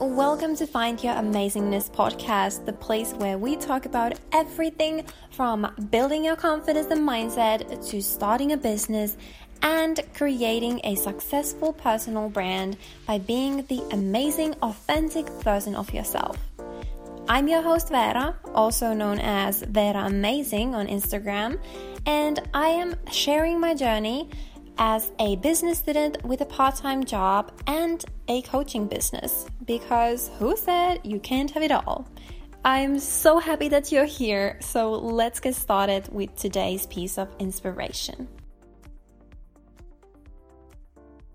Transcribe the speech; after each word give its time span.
Welcome 0.00 0.56
to 0.56 0.66
Find 0.66 1.04
Your 1.04 1.12
Amazingness 1.12 1.90
podcast, 1.90 2.64
the 2.64 2.72
place 2.72 3.12
where 3.12 3.36
we 3.36 3.54
talk 3.54 3.84
about 3.84 4.18
everything 4.32 5.04
from 5.30 5.70
building 5.90 6.24
your 6.24 6.36
confidence 6.36 6.86
and 6.90 7.06
mindset 7.06 7.86
to 7.90 8.00
starting 8.00 8.52
a 8.52 8.56
business 8.56 9.18
and 9.60 10.00
creating 10.14 10.80
a 10.84 10.94
successful 10.94 11.74
personal 11.74 12.30
brand 12.30 12.78
by 13.06 13.18
being 13.18 13.66
the 13.66 13.82
amazing, 13.92 14.54
authentic 14.62 15.28
version 15.44 15.74
of 15.76 15.92
yourself. 15.92 16.38
I'm 17.28 17.46
your 17.46 17.60
host, 17.60 17.90
Vera, 17.90 18.34
also 18.54 18.94
known 18.94 19.18
as 19.18 19.62
Vera 19.64 20.06
Amazing 20.06 20.74
on 20.74 20.86
Instagram, 20.86 21.60
and 22.06 22.40
I 22.54 22.68
am 22.68 22.96
sharing 23.12 23.60
my 23.60 23.74
journey 23.74 24.30
as 24.78 25.12
a 25.18 25.36
business 25.36 25.78
student 25.78 26.24
with 26.24 26.40
a 26.40 26.46
part 26.46 26.76
time 26.76 27.04
job 27.04 27.52
and 27.66 28.04
a 28.28 28.42
coaching 28.42 28.86
business 28.86 29.46
because 29.66 30.30
who 30.38 30.56
said 30.56 31.00
you 31.04 31.20
can't 31.20 31.50
have 31.50 31.62
it 31.62 31.72
all? 31.72 32.06
I'm 32.64 32.98
so 32.98 33.38
happy 33.38 33.68
that 33.68 33.90
you're 33.90 34.04
here, 34.04 34.58
so 34.60 34.92
let's 34.92 35.40
get 35.40 35.54
started 35.54 36.12
with 36.12 36.36
today's 36.36 36.86
piece 36.86 37.16
of 37.16 37.28
inspiration. 37.38 38.28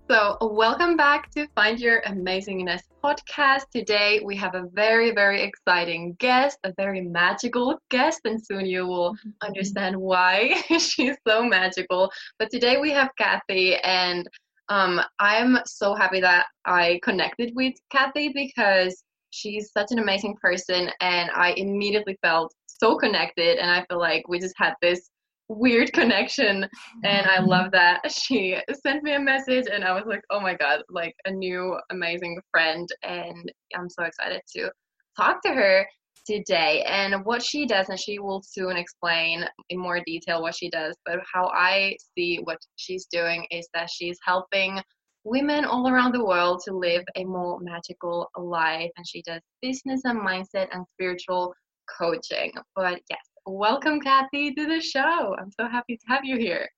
So, 0.08 0.38
welcome 0.40 0.96
back 0.96 1.32
to 1.32 1.48
Find 1.56 1.80
Your 1.80 2.00
Amazingness 2.02 2.82
podcast. 3.04 3.62
Today, 3.74 4.20
we 4.24 4.36
have 4.36 4.54
a 4.54 4.68
very, 4.72 5.10
very 5.10 5.42
exciting 5.42 6.14
guest, 6.20 6.58
a 6.62 6.72
very 6.76 7.00
magical 7.00 7.80
guest, 7.90 8.20
and 8.24 8.40
soon 8.40 8.66
you 8.66 8.86
will 8.86 9.16
understand 9.42 9.96
why 9.96 10.62
she's 10.78 11.16
so 11.26 11.42
magical. 11.42 12.12
But 12.38 12.52
today, 12.52 12.76
we 12.76 12.92
have 12.92 13.10
Kathy, 13.18 13.78
and 13.78 14.28
um, 14.68 15.00
I'm 15.18 15.58
so 15.66 15.92
happy 15.92 16.20
that 16.20 16.46
I 16.64 17.00
connected 17.02 17.52
with 17.56 17.74
Kathy 17.90 18.28
because 18.28 19.02
she's 19.30 19.72
such 19.72 19.90
an 19.90 19.98
amazing 19.98 20.36
person, 20.40 20.88
and 21.00 21.30
I 21.34 21.50
immediately 21.56 22.16
felt 22.22 22.54
so 22.68 22.96
connected, 22.96 23.58
and 23.58 23.72
I 23.72 23.84
feel 23.86 23.98
like 23.98 24.28
we 24.28 24.38
just 24.38 24.54
had 24.56 24.74
this 24.80 25.10
weird 25.48 25.92
connection 25.92 26.66
and 27.04 27.26
i 27.26 27.38
mm-hmm. 27.38 27.48
love 27.48 27.70
that. 27.72 28.00
She 28.10 28.56
sent 28.82 29.02
me 29.02 29.14
a 29.14 29.20
message 29.20 29.66
and 29.72 29.84
i 29.84 29.92
was 29.92 30.04
like 30.06 30.22
oh 30.30 30.40
my 30.40 30.54
god 30.54 30.82
like 30.90 31.14
a 31.24 31.30
new 31.30 31.78
amazing 31.90 32.40
friend 32.50 32.88
and 33.02 33.52
i'm 33.76 33.88
so 33.88 34.04
excited 34.04 34.40
to 34.56 34.70
talk 35.16 35.42
to 35.42 35.52
her 35.52 35.86
today. 36.26 36.82
And 36.88 37.24
what 37.24 37.40
she 37.40 37.66
does 37.66 37.88
and 37.88 38.00
she 38.00 38.18
will 38.18 38.42
soon 38.42 38.76
explain 38.76 39.44
in 39.70 39.78
more 39.78 40.00
detail 40.04 40.42
what 40.42 40.56
she 40.56 40.68
does 40.70 40.96
but 41.04 41.20
how 41.32 41.46
i 41.48 41.96
see 42.16 42.40
what 42.42 42.58
she's 42.76 43.06
doing 43.06 43.46
is 43.50 43.68
that 43.74 43.88
she's 43.90 44.18
helping 44.24 44.80
women 45.24 45.64
all 45.64 45.88
around 45.88 46.12
the 46.12 46.24
world 46.24 46.62
to 46.64 46.72
live 46.72 47.04
a 47.16 47.24
more 47.24 47.58
magical 47.60 48.28
life 48.36 48.90
and 48.96 49.06
she 49.06 49.22
does 49.22 49.40
business 49.62 50.02
and 50.04 50.20
mindset 50.20 50.68
and 50.72 50.84
spiritual 50.94 51.52
coaching. 51.98 52.52
But 52.74 53.00
yes 53.10 53.35
Welcome, 53.48 54.00
Kathy, 54.00 54.52
to 54.54 54.66
the 54.66 54.80
show. 54.80 55.36
I'm 55.38 55.52
so 55.52 55.68
happy 55.68 55.96
to 55.96 56.02
have 56.08 56.24
you 56.24 56.36
here. 56.36 56.68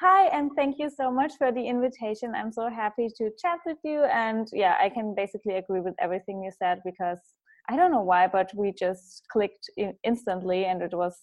Hi, 0.00 0.28
and 0.28 0.50
thank 0.56 0.78
you 0.78 0.88
so 0.88 1.10
much 1.10 1.32
for 1.36 1.52
the 1.52 1.60
invitation. 1.60 2.34
I'm 2.34 2.50
so 2.50 2.70
happy 2.70 3.10
to 3.18 3.30
chat 3.38 3.58
with 3.66 3.76
you. 3.84 4.04
And 4.04 4.48
yeah, 4.54 4.76
I 4.80 4.88
can 4.88 5.14
basically 5.14 5.56
agree 5.56 5.80
with 5.80 5.94
everything 6.00 6.42
you 6.42 6.50
said 6.58 6.80
because 6.86 7.18
I 7.68 7.76
don't 7.76 7.90
know 7.90 8.00
why, 8.00 8.28
but 8.28 8.50
we 8.54 8.72
just 8.72 9.24
clicked 9.30 9.68
instantly 10.02 10.64
and 10.64 10.80
it 10.80 10.94
was 10.94 11.14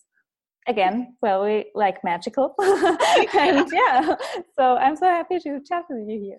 again 0.67 1.16
very 1.23 1.66
like 1.73 1.98
magical 2.04 2.54
and 3.34 3.67
yeah 3.73 4.16
so 4.56 4.78
i'm 4.78 4.95
so 4.95 5.06
happy 5.06 5.39
to 5.39 5.59
chat 5.67 5.84
with 5.89 6.08
you 6.08 6.20
here 6.20 6.38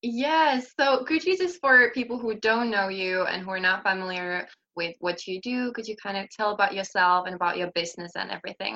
yes 0.00 0.72
so 0.74 1.04
could 1.04 1.22
you 1.22 1.36
just 1.36 1.60
for 1.60 1.90
people 1.90 2.18
who 2.18 2.34
don't 2.36 2.70
know 2.70 2.88
you 2.88 3.24
and 3.24 3.42
who 3.42 3.50
are 3.50 3.60
not 3.60 3.82
familiar 3.82 4.48
with 4.78 4.94
what 5.00 5.26
you 5.26 5.36
do? 5.52 5.72
Could 5.72 5.86
you 5.90 5.96
kind 6.06 6.16
of 6.16 6.24
tell 6.30 6.50
about 6.52 6.72
yourself 6.78 7.26
and 7.26 7.34
about 7.34 7.58
your 7.60 7.70
business 7.80 8.12
and 8.14 8.30
everything? 8.30 8.74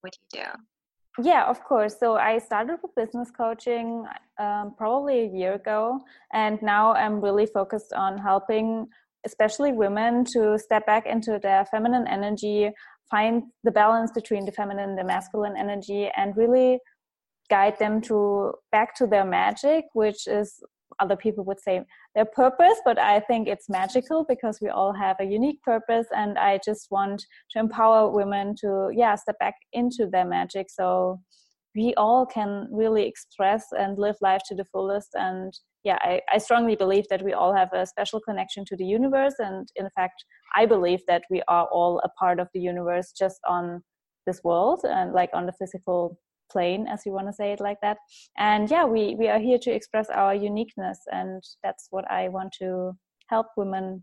What 0.00 0.14
you 0.20 0.40
do? 0.40 0.48
Yeah, 1.30 1.44
of 1.44 1.62
course. 1.62 1.94
So 2.00 2.14
I 2.30 2.38
started 2.38 2.78
with 2.82 2.94
business 3.02 3.30
coaching 3.30 4.04
um, 4.44 4.74
probably 4.78 5.18
a 5.20 5.30
year 5.40 5.54
ago, 5.62 6.00
and 6.32 6.60
now 6.62 6.94
I'm 6.94 7.20
really 7.20 7.46
focused 7.58 7.92
on 7.92 8.16
helping, 8.16 8.86
especially 9.26 9.72
women, 9.72 10.24
to 10.32 10.58
step 10.58 10.86
back 10.86 11.04
into 11.06 11.38
their 11.46 11.66
feminine 11.66 12.06
energy, 12.08 12.70
find 13.10 13.42
the 13.62 13.74
balance 13.82 14.10
between 14.20 14.46
the 14.46 14.52
feminine 14.52 14.88
and 14.90 14.98
the 14.98 15.04
masculine 15.04 15.56
energy, 15.64 16.10
and 16.16 16.34
really 16.34 16.78
guide 17.50 17.78
them 17.78 18.00
to 18.08 18.54
back 18.70 18.96
to 18.96 19.06
their 19.06 19.26
magic, 19.26 19.84
which 19.92 20.26
is 20.26 20.48
other 21.00 21.16
people 21.16 21.44
would 21.44 21.60
say 21.60 21.82
their 22.14 22.24
purpose, 22.24 22.80
but 22.84 22.98
I 22.98 23.20
think 23.20 23.48
it's 23.48 23.68
magical 23.68 24.24
because 24.28 24.58
we 24.60 24.68
all 24.68 24.92
have 24.92 25.16
a 25.20 25.24
unique 25.24 25.62
purpose. 25.62 26.06
And 26.14 26.38
I 26.38 26.58
just 26.64 26.88
want 26.90 27.24
to 27.50 27.58
empower 27.58 28.10
women 28.10 28.54
to, 28.60 28.90
yeah, 28.94 29.14
step 29.14 29.38
back 29.38 29.54
into 29.72 30.06
their 30.10 30.24
magic. 30.24 30.68
So 30.70 31.20
we 31.74 31.94
all 31.96 32.26
can 32.26 32.68
really 32.70 33.06
express 33.06 33.66
and 33.72 33.98
live 33.98 34.16
life 34.20 34.42
to 34.48 34.54
the 34.54 34.64
fullest. 34.66 35.10
And 35.14 35.52
yeah, 35.84 35.98
I, 36.02 36.20
I 36.32 36.38
strongly 36.38 36.76
believe 36.76 37.04
that 37.10 37.22
we 37.22 37.32
all 37.32 37.54
have 37.54 37.72
a 37.72 37.86
special 37.86 38.20
connection 38.20 38.64
to 38.66 38.76
the 38.76 38.84
universe. 38.84 39.34
And 39.38 39.66
in 39.76 39.88
fact, 39.96 40.24
I 40.54 40.66
believe 40.66 41.00
that 41.08 41.22
we 41.30 41.42
are 41.48 41.66
all 41.72 42.00
a 42.04 42.10
part 42.10 42.38
of 42.40 42.48
the 42.52 42.60
universe 42.60 43.12
just 43.18 43.40
on 43.48 43.82
this 44.26 44.44
world 44.44 44.80
and 44.84 45.12
like 45.12 45.30
on 45.32 45.46
the 45.46 45.52
physical 45.52 46.18
plane 46.52 46.86
as 46.88 47.00
you 47.06 47.12
want 47.12 47.26
to 47.28 47.32
say 47.32 47.52
it 47.52 47.60
like 47.60 47.80
that. 47.82 47.98
And 48.38 48.70
yeah 48.70 48.84
we 48.84 49.14
we 49.14 49.28
are 49.28 49.38
here 49.38 49.58
to 49.58 49.70
express 49.70 50.08
our 50.10 50.34
uniqueness 50.34 50.98
and 51.10 51.42
that's 51.62 51.88
what 51.90 52.10
i 52.10 52.28
want 52.28 52.52
to 52.60 52.92
help 53.28 53.46
women 53.56 54.02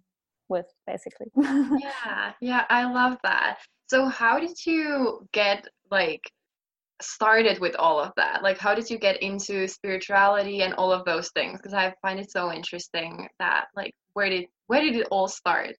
with 0.50 0.66
basically. 0.88 1.28
Yeah 1.36 2.34
yeah 2.42 2.66
i 2.70 2.82
love 2.92 3.18
that. 3.24 3.60
So 3.88 4.06
how 4.06 4.40
did 4.40 4.58
you 4.66 5.28
get 5.34 5.68
like 5.92 6.24
started 7.02 7.60
with 7.60 7.76
all 7.76 8.00
of 8.00 8.12
that? 8.18 8.44
Like 8.44 8.58
how 8.58 8.76
did 8.76 8.90
you 8.90 8.98
get 9.00 9.22
into 9.22 9.68
spirituality 9.68 10.62
and 10.62 10.74
all 10.74 10.92
of 10.92 11.06
those 11.06 11.30
things? 11.31 11.60
Because 11.60 11.74
i 11.74 11.94
find 12.02 12.20
it 12.20 12.31
so 12.31 12.52
interesting 12.52 13.28
that 13.40 13.66
like 13.76 13.94
where 14.14 14.30
did 14.30 14.46
where 14.68 14.81
did 14.81 14.96
it 14.96 15.08
all 15.12 15.28
start 15.28 15.76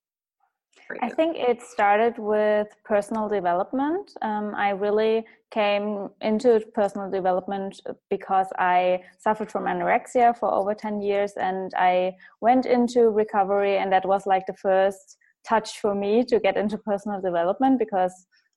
I 1.01 1.09
think 1.09 1.37
it 1.37 1.61
started 1.61 2.17
with 2.17 2.67
personal 2.83 3.29
development. 3.29 4.11
Um, 4.21 4.53
I 4.55 4.71
really 4.71 5.25
came 5.51 6.09
into 6.21 6.61
personal 6.73 7.09
development 7.09 7.81
because 8.09 8.47
I 8.57 9.01
suffered 9.19 9.51
from 9.51 9.65
anorexia 9.65 10.37
for 10.37 10.51
over 10.51 10.73
10 10.73 11.01
years 11.01 11.33
and 11.37 11.71
I 11.77 12.13
went 12.41 12.65
into 12.65 13.09
recovery, 13.09 13.77
and 13.77 13.91
that 13.91 14.05
was 14.05 14.25
like 14.25 14.45
the 14.47 14.53
first 14.53 15.17
touch 15.47 15.79
for 15.79 15.95
me 15.95 16.23
to 16.25 16.39
get 16.39 16.57
into 16.57 16.77
personal 16.77 17.21
development 17.21 17.79
because 17.79 18.13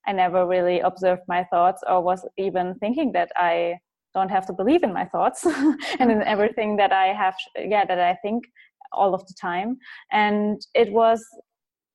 I 0.07 0.13
never 0.13 0.47
really 0.47 0.81
observed 0.81 1.23
my 1.29 1.45
thoughts 1.45 1.83
or 1.89 2.03
was 2.03 2.27
even 2.37 2.75
thinking 2.77 3.13
that 3.13 3.31
I 3.37 3.79
don't 4.13 4.31
have 4.31 4.47
to 4.47 4.53
believe 4.53 4.83
in 4.83 4.93
my 4.93 5.07
thoughts 5.07 5.45
and 5.99 6.11
in 6.11 6.23
everything 6.23 6.77
that 6.77 6.93
I 6.93 7.07
have, 7.07 7.35
yeah, 7.57 7.85
that 7.85 7.99
I 7.99 8.15
think 8.23 8.45
all 8.93 9.15
of 9.15 9.27
the 9.27 9.35
time. 9.41 9.79
And 10.13 10.61
it 10.75 10.93
was 10.93 11.25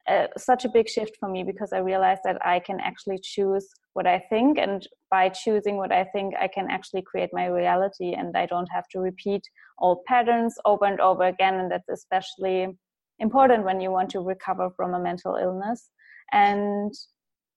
uh, 0.09 0.27
such 0.37 0.65
a 0.65 0.69
big 0.69 0.89
shift 0.89 1.17
for 1.19 1.29
me 1.29 1.43
because 1.43 1.71
I 1.71 1.79
realized 1.79 2.21
that 2.23 2.43
I 2.45 2.59
can 2.59 2.79
actually 2.79 3.19
choose 3.21 3.67
what 3.93 4.07
I 4.07 4.19
think, 4.29 4.57
and 4.57 4.87
by 5.11 5.29
choosing 5.29 5.77
what 5.77 5.91
I 5.91 6.03
think, 6.05 6.33
I 6.39 6.47
can 6.47 6.67
actually 6.69 7.03
create 7.03 7.29
my 7.33 7.45
reality, 7.45 8.13
and 8.13 8.35
I 8.35 8.45
don't 8.45 8.69
have 8.71 8.87
to 8.89 8.99
repeat 8.99 9.43
old 9.79 10.03
patterns 10.05 10.55
over 10.65 10.85
and 10.85 10.99
over 10.99 11.23
again. 11.23 11.55
And 11.55 11.71
that's 11.71 11.89
especially 11.89 12.77
important 13.19 13.65
when 13.65 13.81
you 13.81 13.91
want 13.91 14.09
to 14.11 14.21
recover 14.21 14.69
from 14.75 14.93
a 14.93 14.99
mental 14.99 15.35
illness. 15.35 15.89
And 16.31 16.93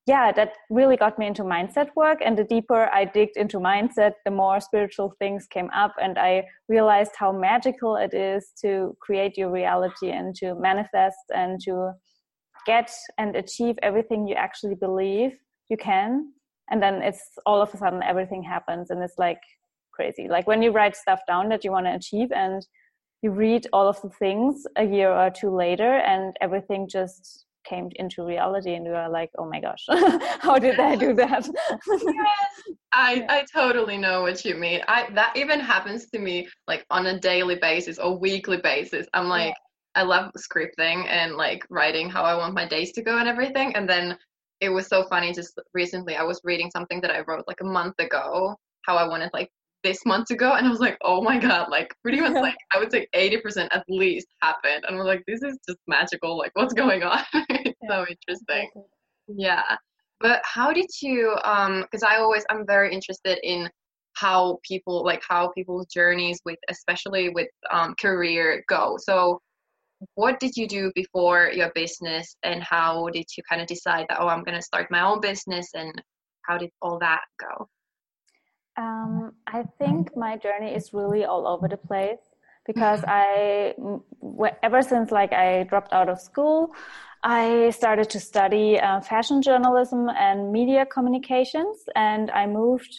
yeah, 0.07 0.33
that 0.33 0.55
really 0.69 0.97
got 0.97 1.19
me 1.19 1.29
into 1.29 1.45
mindset 1.45 1.91
work. 1.95 2.19
And 2.25 2.37
the 2.37 2.45
deeper 2.45 2.91
I 2.93 3.05
digged 3.05 3.37
into 3.37 3.59
mindset, 3.59 4.15
the 4.25 4.33
more 4.33 4.61
spiritual 4.61 5.15
things 5.21 5.47
came 5.47 5.71
up. 5.71 5.95
And 6.03 6.19
I 6.19 6.45
realized 6.69 7.13
how 7.17 7.31
magical 7.31 7.97
it 7.97 8.13
is 8.13 8.51
to 8.63 8.97
create 9.01 9.39
your 9.39 9.51
reality 9.51 10.11
and 10.11 10.35
to 10.37 10.57
manifest 10.57 11.19
and 11.33 11.61
to 11.63 11.93
get 12.67 12.91
and 13.19 13.37
achieve 13.37 13.79
everything 13.83 14.27
you 14.27 14.35
actually 14.35 14.75
believe 14.75 15.33
you 15.69 15.77
can 15.77 16.33
and 16.71 16.83
then 16.83 17.03
it's 17.03 17.39
all 17.45 17.61
of 17.61 17.73
a 17.75 17.77
sudden 17.77 18.03
everything 18.03 18.43
happens 18.43 18.91
and 18.91 19.03
it's 19.03 19.19
like 19.19 19.41
crazy. 19.93 20.27
Like 20.29 20.47
when 20.47 20.63
you 20.63 20.73
write 20.73 20.97
stuff 20.97 21.21
down 21.29 21.49
that 21.51 21.65
you 21.65 21.71
want 21.71 21.87
to 21.87 21.95
achieve 21.95 22.33
and 22.33 22.67
you 23.21 23.31
read 23.31 23.67
all 23.73 23.87
of 23.87 24.01
the 24.03 24.09
things 24.09 24.67
a 24.77 24.85
year 24.85 25.13
or 25.13 25.31
two 25.31 25.55
later 25.55 25.99
and 25.99 26.35
everything 26.41 26.89
just 26.89 27.45
came 27.65 27.91
into 27.95 28.25
reality 28.25 28.75
and 28.75 28.85
you 28.85 28.93
are 28.93 29.09
like 29.09 29.31
oh 29.39 29.49
my 29.49 29.61
gosh 29.61 29.85
how 30.41 30.59
did 30.59 30.81
i 30.81 30.97
do 30.97 31.15
that? 31.15 31.49
Yes, 31.49 32.03
i 32.93 33.25
i 33.29 33.45
totally 33.55 33.97
know 33.97 34.23
what 34.23 34.45
you 34.45 34.57
mean. 34.57 34.81
I 34.89 35.09
that 35.15 35.37
even 35.37 35.61
happens 35.61 36.11
to 36.11 36.19
me 36.19 36.49
like 36.67 36.85
on 36.91 37.07
a 37.07 37.21
daily 37.21 37.57
basis 37.57 37.99
or 37.99 38.19
weekly 38.19 38.57
basis. 38.57 39.07
I'm 39.15 39.29
like 39.29 39.51
yeah 39.51 39.72
I 39.95 40.03
love 40.03 40.33
scripting 40.37 41.07
and 41.09 41.37
like 41.37 41.67
writing 41.71 42.09
how 42.09 42.23
I 42.23 42.35
want 42.35 42.55
my 42.55 42.67
days 42.67 42.93
to 42.93 43.03
go 43.03 43.19
and 43.19 43.29
everything. 43.29 43.75
And 43.75 43.89
then 43.89 44.17
it 44.61 44.69
was 44.69 44.87
so 44.87 45.05
funny 45.09 45.33
just 45.33 45.59
recently 45.75 46.17
I 46.17 46.23
was 46.23 46.41
reading 46.45 46.71
something 46.71 47.01
that 47.01 47.11
I 47.11 47.21
wrote 47.27 47.45
like 47.47 47.61
a 47.61 47.65
month 47.65 47.95
ago, 47.99 48.57
how 48.87 48.97
I 48.97 49.07
wanted 49.07 49.31
like 49.33 49.51
this 49.83 50.05
months 50.07 50.31
ago 50.31 50.55
and 50.55 50.67
i 50.67 50.71
was 50.71 50.81
like 50.81 50.97
oh 51.03 51.21
my 51.21 51.39
god 51.39 51.69
like 51.71 51.95
pretty 52.03 52.21
much 52.21 52.33
like 52.35 52.57
i 52.73 52.79
would 52.79 52.91
say 52.91 53.07
80% 53.15 53.69
at 53.71 53.85
least 53.89 54.27
happened 54.43 54.85
and 54.87 54.97
we're 54.97 55.05
like 55.05 55.23
this 55.27 55.43
is 55.43 55.59
just 55.69 55.79
magical 55.87 56.39
like 56.39 56.53
what's 56.55 56.75
going 56.75 57.03
on 57.03 57.21
it's 57.35 57.79
yeah. 57.83 57.89
so 57.89 58.07
interesting 58.09 58.71
yeah 59.29 59.77
but 60.21 60.41
how 60.45 60.73
did 60.73 60.87
you 61.01 61.37
um 61.45 61.83
because 61.83 62.03
i 62.03 62.17
always 62.17 62.45
i'm 62.51 62.67
very 62.67 62.93
interested 62.93 63.39
in 63.43 63.69
how 64.15 64.59
people 64.63 65.05
like 65.05 65.23
how 65.27 65.51
people's 65.57 65.87
journeys 65.87 66.39
with 66.45 66.59
especially 66.69 67.31
with 67.31 67.49
um, 67.73 67.95
career 68.01 68.63
go 68.69 68.97
so 68.99 69.41
what 70.15 70.41
did 70.41 70.57
you 70.57 70.67
do 70.67 70.93
before 70.95 71.51
your 71.53 71.71
business 71.75 72.37
and 72.43 72.63
how 72.63 73.09
did 73.09 73.27
you 73.37 73.43
kind 73.49 73.61
of 73.61 73.67
decide 73.67 74.07
that 74.09 74.19
oh 74.21 74.29
i'm 74.29 74.43
going 74.43 74.55
to 74.55 74.63
start 74.63 74.91
my 74.91 75.03
own 75.03 75.21
business 75.21 75.69
and 75.75 75.93
how 76.43 76.59
did 76.59 76.71
all 76.81 76.99
that 76.99 77.21
go? 77.39 77.69
Um, 78.77 79.33
i 79.47 79.65
think 79.79 80.17
my 80.17 80.37
journey 80.37 80.75
is 80.75 80.93
really 80.93 81.25
all 81.25 81.47
over 81.47 81.69
the 81.69 81.77
place 81.77 82.19
because 82.67 83.05
i 83.07 83.75
ever 84.63 84.83
since 84.83 85.11
like 85.11 85.33
i 85.33 85.65
dropped 85.65 85.93
out 85.93 86.09
of 86.09 86.21
school 86.21 86.75
i 87.23 87.71
started 87.71 88.09
to 88.11 88.21
study 88.21 88.79
uh, 88.81 89.01
fashion 89.01 89.43
journalism 89.43 90.09
and 90.09 90.51
media 90.53 90.87
communications 90.87 91.85
and 91.97 92.31
i 92.31 92.47
moved 92.47 92.97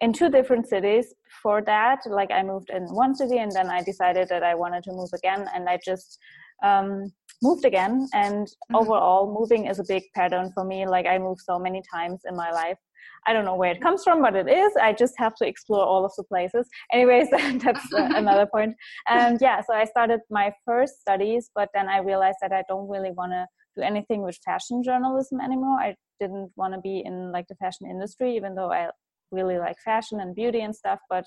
in 0.00 0.12
two 0.12 0.30
different 0.30 0.66
cities 0.66 1.14
for 1.42 1.62
that. 1.62 2.00
Like 2.06 2.30
i 2.30 2.42
moved 2.42 2.70
in 2.70 2.84
one 2.84 3.14
city 3.14 3.38
and 3.38 3.52
then 3.52 3.68
i 3.68 3.82
decided 3.82 4.28
that 4.28 4.42
i 4.42 4.54
wanted 4.54 4.82
to 4.84 4.92
move 4.92 5.10
again 5.14 5.46
and 5.54 5.68
i 5.68 5.78
just 5.84 6.18
um, 6.62 7.10
moved 7.42 7.64
again. 7.64 8.06
And 8.12 8.46
mm-hmm. 8.46 8.76
overall 8.76 9.34
moving 9.38 9.66
is 9.66 9.78
a 9.78 9.84
big 9.88 10.02
pattern 10.14 10.50
for 10.54 10.64
me. 10.64 10.86
Like 10.86 11.06
i 11.06 11.18
moved 11.18 11.40
so 11.42 11.58
many 11.58 11.82
times 11.92 12.20
in 12.28 12.36
my 12.36 12.50
life. 12.50 12.78
I 13.26 13.32
don't 13.32 13.44
know 13.44 13.54
where 13.54 13.72
it 13.72 13.80
comes 13.80 14.02
from 14.04 14.22
but 14.22 14.36
it 14.36 14.48
is. 14.48 14.72
I 14.76 14.92
just 14.92 15.14
have 15.18 15.34
to 15.36 15.46
explore 15.46 15.84
all 15.84 16.04
of 16.04 16.12
the 16.16 16.24
places. 16.24 16.68
Anyways 16.92 17.28
that's 17.64 17.92
uh, 17.92 18.08
another 18.14 18.46
point. 18.46 18.50
point 18.52 18.76
and 19.08 19.38
yeah 19.40 19.60
so 19.66 19.72
i 19.74 19.84
started 19.84 20.20
my 20.30 20.52
first 20.66 21.00
studies 21.00 21.50
but 21.54 21.68
then 21.74 21.88
i 21.88 21.98
realized 21.98 22.38
that 22.42 22.52
i 22.52 22.62
don't 22.68 22.88
really 22.88 23.12
want 23.12 23.32
to 23.32 23.46
do 23.76 23.82
anything 23.82 24.22
with 24.22 24.38
fashion 24.44 24.82
journalism 24.82 25.40
anymore. 25.40 25.78
I 25.78 25.94
didn't 26.20 26.50
want 26.56 26.74
to 26.74 26.80
be 26.80 27.02
in 27.04 27.32
like 27.32 27.46
the 27.48 27.54
fashion 27.56 27.88
industry 27.88 28.36
even 28.36 28.54
though 28.54 28.70
i 28.70 28.88
really 29.30 29.58
like 29.58 29.76
fashion 29.84 30.20
and 30.20 30.34
beauty 30.34 30.60
and 30.60 30.74
stuff 30.74 30.98
but 31.08 31.24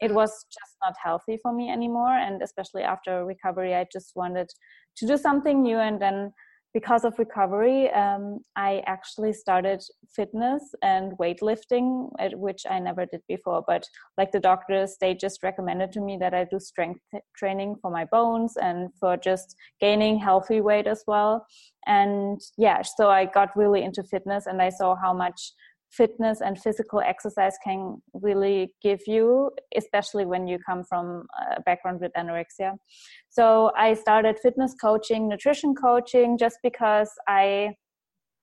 it 0.00 0.12
was 0.12 0.30
just 0.50 0.76
not 0.82 0.94
healthy 1.02 1.38
for 1.42 1.52
me 1.52 1.70
anymore. 1.70 2.12
And 2.12 2.42
especially 2.42 2.82
after 2.82 3.24
recovery 3.24 3.74
i 3.74 3.86
just 3.92 4.12
wanted 4.14 4.48
to 4.96 5.06
do 5.06 5.16
something 5.16 5.62
new. 5.62 5.78
And 5.78 6.00
then 6.00 6.32
because 6.72 7.04
of 7.04 7.18
recovery 7.18 7.90
um, 7.90 8.38
i 8.54 8.80
actually 8.86 9.32
started 9.32 9.82
fitness 10.14 10.62
and 10.82 11.18
weightlifting 11.18 12.08
which 12.34 12.62
i 12.70 12.78
never 12.78 13.04
did 13.06 13.20
before. 13.28 13.62
But 13.66 13.84
like 14.16 14.32
the 14.32 14.40
doctors 14.40 14.96
they 15.00 15.14
just 15.14 15.42
recommended 15.42 15.92
to 15.92 16.00
me 16.00 16.16
that 16.20 16.32
i 16.32 16.44
do 16.44 16.58
strength 16.58 17.00
training 17.36 17.76
for 17.82 17.90
my 17.90 18.04
bones 18.04 18.56
and 18.56 18.88
for 18.98 19.16
just 19.16 19.56
gaining 19.80 20.18
healthy 20.18 20.60
weight 20.60 20.86
as 20.86 21.02
well. 21.06 21.44
And 21.86 22.40
yeah 22.56 22.82
so 22.82 23.10
i 23.10 23.24
got 23.26 23.56
really 23.56 23.82
into 23.82 24.02
fitness 24.04 24.46
and 24.46 24.62
i 24.62 24.70
saw 24.70 24.94
how 24.94 25.12
much 25.12 25.52
fitness 25.90 26.40
and 26.40 26.60
physical 26.60 27.00
exercise 27.00 27.54
can 27.64 28.00
really 28.14 28.72
give 28.82 29.00
you, 29.06 29.50
especially 29.76 30.24
when 30.24 30.46
you 30.46 30.58
come 30.64 30.84
from 30.84 31.26
a 31.56 31.60
background 31.62 32.00
with 32.00 32.12
anorexia. 32.16 32.76
So 33.28 33.72
I 33.76 33.94
started 33.94 34.38
fitness 34.40 34.74
coaching, 34.80 35.28
nutrition 35.28 35.74
coaching, 35.74 36.38
just 36.38 36.58
because 36.62 37.10
I 37.28 37.74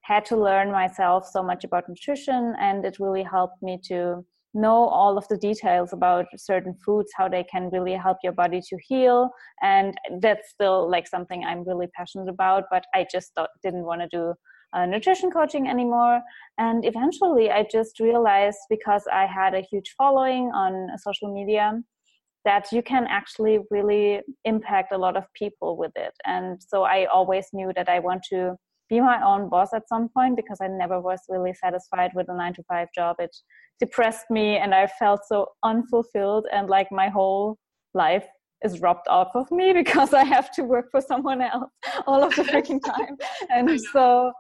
had 0.02 0.26
to 0.26 0.38
learn 0.38 0.72
myself 0.72 1.28
so 1.32 1.42
much 1.44 1.64
about 1.64 1.90
nutrition, 1.90 2.54
and 2.60 2.86
it 2.86 2.98
really 3.00 3.24
helped 3.24 3.62
me 3.62 3.80
to 3.86 4.26
know 4.54 4.88
all 4.88 5.18
of 5.18 5.28
the 5.28 5.38
details 5.38 5.94
about 5.94 6.26
certain 6.36 6.74
foods 6.86 7.12
how 7.16 7.28
they 7.28 7.44
can 7.44 7.70
really 7.70 7.94
help 7.94 8.18
your 8.24 8.32
body 8.32 8.62
to 8.62 8.78
heal 8.88 9.30
and 9.62 9.96
that's 10.22 10.50
still 10.50 10.90
like 10.90 11.08
something 11.08 11.44
i'm 11.44 11.64
really 11.68 11.88
passionate 11.96 12.30
about 12.30 12.64
but 12.72 12.86
i 12.96 13.06
just 13.12 13.38
didn't 13.62 13.84
want 13.84 14.02
to 14.02 14.08
do 14.08 14.34
uh, 14.74 14.86
nutrition 14.86 15.32
coaching 15.32 15.68
anymore. 15.68 16.22
And 16.58 16.86
eventually, 16.86 17.52
I 17.52 17.66
just 17.72 18.00
realized 18.00 18.60
because 18.70 19.04
I 19.12 19.26
had 19.26 19.54
a 19.54 19.62
huge 19.62 19.94
following 19.98 20.52
on 20.54 20.90
social 20.98 21.34
media 21.34 21.82
that 22.46 22.72
you 22.72 22.82
can 22.82 23.06
actually 23.10 23.60
really 23.72 24.22
impact 24.46 24.94
a 24.94 24.98
lot 24.98 25.18
of 25.18 25.26
people 25.34 25.78
with 25.78 25.92
it. 25.96 26.14
And 26.26 26.62
so 26.66 26.84
I 26.84 27.06
always 27.06 27.48
knew 27.54 27.74
that 27.76 27.90
I 27.90 28.00
want 28.00 28.24
to 28.30 28.56
be 28.90 29.02
my 29.02 29.22
own 29.22 29.50
boss 29.50 29.74
at 29.74 29.90
some 29.90 30.08
point 30.10 30.38
because 30.38 30.60
I 30.62 30.68
never 30.68 31.02
was 31.02 31.20
really 31.28 31.54
satisfied 31.54 32.12
with 32.16 32.30
a 32.30 32.34
nine 32.34 32.54
to 32.54 32.64
five 32.64 32.88
job. 32.96 33.18
It 33.20 33.36
depressed 33.80 34.26
me 34.30 34.58
and 34.58 34.74
I 34.74 34.88
felt 34.88 35.22
so 35.28 35.48
unfulfilled 35.64 36.48
and 36.52 36.70
like 36.70 36.88
my 36.92 37.10
whole 37.10 37.58
life 37.94 38.26
is 38.64 38.80
robbed 38.80 39.08
off 39.08 39.36
of 39.36 39.50
me 39.52 39.74
because 39.82 40.14
I 40.14 40.24
have 40.24 40.52
to 40.54 40.64
work 40.64 40.90
for 40.92 41.02
someone 41.02 41.42
else 41.42 41.72
all 42.08 42.24
of 42.24 42.36
the 42.36 42.44
freaking 42.44 42.82
time. 42.84 43.18
And 43.50 43.80
so, 43.80 44.32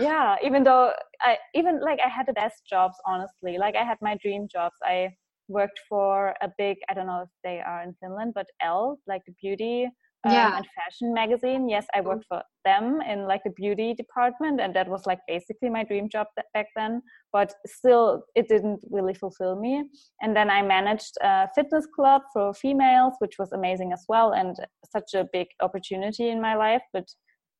yeah, 0.00 0.36
even 0.42 0.64
though 0.64 0.92
I 1.20 1.36
even 1.54 1.80
like 1.80 2.00
I 2.04 2.08
had 2.08 2.26
the 2.26 2.32
best 2.32 2.62
jobs, 2.68 2.96
honestly, 3.06 3.58
like 3.58 3.76
I 3.76 3.84
had 3.84 3.98
my 4.00 4.16
dream 4.22 4.48
jobs. 4.50 4.76
I 4.82 5.14
worked 5.48 5.80
for 5.88 6.34
a 6.42 6.48
big, 6.58 6.76
I 6.88 6.94
don't 6.94 7.06
know 7.06 7.22
if 7.22 7.28
they 7.44 7.60
are 7.60 7.82
in 7.82 7.94
Finland, 8.00 8.32
but 8.34 8.46
Elle, 8.60 8.98
like 9.06 9.22
the 9.26 9.34
beauty 9.40 9.88
um, 10.24 10.32
yeah. 10.32 10.56
and 10.56 10.66
fashion 10.74 11.14
magazine. 11.14 11.68
Yes, 11.68 11.86
I 11.94 12.00
worked 12.00 12.24
for 12.28 12.42
them 12.64 13.00
in 13.02 13.26
like 13.26 13.42
the 13.44 13.50
beauty 13.50 13.94
department, 13.94 14.60
and 14.60 14.74
that 14.74 14.88
was 14.88 15.06
like 15.06 15.20
basically 15.28 15.70
my 15.70 15.84
dream 15.84 16.08
job 16.08 16.26
back 16.54 16.66
then. 16.76 17.02
But 17.32 17.54
still, 17.66 18.24
it 18.34 18.48
didn't 18.48 18.80
really 18.90 19.14
fulfill 19.14 19.56
me. 19.56 19.84
And 20.20 20.34
then 20.34 20.50
I 20.50 20.62
managed 20.62 21.16
a 21.22 21.48
fitness 21.54 21.86
club 21.94 22.22
for 22.32 22.54
females, 22.54 23.14
which 23.18 23.36
was 23.38 23.52
amazing 23.52 23.92
as 23.92 24.04
well, 24.08 24.32
and 24.32 24.56
such 24.90 25.14
a 25.14 25.28
big 25.32 25.48
opportunity 25.60 26.30
in 26.30 26.40
my 26.40 26.54
life. 26.54 26.82
But 26.92 27.08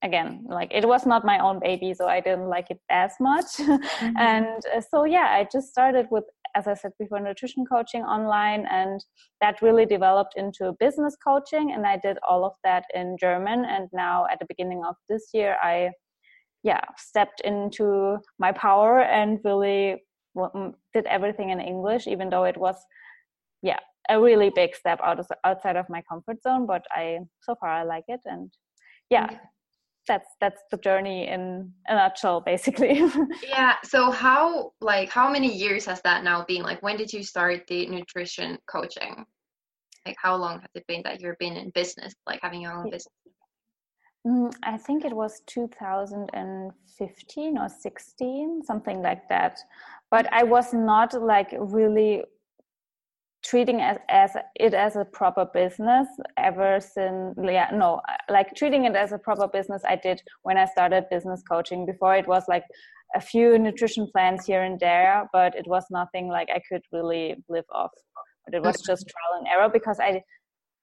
again 0.03 0.45
like 0.49 0.71
it 0.73 0.87
was 0.87 1.07
not 1.07 1.25
my 1.25 1.39
own 1.39 1.59
baby 1.59 1.95
so 1.95 2.07
i 2.07 2.21
didn't 2.21 2.49
like 2.49 2.67
it 2.71 2.79
as 2.91 3.13
much 3.19 3.47
mm-hmm. 3.59 4.17
and 4.19 4.63
uh, 4.77 4.81
so 4.91 5.05
yeah 5.05 5.29
i 5.31 5.47
just 5.51 5.69
started 5.69 6.07
with 6.11 6.25
as 6.57 6.67
I 6.67 6.75
said 6.75 6.93
before, 6.99 7.21
nutrition 7.21 7.65
coaching 7.67 8.03
online, 8.03 8.67
and 8.71 9.05
that 9.41 9.61
really 9.61 9.87
developed 9.87 10.35
into 10.37 10.75
business 10.81 11.15
coaching. 11.23 11.73
And 11.73 11.87
I 11.87 11.99
did 11.99 12.17
all 12.27 12.45
of 12.45 12.55
that 12.65 12.85
in 12.95 13.17
German. 13.21 13.65
And 13.67 13.89
now, 13.93 14.27
at 14.33 14.39
the 14.41 14.47
beginning 14.47 14.83
of 14.85 14.97
this 15.09 15.29
year, 15.35 15.57
I 15.63 15.91
yeah 16.63 16.81
stepped 16.97 17.43
into 17.43 18.19
my 18.39 18.51
power 18.53 19.03
and 19.03 19.39
really 19.45 20.03
did 20.95 21.07
everything 21.07 21.51
in 21.51 21.61
English, 21.61 22.07
even 22.07 22.31
though 22.31 22.45
it 22.45 22.57
was 22.57 22.77
yeah 23.63 23.79
a 24.09 24.21
really 24.21 24.51
big 24.55 24.75
step 24.75 24.99
out 25.03 25.21
of 25.21 25.27
outside 25.45 25.77
of 25.77 25.87
my 25.89 26.03
comfort 26.09 26.43
zone. 26.43 26.67
But 26.67 26.85
I 26.91 27.19
so 27.43 27.55
far 27.61 27.71
I 27.71 27.83
like 27.85 28.05
it, 28.09 28.21
and 28.25 28.51
yeah, 29.11 29.29
that's 30.07 30.31
that's 30.41 30.63
the 30.71 30.79
journey 30.79 31.29
in 31.29 31.73
a 31.89 31.95
nutshell 31.95 32.41
basically. 32.41 33.03
Yeah 33.49 33.75
so 33.85 34.11
how 34.11 34.73
like 34.81 35.11
how 35.11 35.31
many 35.31 35.55
years 35.55 35.85
has 35.87 36.01
that 36.03 36.25
now 36.25 36.45
been? 36.47 36.63
Like 36.63 36.83
when 36.83 36.97
did 36.97 37.13
you 37.13 37.23
start 37.23 37.67
the 37.69 37.87
nutrition 37.87 38.59
coaching? 38.71 39.25
Like 40.07 40.17
how 40.19 40.37
long 40.37 40.61
has 40.61 40.71
it 40.75 40.87
been 40.87 41.03
that 41.05 41.21
you've 41.21 41.39
been 41.39 41.57
in 41.57 41.71
business 41.71 42.15
like 42.27 42.41
having 42.43 42.63
your 42.63 42.73
own 42.73 42.91
business? 42.91 43.13
Mm, 44.27 44.53
I 44.65 44.77
think 44.77 45.05
it 45.05 45.15
was 45.15 45.41
2015 45.47 47.59
or 47.59 47.69
16, 47.69 48.63
something 48.65 49.01
like 49.01 49.29
that. 49.29 49.61
But 50.11 50.27
I 50.33 50.43
was 50.43 50.75
not 50.75 51.15
like 51.15 51.55
really 51.57 52.25
treating 53.47 53.81
as, 53.81 53.97
as 54.09 54.33
it 54.57 54.75
as 54.75 54.97
a 54.97 55.05
proper 55.05 55.47
business 55.55 56.09
ever 56.37 56.81
since 56.81 57.35
yeah 57.43 57.71
no 57.73 58.01
like 58.29 58.55
treating 58.57 58.85
it 58.85 58.97
as 58.97 59.13
a 59.13 59.19
proper 59.19 59.47
business 59.47 59.83
i 59.89 59.97
did 59.97 60.21
when 60.43 60.57
i 60.57 60.65
started 60.65 61.05
business 61.11 61.43
coaching. 61.49 61.87
Before 61.87 62.17
it 62.17 62.27
was 62.27 62.45
like 62.49 62.65
a 63.15 63.21
few 63.21 63.59
nutrition 63.59 64.09
plans 64.13 64.45
here 64.47 64.63
and 64.63 64.81
there 64.81 65.29
but 65.33 65.55
it 65.55 65.67
was 65.67 65.85
nothing 65.91 66.29
like 66.29 66.49
i 66.55 66.61
could 66.69 66.83
really 66.93 67.37
live 67.49 67.65
off. 67.73 67.93
But 68.45 68.55
it 68.55 68.63
was 68.63 68.77
just 68.87 69.07
trial 69.09 69.39
and 69.39 69.47
error 69.47 69.71
because 69.73 69.99
i 70.01 70.23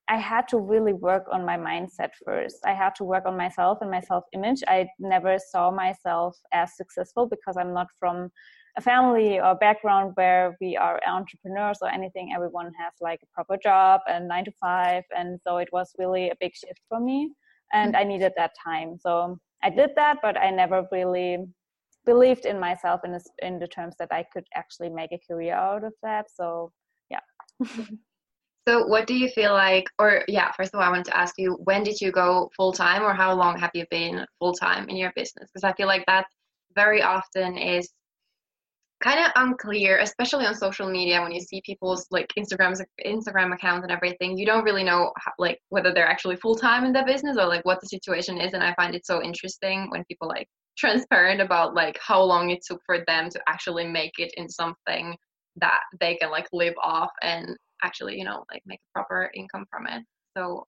i 0.10 0.18
had 0.18 0.48
to 0.50 0.58
really 0.58 0.94
work 0.94 1.26
on 1.32 1.46
my 1.46 1.58
mindset 1.58 2.12
first. 2.26 2.58
I 2.66 2.74
had 2.74 2.94
to 2.96 3.04
work 3.04 3.26
on 3.26 3.36
myself 3.38 3.80
and 3.82 3.92
my 3.92 4.02
self 4.02 4.24
image 4.34 4.62
i 4.68 4.88
never 5.00 5.38
saw 5.52 5.70
myself 5.72 6.38
as 6.54 6.78
successful 6.78 7.28
because 7.28 7.58
i'm 7.58 7.74
not 7.74 7.88
from 8.00 8.32
a 8.78 8.82
family 8.82 9.40
or 9.40 9.56
background 9.56 10.12
where 10.16 10.58
we 10.60 10.76
are 10.76 11.00
entrepreneurs 11.08 11.78
or 11.82 11.90
anything 11.90 12.32
everyone 12.34 12.72
has 12.80 12.94
like 13.02 13.20
a 13.22 13.34
proper 13.34 13.58
job 13.58 14.02
and 14.08 14.28
nine 14.28 14.46
to 14.46 14.52
five 14.60 15.04
and 15.16 15.40
so 15.46 15.58
it 15.58 15.70
was 15.72 15.92
really 15.98 16.30
a 16.30 16.36
big 16.40 16.56
shift 16.56 16.82
for 16.90 17.00
me 17.00 17.32
and 17.74 17.94
mm-hmm. 17.94 18.02
i 18.02 18.04
needed 18.04 18.32
that 18.36 18.52
time. 18.64 18.98
So 19.00 19.38
i 19.64 19.70
did 19.70 19.92
that 19.96 20.18
but 20.22 20.38
i 20.38 20.50
never 20.50 20.88
really 20.92 21.38
believed 22.06 22.46
in 22.46 22.60
myself 22.60 23.02
in, 23.06 23.12
this, 23.14 23.28
in 23.42 23.60
the 23.60 23.68
terms 23.68 23.96
that 24.00 24.12
i 24.12 24.26
could 24.34 24.46
actually 24.56 24.90
make 24.90 25.12
a 25.12 25.20
career 25.28 25.54
out 25.54 25.84
of 25.84 25.94
that 26.02 26.26
so 26.34 26.72
yeah. 27.10 27.20
Mm-hmm. 27.64 27.96
So 28.66 28.88
what 28.88 29.08
do 29.08 29.14
you 29.14 29.28
feel 29.28 29.52
like 29.52 29.84
or 30.00 30.24
yeah 30.30 30.50
first 30.54 30.74
of 30.74 30.80
all 30.80 30.86
i 30.86 30.90
wanted 30.90 31.06
to 31.08 31.18
ask 31.18 31.36
you 31.38 31.60
when 31.66 31.84
did 31.84 32.00
you 32.00 32.14
go 32.14 32.50
full 32.56 32.72
time 32.72 33.04
or 33.04 33.14
how 33.14 33.34
long 33.34 33.60
have 33.60 33.72
you 33.74 33.86
been 33.92 34.26
full 34.40 34.54
time 34.54 34.88
in 34.88 34.96
your 34.96 35.12
business? 35.18 35.50
Because 35.54 35.66
i 35.66 35.74
feel 35.74 35.88
like 35.88 36.06
that 36.08 36.26
very 36.74 37.02
often 37.02 37.58
is 37.58 37.90
kind 39.04 39.20
of 39.20 39.32
unclear, 39.36 40.00
especially 40.00 40.46
on 40.46 40.56
social 40.56 40.90
media 40.90 41.22
when 41.22 41.32
you 41.32 41.42
see 41.42 41.62
people's 41.66 42.08
like 42.10 42.32
Instagrams, 42.40 42.82
Instagram 43.06 43.54
accounts 43.54 43.84
and 43.84 43.92
everything. 43.92 44.38
You 44.38 44.46
don't 44.46 44.64
really 44.64 44.84
know 44.84 45.12
how, 45.18 45.32
like 45.38 45.60
whether 45.70 45.94
they're 45.94 46.08
actually 46.08 46.38
full 46.38 46.56
time 46.56 46.86
in 46.86 46.94
their 46.94 47.06
business 47.06 47.38
or 47.38 47.46
like 47.46 47.66
what 47.66 47.82
the 47.82 47.88
situation 47.88 48.40
is. 48.40 48.54
And 48.54 48.64
I 48.64 48.74
find 48.76 48.96
it 48.96 49.06
so 49.06 49.22
interesting 49.22 49.90
when 49.90 50.06
people 50.06 50.28
like 50.28 50.48
transparent 50.78 51.42
about 51.42 51.76
like 51.76 52.00
how 52.02 52.22
long 52.24 52.50
it 52.50 52.64
took 52.66 52.82
for 52.86 53.04
them 53.06 53.30
to 53.30 53.40
actually 53.48 53.86
make 53.86 54.14
it 54.18 54.34
in 54.38 54.50
something 54.50 55.16
that 55.58 55.82
they 56.00 56.16
can 56.16 56.32
like 56.32 56.48
live 56.52 56.74
off 56.82 57.12
and 57.22 57.56
actually 57.84 58.18
you 58.18 58.24
know 58.24 58.44
like 58.52 58.64
make 58.66 58.80
a 58.80 58.94
proper 58.94 59.30
income 59.36 59.66
from 59.70 59.86
it. 59.88 60.04
So 60.36 60.66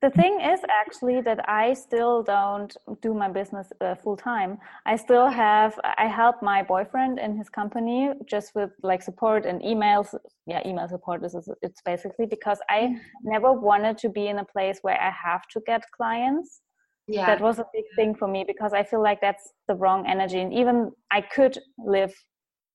the 0.00 0.10
thing 0.10 0.40
is 0.40 0.60
actually 0.70 1.20
that 1.22 1.48
I 1.48 1.74
still 1.74 2.22
don't 2.22 2.74
do 3.02 3.14
my 3.14 3.28
business 3.28 3.68
uh, 3.80 3.94
full 3.96 4.16
time. 4.16 4.58
I 4.86 4.96
still 4.96 5.28
have, 5.28 5.78
I 5.98 6.06
help 6.06 6.36
my 6.42 6.62
boyfriend 6.62 7.18
in 7.18 7.36
his 7.36 7.48
company 7.48 8.10
just 8.26 8.54
with 8.54 8.70
like 8.82 9.02
support 9.02 9.46
and 9.46 9.60
emails. 9.62 10.14
Yeah, 10.46 10.66
email 10.66 10.88
support 10.88 11.24
is 11.24 11.34
it's 11.62 11.82
basically 11.82 12.26
because 12.26 12.58
I 12.68 12.80
mm-hmm. 12.80 12.96
never 13.24 13.52
wanted 13.52 13.98
to 13.98 14.08
be 14.08 14.28
in 14.28 14.38
a 14.38 14.44
place 14.44 14.78
where 14.82 15.00
I 15.00 15.10
have 15.10 15.42
to 15.52 15.60
get 15.66 15.82
clients. 15.96 16.60
Yeah. 17.08 17.26
That 17.26 17.40
was 17.40 17.58
a 17.58 17.66
big 17.72 17.84
thing 17.96 18.14
for 18.14 18.28
me 18.28 18.44
because 18.46 18.72
I 18.72 18.84
feel 18.84 19.02
like 19.02 19.20
that's 19.20 19.52
the 19.66 19.74
wrong 19.74 20.06
energy. 20.06 20.38
And 20.38 20.52
even 20.54 20.92
I 21.10 21.22
could 21.22 21.58
live 21.78 22.14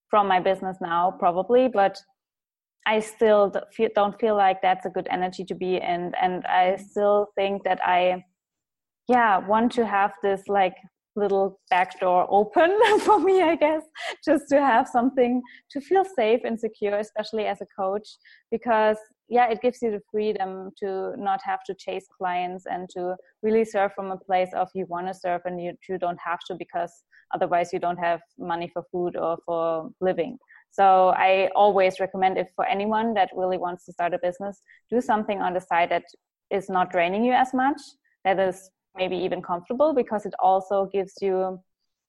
from 0.09 0.27
my 0.27 0.41
business 0.41 0.77
now, 0.81 1.15
probably, 1.17 1.69
but 1.69 1.97
I 2.85 2.99
still 2.99 3.53
don't 3.95 4.19
feel 4.19 4.35
like 4.35 4.61
that's 4.61 4.85
a 4.85 4.89
good 4.89 5.07
energy 5.09 5.43
to 5.45 5.55
be 5.55 5.77
in. 5.77 6.13
And 6.21 6.45
I 6.45 6.75
still 6.77 7.27
think 7.35 7.63
that 7.63 7.79
I, 7.83 8.23
yeah, 9.07 9.39
want 9.39 9.71
to 9.73 9.85
have 9.85 10.13
this 10.21 10.43
like 10.47 10.75
little 11.15 11.59
back 11.69 11.99
door 11.99 12.27
open 12.29 12.77
for 12.99 13.19
me, 13.19 13.41
I 13.41 13.55
guess, 13.55 13.83
just 14.23 14.45
to 14.49 14.59
have 14.59 14.87
something 14.87 15.41
to 15.71 15.81
feel 15.81 16.03
safe 16.05 16.41
and 16.43 16.59
secure, 16.59 16.97
especially 16.97 17.45
as 17.45 17.61
a 17.61 17.67
coach, 17.79 18.07
because 18.51 18.97
yeah, 19.27 19.49
it 19.49 19.61
gives 19.61 19.81
you 19.81 19.91
the 19.91 20.01
freedom 20.11 20.69
to 20.77 21.13
not 21.17 21.39
have 21.43 21.63
to 21.65 21.73
chase 21.73 22.05
clients 22.15 22.65
and 22.69 22.87
to 22.91 23.15
really 23.41 23.65
serve 23.65 23.91
from 23.95 24.11
a 24.11 24.17
place 24.17 24.49
of 24.53 24.67
you 24.75 24.85
want 24.87 25.07
to 25.07 25.13
serve 25.13 25.41
and 25.45 25.61
you, 25.61 25.73
you 25.89 25.97
don't 25.97 26.19
have 26.23 26.39
to 26.47 26.55
because 26.55 26.91
otherwise 27.33 27.73
you 27.73 27.79
don't 27.79 27.97
have 27.97 28.21
money 28.37 28.69
for 28.71 28.83
food 28.91 29.15
or 29.15 29.37
for 29.45 29.89
living. 29.99 30.37
So 30.71 31.09
I 31.09 31.49
always 31.55 31.99
recommend 31.99 32.37
if 32.37 32.47
for 32.55 32.65
anyone 32.65 33.13
that 33.13 33.29
really 33.35 33.57
wants 33.57 33.85
to 33.85 33.93
start 33.93 34.13
a 34.13 34.19
business, 34.19 34.59
do 34.89 34.99
something 35.01 35.41
on 35.41 35.53
the 35.53 35.61
side 35.61 35.89
that 35.91 36.03
is 36.51 36.69
not 36.69 36.91
draining 36.91 37.23
you 37.23 37.33
as 37.33 37.53
much, 37.53 37.79
that 38.23 38.39
is 38.39 38.69
maybe 38.95 39.17
even 39.17 39.41
comfortable 39.41 39.93
because 39.93 40.25
it 40.25 40.33
also 40.39 40.89
gives 40.91 41.13
you 41.21 41.59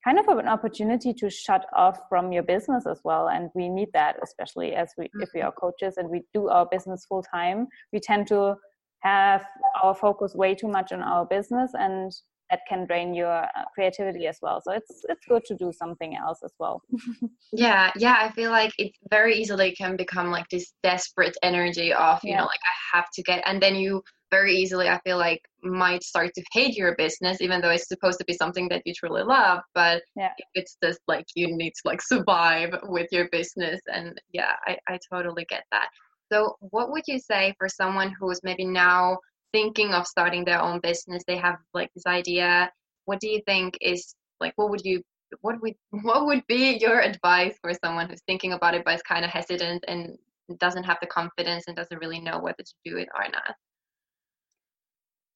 kind 0.05 0.19
of 0.19 0.29
an 0.29 0.47
opportunity 0.47 1.13
to 1.13 1.29
shut 1.29 1.67
off 1.75 1.99
from 2.09 2.33
your 2.33 2.43
business 2.43 2.87
as 2.87 3.01
well. 3.05 3.29
And 3.29 3.51
we 3.55 3.69
need 3.69 3.89
that 3.93 4.17
especially 4.23 4.75
as 4.75 4.93
we 4.97 5.11
if 5.21 5.31
we 5.35 5.41
are 5.41 5.51
mm-hmm. 5.51 5.67
coaches 5.67 5.97
and 5.97 6.09
we 6.09 6.23
do 6.33 6.49
our 6.49 6.67
business 6.67 7.07
full 7.09 7.23
time 7.23 7.67
we 7.93 7.99
tend 7.99 8.29
to 8.29 8.57
have 9.01 9.45
our 9.83 9.95
focus 9.95 10.35
way 10.35 10.55
too 10.55 10.69
much 10.69 10.93
on 10.93 11.03
our 11.03 11.25
business. 11.27 11.73
And 11.75 12.13
that 12.51 12.61
can 12.69 12.87
drain 12.87 13.15
your 13.15 13.45
uh, 13.45 13.65
creativity 13.75 14.27
as 14.27 14.39
well 14.43 14.61
so 14.63 14.73
it's 14.73 15.05
it's 15.09 15.27
good 15.27 15.45
to 15.45 15.55
do 15.57 15.73
something 15.73 16.17
else 16.17 16.39
as 16.45 16.53
well 16.59 16.83
yeah 17.53 17.91
yeah 17.97 18.17
i 18.21 18.31
feel 18.33 18.51
like 18.51 18.73
it 18.79 18.93
very 19.11 19.35
easily 19.37 19.73
can 19.73 19.97
become 19.97 20.31
like 20.31 20.49
this 20.51 20.73
desperate 20.83 21.37
energy 21.43 21.93
of 21.93 22.19
you 22.23 22.31
yeah. 22.31 22.39
know 22.39 22.45
like 22.45 22.61
i 22.65 22.97
have 22.97 23.07
to 23.13 23.23
get 23.23 23.43
and 23.47 23.61
then 23.63 23.75
you 23.75 24.03
very 24.31 24.55
easily 24.55 24.89
i 24.89 24.99
feel 25.05 25.19
like 25.19 25.41
might 25.63 26.03
start 26.03 26.31
to 26.35 26.43
hate 26.53 26.77
your 26.77 26.95
business 26.97 27.41
even 27.41 27.61
though 27.61 27.71
it's 27.71 27.89
supposed 27.89 28.19
to 28.19 28.25
be 28.25 28.33
something 28.33 28.69
that 28.69 28.83
you 28.85 28.93
truly 28.95 29.23
love 29.23 29.61
but 29.75 30.03
yeah. 30.17 30.33
it's 30.55 30.77
just 30.83 31.01
like 31.07 31.25
you 31.35 31.57
need 31.57 31.71
to 31.71 31.83
like 31.85 32.03
survive 32.03 32.75
with 32.85 33.09
your 33.13 33.29
business 33.31 33.81
and 33.87 34.21
yeah 34.33 34.53
I, 34.67 34.77
I 34.89 34.99
totally 35.13 35.47
get 35.49 35.65
that 35.73 35.89
so 36.33 36.57
what 36.61 36.91
would 36.91 37.05
you 37.07 37.19
say 37.19 37.55
for 37.59 37.69
someone 37.69 38.13
who's 38.19 38.41
maybe 38.43 38.65
now 38.65 39.19
thinking 39.57 39.95
of 39.95 40.07
starting 40.07 40.45
their 40.45 40.61
own 40.61 40.79
business 40.81 41.23
they 41.27 41.39
have 41.47 41.57
like 41.73 41.91
this 41.95 42.07
idea 42.07 42.71
what 43.07 43.19
do 43.21 43.29
you 43.35 43.41
think 43.47 43.79
is 43.81 44.15
like 44.39 44.53
what 44.57 44.69
would 44.71 44.85
you 44.85 45.03
what 45.41 45.57
would 45.63 45.75
what 46.09 46.27
would 46.27 46.43
be 46.47 46.77
your 46.85 47.01
advice 47.01 47.57
for 47.63 47.73
someone 47.83 48.07
who's 48.09 48.25
thinking 48.27 48.53
about 48.53 48.75
it 48.75 48.83
but 48.85 48.95
is 48.95 49.03
kind 49.03 49.25
of 49.25 49.31
hesitant 49.31 49.83
and 49.89 50.19
doesn't 50.59 50.85
have 50.85 50.99
the 51.01 51.07
confidence 51.07 51.65
and 51.67 51.77
doesn't 51.77 52.03
really 52.05 52.21
know 52.21 52.39
whether 52.39 52.63
to 52.63 52.75
do 52.85 52.97
it 52.99 53.09
or 53.19 53.25
not? 53.37 53.55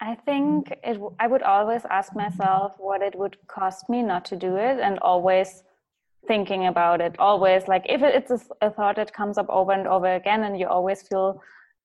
I 0.00 0.14
think 0.26 0.70
it 0.90 0.96
i 1.24 1.26
would 1.32 1.44
always 1.54 1.84
ask 1.98 2.14
myself 2.24 2.68
what 2.78 3.00
it 3.08 3.14
would 3.20 3.36
cost 3.56 3.88
me 3.92 4.02
not 4.12 4.24
to 4.30 4.36
do 4.46 4.52
it 4.56 4.76
and 4.86 4.98
always 5.10 5.50
thinking 6.30 6.62
about 6.72 7.00
it 7.06 7.18
always 7.18 7.62
like 7.72 7.84
if 7.96 8.00
it's 8.02 8.32
a, 8.38 8.40
a 8.66 8.70
thought 8.76 8.96
that 8.96 9.12
comes 9.20 9.36
up 9.42 9.48
over 9.48 9.72
and 9.72 9.86
over 9.96 10.10
again 10.20 10.44
and 10.44 10.58
you 10.60 10.66
always 10.76 11.02
feel 11.10 11.28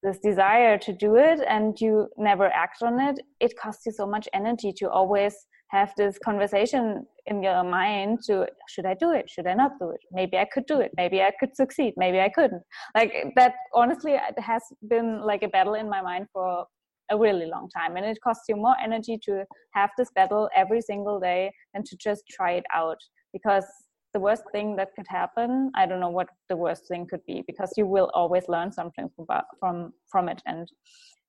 this 0.05 0.19
desire 0.19 0.77
to 0.77 0.93
do 0.93 1.15
it 1.15 1.39
and 1.47 1.79
you 1.81 2.07
never 2.17 2.47
act 2.47 2.83
on 2.83 2.99
it, 2.99 3.19
it 3.39 3.57
costs 3.57 3.85
you 3.85 3.91
so 3.91 4.05
much 4.05 4.29
energy 4.33 4.71
to 4.77 4.89
always 4.89 5.35
have 5.69 5.91
this 5.97 6.17
conversation 6.23 7.05
in 7.25 7.41
your 7.41 7.63
mind 7.63 8.19
to 8.27 8.45
should 8.69 8.85
I 8.85 8.93
do 8.93 9.11
it? 9.11 9.29
Should 9.29 9.47
I 9.47 9.55
not 9.55 9.71
do 9.79 9.89
it? 9.89 9.99
Maybe 10.11 10.37
I 10.37 10.45
could 10.45 10.67
do 10.67 10.79
it. 10.79 10.91
Maybe 10.95 11.21
I 11.21 11.31
could 11.39 11.55
succeed. 11.55 11.93
Maybe 11.97 12.19
I 12.19 12.29
couldn't. 12.29 12.61
Like 12.93 13.11
that 13.35 13.53
honestly 13.73 14.13
it 14.13 14.39
has 14.39 14.61
been 14.87 15.21
like 15.21 15.43
a 15.43 15.47
battle 15.47 15.73
in 15.73 15.89
my 15.89 16.01
mind 16.01 16.27
for 16.31 16.65
a 17.11 17.17
really 17.17 17.45
long 17.45 17.69
time 17.69 17.97
and 17.97 18.05
it 18.05 18.17
costs 18.23 18.45
you 18.49 18.55
more 18.55 18.75
energy 18.83 19.17
to 19.25 19.43
have 19.73 19.89
this 19.97 20.09
battle 20.15 20.49
every 20.55 20.81
single 20.81 21.19
day 21.19 21.51
than 21.73 21.83
to 21.83 21.95
just 21.97 22.23
try 22.29 22.51
it 22.53 22.65
out 22.73 22.97
because 23.33 23.65
the 24.15 24.19
worst 24.27 24.43
thing 24.53 24.75
that 24.77 24.89
could 24.95 25.09
happen 25.21 25.71
i 25.75 25.85
don't 25.85 25.99
know 25.99 26.15
what 26.19 26.29
the 26.49 26.59
worst 26.63 26.87
thing 26.87 27.05
could 27.11 27.23
be 27.27 27.43
because 27.47 27.71
you 27.77 27.85
will 27.85 28.09
always 28.13 28.45
learn 28.55 28.71
something 28.71 29.07
from 29.15 29.27
from 29.59 29.93
from 30.11 30.29
it. 30.29 30.41
And 30.45 30.67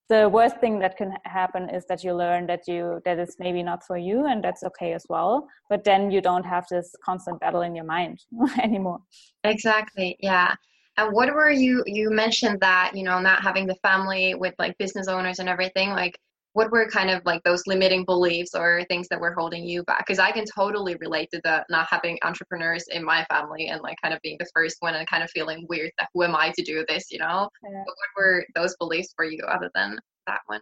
the 0.08 0.28
worst 0.28 0.60
thing 0.60 0.78
that 0.78 0.96
can 0.96 1.12
happen 1.24 1.68
is 1.68 1.84
that 1.88 2.04
you 2.04 2.14
learn 2.14 2.46
that 2.46 2.68
you 2.68 3.00
that 3.04 3.18
it's 3.18 3.36
maybe 3.40 3.62
not 3.62 3.84
for 3.84 3.98
you 3.98 4.26
and 4.26 4.42
that's 4.42 4.62
okay 4.62 4.92
as 4.92 5.04
well. 5.08 5.48
But 5.68 5.82
then 5.82 6.10
you 6.10 6.20
don't 6.20 6.44
have 6.44 6.64
this 6.70 6.94
constant 7.04 7.40
battle 7.40 7.62
in 7.62 7.74
your 7.74 7.84
mind 7.84 8.20
anymore. 8.62 9.00
Exactly 9.44 10.16
yeah. 10.20 10.54
And 10.98 11.12
what 11.12 11.34
were 11.34 11.50
you 11.50 11.82
you 11.86 12.10
mentioned 12.10 12.60
that 12.60 12.92
you 12.94 13.02
know 13.02 13.18
not 13.18 13.42
having 13.42 13.66
the 13.66 13.76
family 13.82 14.34
with 14.34 14.54
like 14.58 14.78
business 14.78 15.08
owners 15.08 15.40
and 15.40 15.48
everything 15.48 15.90
like 15.90 16.16
what 16.56 16.72
were 16.72 16.88
kind 16.88 17.10
of 17.10 17.20
like 17.26 17.42
those 17.42 17.66
limiting 17.66 18.02
beliefs 18.02 18.54
or 18.54 18.82
things 18.88 19.08
that 19.08 19.20
were 19.20 19.34
holding 19.34 19.62
you 19.62 19.82
back 19.84 20.06
because 20.06 20.18
i 20.18 20.30
can 20.32 20.44
totally 20.46 20.96
relate 21.00 21.28
to 21.30 21.38
the 21.44 21.62
not 21.68 21.86
having 21.90 22.18
entrepreneurs 22.24 22.84
in 22.90 23.04
my 23.04 23.26
family 23.26 23.68
and 23.68 23.82
like 23.82 23.96
kind 24.02 24.14
of 24.14 24.20
being 24.22 24.38
the 24.38 24.50
first 24.54 24.76
one 24.80 24.94
and 24.94 25.06
kind 25.06 25.22
of 25.22 25.30
feeling 25.30 25.66
weird 25.68 25.90
that 25.98 26.08
who 26.14 26.22
am 26.22 26.34
i 26.34 26.50
to 26.56 26.64
do 26.64 26.82
this 26.88 27.12
you 27.12 27.18
know 27.18 27.46
yeah. 27.62 27.82
what 27.84 27.96
were 28.16 28.42
those 28.54 28.74
beliefs 28.78 29.12
for 29.14 29.26
you 29.26 29.42
other 29.44 29.70
than 29.74 29.98
that 30.26 30.40
one 30.46 30.60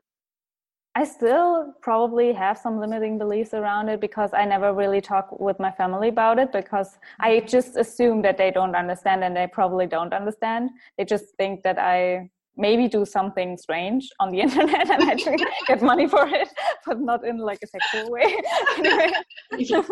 I 0.96 1.02
still 1.02 1.74
probably 1.82 2.32
have 2.32 2.56
some 2.56 2.78
limiting 2.78 3.18
beliefs 3.18 3.52
around 3.52 3.88
it 3.88 4.00
because 4.00 4.30
I 4.32 4.44
never 4.44 4.72
really 4.72 5.00
talk 5.00 5.40
with 5.40 5.58
my 5.58 5.72
family 5.72 6.06
about 6.06 6.38
it 6.38 6.52
because 6.52 6.98
I 7.18 7.30
mm-hmm. 7.30 7.48
just 7.48 7.76
assume 7.76 8.22
that 8.22 8.38
they 8.38 8.52
don't 8.52 8.76
understand 8.76 9.24
and 9.24 9.36
they 9.36 9.48
probably 9.48 9.88
don't 9.88 10.14
understand. 10.14 10.70
They 10.96 11.04
just 11.04 11.34
think 11.36 11.64
that 11.64 11.80
I 11.80 12.30
maybe 12.56 12.88
do 12.88 13.04
something 13.04 13.56
strange 13.56 14.08
on 14.20 14.30
the 14.30 14.40
internet 14.46 14.90
and 14.90 15.02
actually 15.02 15.44
get 15.66 15.82
money 15.82 16.06
for 16.08 16.26
it, 16.26 16.49
but 16.87 17.00
not 17.00 17.25
in 17.26 17.38
like 17.38 17.58
a 17.62 17.66
sexual 17.66 18.11
way. 18.11 18.37
yeah. 19.58 19.82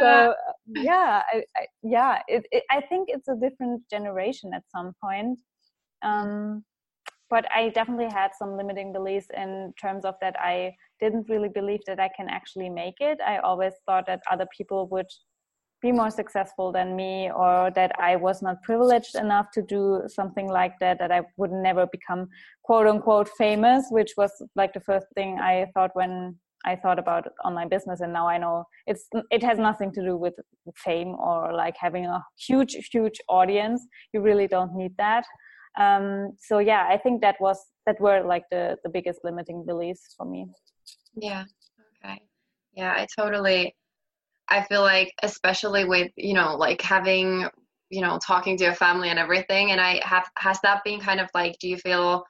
So 0.00 0.34
yeah, 0.66 1.22
I, 1.32 1.42
I 1.56 1.66
yeah, 1.82 2.20
it, 2.28 2.46
it, 2.50 2.62
I 2.70 2.80
think 2.80 3.08
it's 3.10 3.28
a 3.28 3.36
different 3.36 3.82
generation 3.90 4.52
at 4.54 4.62
some 4.74 4.92
point. 5.02 5.38
Um, 6.02 6.64
but 7.30 7.46
I 7.52 7.70
definitely 7.70 8.10
had 8.12 8.30
some 8.38 8.56
limiting 8.56 8.92
beliefs 8.92 9.26
in 9.36 9.72
terms 9.80 10.04
of 10.04 10.14
that 10.20 10.36
I 10.38 10.74
didn't 11.00 11.28
really 11.28 11.48
believe 11.48 11.80
that 11.86 11.98
I 11.98 12.10
can 12.16 12.28
actually 12.28 12.68
make 12.68 12.94
it. 13.00 13.18
I 13.26 13.38
always 13.38 13.72
thought 13.86 14.06
that 14.06 14.20
other 14.30 14.46
people 14.56 14.86
would 14.88 15.06
be 15.84 15.92
more 15.92 16.10
successful 16.10 16.72
than 16.72 16.96
me 16.96 17.30
or 17.30 17.70
that 17.78 17.92
I 18.10 18.16
was 18.16 18.40
not 18.46 18.62
privileged 18.62 19.14
enough 19.24 19.46
to 19.56 19.60
do 19.60 20.02
something 20.18 20.48
like 20.48 20.74
that, 20.80 20.98
that 20.98 21.12
I 21.12 21.20
would 21.36 21.52
never 21.52 21.84
become 21.96 22.22
quote 22.62 22.86
unquote 22.86 23.28
famous, 23.36 23.82
which 23.90 24.12
was 24.16 24.32
like 24.56 24.72
the 24.72 24.80
first 24.90 25.06
thing 25.14 25.38
I 25.52 25.66
thought 25.74 25.90
when 25.92 26.36
I 26.64 26.74
thought 26.76 26.98
about 26.98 27.28
online 27.44 27.68
business. 27.68 28.00
And 28.00 28.14
now 28.14 28.26
I 28.26 28.38
know 28.38 28.64
it's, 28.86 29.04
it 29.30 29.42
has 29.42 29.58
nothing 29.58 29.92
to 29.92 30.02
do 30.02 30.16
with 30.16 30.36
fame 30.86 31.12
or 31.28 31.52
like 31.52 31.76
having 31.78 32.06
a 32.06 32.24
huge, 32.48 32.72
huge 32.90 33.18
audience. 33.28 33.86
You 34.14 34.22
really 34.22 34.48
don't 34.48 34.74
need 34.74 34.94
that. 34.96 35.24
Um, 35.78 36.32
so 36.48 36.60
yeah, 36.60 36.86
I 36.88 36.96
think 36.96 37.20
that 37.20 37.36
was, 37.40 37.58
that 37.84 38.00
were 38.00 38.22
like 38.24 38.44
the, 38.50 38.78
the 38.84 38.88
biggest 38.88 39.20
limiting 39.22 39.66
beliefs 39.66 40.14
for 40.16 40.24
me. 40.24 40.46
Yeah. 41.14 41.44
Okay. 42.02 42.22
Yeah, 42.72 42.92
I 42.92 43.06
totally, 43.20 43.74
I 44.48 44.62
feel 44.64 44.82
like 44.82 45.12
especially 45.22 45.84
with 45.84 46.10
you 46.16 46.34
know 46.34 46.56
like 46.56 46.80
having 46.82 47.48
you 47.90 48.00
know 48.00 48.18
talking 48.24 48.56
to 48.56 48.64
your 48.64 48.74
family 48.74 49.10
and 49.10 49.18
everything 49.18 49.70
and 49.70 49.80
I 49.80 50.00
have 50.04 50.28
has 50.38 50.60
that 50.62 50.82
been 50.84 51.00
kind 51.00 51.20
of 51.20 51.28
like 51.34 51.56
do 51.60 51.68
you 51.68 51.76
feel 51.78 52.24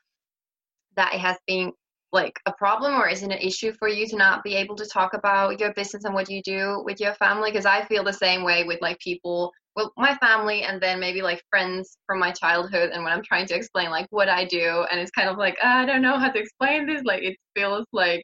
that 0.96 1.14
it 1.14 1.20
has 1.20 1.36
been 1.46 1.72
like 2.12 2.38
a 2.46 2.52
problem 2.52 2.94
or 2.94 3.08
is 3.08 3.22
it 3.22 3.32
an 3.32 3.38
issue 3.38 3.72
for 3.78 3.88
you 3.88 4.06
to 4.06 4.16
not 4.16 4.44
be 4.44 4.54
able 4.54 4.76
to 4.76 4.86
talk 4.86 5.14
about 5.14 5.58
your 5.58 5.72
business 5.74 6.04
and 6.04 6.14
what 6.14 6.30
you 6.30 6.40
do 6.44 6.82
with 6.84 7.00
your 7.00 7.14
family? 7.14 7.50
Because 7.50 7.66
i 7.66 7.84
feel 7.84 8.04
the 8.04 8.12
same 8.12 8.44
way 8.44 8.64
with 8.64 8.80
like 8.80 8.98
people 9.00 9.52
well 9.76 9.92
my 9.96 10.14
family 10.16 10.62
and 10.62 10.80
then 10.80 11.00
maybe 11.00 11.22
like 11.22 11.42
friends 11.50 11.98
from 12.06 12.20
my 12.20 12.30
childhood 12.30 12.90
and 12.90 13.02
when 13.02 13.12
i'm 13.12 13.22
trying 13.22 13.46
to 13.46 13.56
explain 13.56 13.90
like 13.90 14.06
what 14.10 14.28
i 14.28 14.44
do 14.44 14.86
and 14.90 15.00
it's 15.00 15.10
kind 15.10 15.28
of 15.28 15.36
like 15.38 15.56
ah, 15.62 15.80
i 15.80 15.84
don't 15.86 16.02
know 16.02 16.18
how 16.18 16.30
to 16.30 16.38
explain 16.38 16.86
this 16.86 17.02
like 17.04 17.22
it 17.22 17.36
feels 17.56 17.86
like 17.92 18.22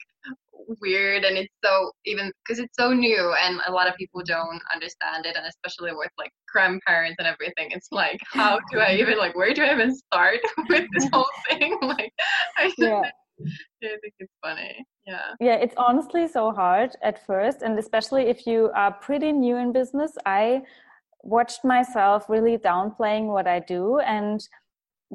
weird 0.81 1.25
and 1.25 1.37
it's 1.37 1.55
so 1.65 1.91
even 2.05 2.31
because 2.45 2.59
it's 2.59 2.77
so 2.79 2.93
new 2.93 3.35
and 3.43 3.61
a 3.67 3.73
lot 3.73 3.89
of 3.89 3.95
people 3.97 4.23
don't 4.25 4.61
understand 4.73 5.27
it 5.27 5.37
and 5.37 5.47
especially 5.47 5.93
with 5.93 6.11
like 6.19 6.31
grandparents 6.53 7.17
and 7.19 7.27
everything 7.27 7.69
it's 7.71 7.89
like 7.91 8.21
how 8.33 8.59
do 8.71 8.79
i 8.79 8.95
even 8.95 9.19
like 9.19 9.35
where 9.37 9.53
do 9.53 9.62
i 9.62 9.73
even 9.73 9.95
start 9.95 10.39
with 10.69 10.87
this 10.95 11.09
whole 11.12 11.27
thing? 11.49 11.79
Like 11.91 12.12
I, 12.57 12.73
yeah. 12.79 13.03
I 13.83 13.97
think 14.00 14.15
it's 14.19 14.33
funny. 14.43 14.85
Yeah. 15.07 15.35
Yeah 15.41 15.55
it's 15.55 15.75
honestly 15.77 16.29
so 16.29 16.53
hard 16.53 16.91
at 17.03 17.27
first 17.27 17.62
and 17.62 17.79
especially 17.79 18.25
if 18.25 18.47
you 18.47 18.71
are 18.75 18.93
pretty 18.93 19.33
new 19.33 19.57
in 19.57 19.73
business 19.73 20.12
i 20.27 20.62
watched 21.23 21.65
myself 21.65 22.29
really 22.29 22.57
downplaying 22.59 23.27
what 23.27 23.47
i 23.47 23.59
do 23.59 23.99
and 24.00 24.47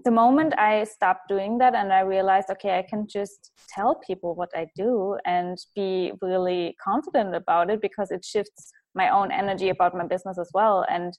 the 0.04 0.12
moment 0.12 0.54
I 0.58 0.84
stopped 0.84 1.30
doing 1.30 1.58
that 1.60 1.74
and 1.74 1.94
I 1.94 2.02
realized, 2.02 2.50
okay, 2.52 2.78
I 2.78 2.86
can 2.88 3.08
just 3.08 3.52
tell 3.70 3.96
people 3.96 4.36
what 4.36 4.50
I 4.54 4.68
do 4.76 5.18
and 5.26 5.58
be 5.74 6.12
really 6.22 6.76
confident 6.84 7.34
about 7.34 7.70
it 7.70 7.82
because 7.82 8.12
it 8.12 8.26
shifts 8.26 8.72
my 8.94 9.10
own 9.10 9.32
energy 9.32 9.70
about 9.70 9.96
my 9.96 10.06
business 10.06 10.38
as 10.38 10.50
well. 10.54 10.86
And 10.90 11.14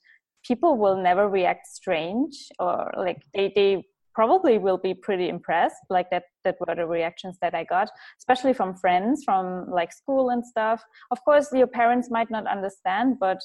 people 0.45 0.77
will 0.77 1.01
never 1.03 1.29
react 1.29 1.67
strange 1.67 2.49
or 2.59 2.93
like 2.97 3.23
they, 3.35 3.51
they 3.55 3.85
probably 4.15 4.59
will 4.59 4.79
be 4.79 4.93
pretty 4.93 5.29
impressed. 5.31 5.77
Like 5.89 6.11
that, 6.11 6.25
that 6.45 6.57
were 6.61 6.75
the 6.75 6.87
reactions 6.87 7.39
that 7.41 7.55
I 7.55 7.65
got, 7.65 7.89
especially 8.19 8.53
from 8.53 8.77
friends 8.77 9.23
from 9.25 9.71
like 9.71 9.93
school 9.93 10.31
and 10.31 10.45
stuff. 10.45 10.83
Of 11.11 11.25
course, 11.25 11.49
your 11.53 11.67
parents 11.67 12.11
might 12.11 12.31
not 12.31 12.47
understand, 12.47 13.17
but 13.21 13.39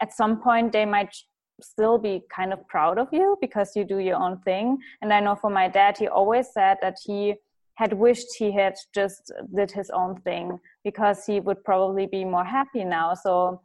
at 0.00 0.12
some 0.12 0.40
point 0.40 0.72
they 0.72 0.84
might 0.84 1.14
still 1.64 1.98
be 1.98 2.22
kind 2.34 2.52
of 2.52 2.66
proud 2.68 2.98
of 2.98 3.08
you 3.12 3.36
because 3.40 3.72
you 3.76 3.84
do 3.84 3.98
your 3.98 4.16
own 4.16 4.38
thing. 4.40 4.78
And 5.02 5.12
I 5.12 5.20
know 5.20 5.36
for 5.36 5.50
my 5.50 5.68
dad, 5.68 5.96
he 5.98 6.08
always 6.08 6.48
said 6.52 6.78
that 6.82 6.96
he 7.04 7.34
had 7.74 7.92
wished 7.94 8.26
he 8.38 8.52
had 8.52 8.74
just 8.94 9.32
did 9.54 9.70
his 9.70 9.90
own 9.90 10.20
thing 10.20 10.58
because 10.84 11.24
he 11.24 11.40
would 11.40 11.64
probably 11.64 12.06
be 12.06 12.24
more 12.24 12.44
happy 12.44 12.84
now. 12.84 13.14
So 13.14 13.62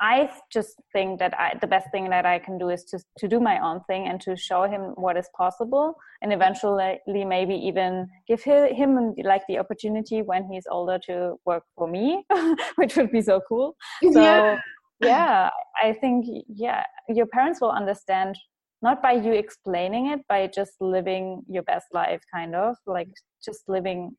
I 0.00 0.30
just 0.52 0.74
think 0.92 1.20
that 1.20 1.38
I, 1.38 1.54
the 1.60 1.66
best 1.66 1.88
thing 1.92 2.10
that 2.10 2.26
I 2.26 2.38
can 2.40 2.58
do 2.58 2.70
is 2.70 2.82
to 2.84 2.98
to 3.18 3.28
do 3.28 3.38
my 3.38 3.60
own 3.60 3.82
thing 3.88 4.08
and 4.08 4.20
to 4.22 4.36
show 4.36 4.64
him 4.64 4.94
what 4.96 5.16
is 5.16 5.28
possible, 5.36 5.94
and 6.22 6.32
eventually 6.32 6.98
maybe 7.06 7.54
even 7.54 8.08
give 8.26 8.42
him 8.42 9.14
like 9.22 9.42
the 9.48 9.58
opportunity 9.58 10.22
when 10.22 10.42
he's 10.50 10.66
older 10.68 10.98
to 11.06 11.36
work 11.44 11.62
for 11.76 11.86
me, 11.86 12.24
which 12.76 12.96
would 12.96 13.12
be 13.12 13.22
so 13.22 13.40
cool. 13.48 13.76
So 14.12 14.20
yeah 14.20 14.58
yeah 15.02 15.50
i 15.82 15.92
think 15.92 16.26
yeah 16.48 16.84
your 17.08 17.26
parents 17.26 17.60
will 17.60 17.70
understand 17.70 18.36
not 18.82 19.00
by 19.00 19.12
you 19.12 19.32
explaining 19.32 20.08
it 20.08 20.20
by 20.28 20.48
just 20.48 20.72
living 20.80 21.42
your 21.48 21.62
best 21.62 21.86
life 21.92 22.20
kind 22.34 22.54
of 22.54 22.76
like 22.86 23.08
just 23.44 23.62
living 23.68 24.10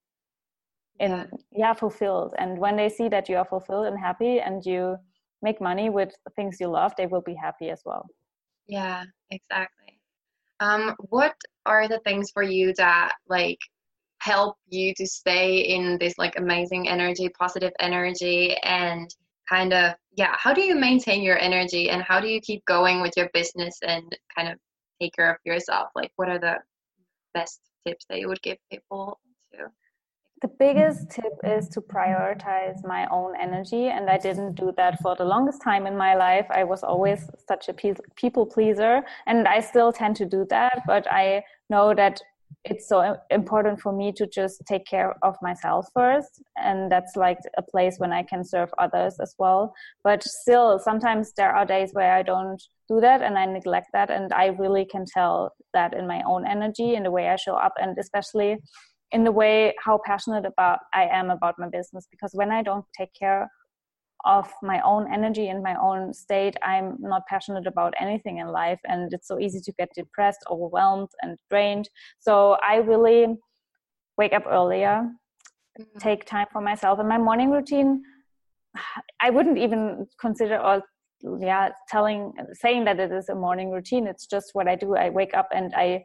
in 0.99 1.11
yeah. 1.11 1.25
yeah 1.51 1.73
fulfilled. 1.73 2.33
And 2.37 2.57
when 2.57 2.75
they 2.75 2.89
see 2.89 3.09
that 3.09 3.27
you 3.27 3.37
are 3.37 3.45
fulfilled 3.45 3.87
and 3.87 3.99
happy 3.99 4.39
and 4.39 4.65
you 4.65 4.97
make 5.41 5.59
money 5.59 5.89
with 5.89 6.13
things 6.35 6.57
you 6.59 6.67
love 6.67 6.93
they 6.97 7.07
will 7.07 7.21
be 7.21 7.35
happy 7.35 7.69
as 7.69 7.81
well. 7.85 8.05
Yeah 8.67 9.03
exactly. 9.31 9.99
Um 10.59 10.95
what 11.09 11.35
are 11.65 11.87
the 11.87 11.99
things 11.99 12.31
for 12.31 12.43
you 12.43 12.73
that 12.77 13.13
like 13.27 13.59
help 14.19 14.55
you 14.69 14.93
to 14.95 15.05
stay 15.05 15.57
in 15.57 15.97
this 15.99 16.17
like 16.17 16.35
amazing 16.37 16.87
energy 16.87 17.27
positive 17.37 17.73
energy 17.81 18.55
and 18.63 19.13
kind 19.49 19.73
of 19.73 19.93
yeah 20.15 20.35
how 20.37 20.53
do 20.53 20.61
you 20.61 20.75
maintain 20.75 21.21
your 21.21 21.37
energy 21.39 21.89
and 21.89 22.01
how 22.01 22.19
do 22.19 22.27
you 22.27 22.39
keep 22.41 22.63
going 22.65 23.01
with 23.01 23.13
your 23.17 23.29
business 23.33 23.77
and 23.85 24.15
kind 24.35 24.47
of 24.49 24.57
take 25.01 25.13
care 25.15 25.31
of 25.31 25.37
yourself? 25.45 25.89
Like 25.95 26.11
what 26.15 26.29
are 26.29 26.39
the 26.39 26.57
best 27.33 27.59
tips 27.85 28.05
that 28.09 28.19
you 28.19 28.27
would 28.27 28.41
give 28.41 28.57
people 28.71 29.19
to 29.53 29.67
the 30.43 30.49
biggest 30.59 31.09
tip 31.09 31.33
is 31.45 31.69
to 31.69 31.79
prioritize 31.79 32.85
my 32.85 33.07
own 33.09 33.33
energy 33.39 33.87
and 33.87 34.09
i 34.09 34.17
didn't 34.17 34.55
do 34.55 34.73
that 34.75 35.01
for 35.01 35.15
the 35.15 35.23
longest 35.23 35.61
time 35.61 35.87
in 35.87 35.95
my 35.95 36.15
life. 36.15 36.45
I 36.49 36.65
was 36.65 36.83
always 36.83 37.29
such 37.47 37.69
a 37.69 37.73
people 37.73 38.45
pleaser 38.45 39.03
and 39.25 39.47
i 39.47 39.61
still 39.61 39.93
tend 39.93 40.17
to 40.17 40.25
do 40.25 40.45
that 40.49 40.83
but 40.85 41.07
i 41.09 41.43
know 41.69 41.93
that 41.93 42.21
it's 42.65 42.87
so 42.87 43.17
important 43.29 43.81
for 43.81 43.91
me 43.91 44.11
to 44.13 44.25
just 44.25 44.61
take 44.65 44.85
care 44.85 45.15
of 45.21 45.35
myself 45.41 45.85
first 45.93 46.41
and 46.55 46.89
that's 46.89 47.15
like 47.15 47.37
a 47.57 47.61
place 47.61 47.95
when 47.97 48.13
i 48.13 48.23
can 48.23 48.43
serve 48.43 48.69
others 48.77 49.15
as 49.21 49.35
well. 49.37 49.73
But 50.03 50.23
still 50.23 50.79
sometimes 50.79 51.33
there 51.35 51.53
are 51.53 51.65
days 51.65 51.89
where 51.93 52.13
i 52.13 52.23
don't 52.23 52.61
do 52.87 53.01
that 53.01 53.21
and 53.21 53.37
i 53.37 53.45
neglect 53.45 53.87
that 53.93 54.09
and 54.09 54.33
i 54.33 54.47
really 54.47 54.85
can 54.85 55.05
tell 55.05 55.53
that 55.73 55.93
in 55.93 56.07
my 56.07 56.21
own 56.25 56.47
energy 56.47 56.95
in 56.95 57.03
the 57.03 57.11
way 57.11 57.29
i 57.29 57.35
show 57.35 57.55
up 57.55 57.73
and 57.77 57.97
especially 57.97 58.57
in 59.11 59.23
the 59.23 59.31
way 59.31 59.73
how 59.83 59.99
passionate 60.05 60.45
about 60.45 60.79
i 60.93 61.03
am 61.03 61.29
about 61.29 61.55
my 61.57 61.69
business 61.69 62.07
because 62.11 62.31
when 62.33 62.51
i 62.51 62.61
don't 62.61 62.85
take 62.97 63.13
care 63.13 63.49
of 64.25 64.51
my 64.61 64.79
own 64.81 65.11
energy 65.11 65.49
and 65.49 65.61
my 65.61 65.75
own 65.75 66.13
state 66.13 66.55
i'm 66.63 66.95
not 66.99 67.25
passionate 67.27 67.67
about 67.67 67.93
anything 67.99 68.37
in 68.37 68.47
life 68.47 68.79
and 68.85 69.13
it's 69.13 69.27
so 69.27 69.39
easy 69.39 69.59
to 69.59 69.71
get 69.73 69.89
depressed 69.95 70.39
overwhelmed 70.49 71.09
and 71.21 71.37
drained 71.49 71.89
so 72.19 72.57
i 72.63 72.75
really 72.75 73.27
wake 74.17 74.33
up 74.33 74.45
earlier 74.47 75.09
mm-hmm. 75.79 75.97
take 75.99 76.25
time 76.25 76.47
for 76.51 76.61
myself 76.61 76.99
and 76.99 77.09
my 77.09 77.17
morning 77.17 77.51
routine 77.51 78.01
i 79.21 79.29
wouldn't 79.29 79.57
even 79.57 80.07
consider 80.19 80.57
or 80.57 80.81
yeah 81.39 81.69
telling 81.89 82.33
saying 82.53 82.83
that 82.83 82.99
it 82.99 83.11
is 83.11 83.29
a 83.29 83.35
morning 83.35 83.71
routine 83.71 84.07
it's 84.07 84.25
just 84.25 84.49
what 84.53 84.67
i 84.67 84.75
do 84.75 84.95
i 84.95 85.09
wake 85.09 85.33
up 85.33 85.47
and 85.53 85.73
i 85.75 86.03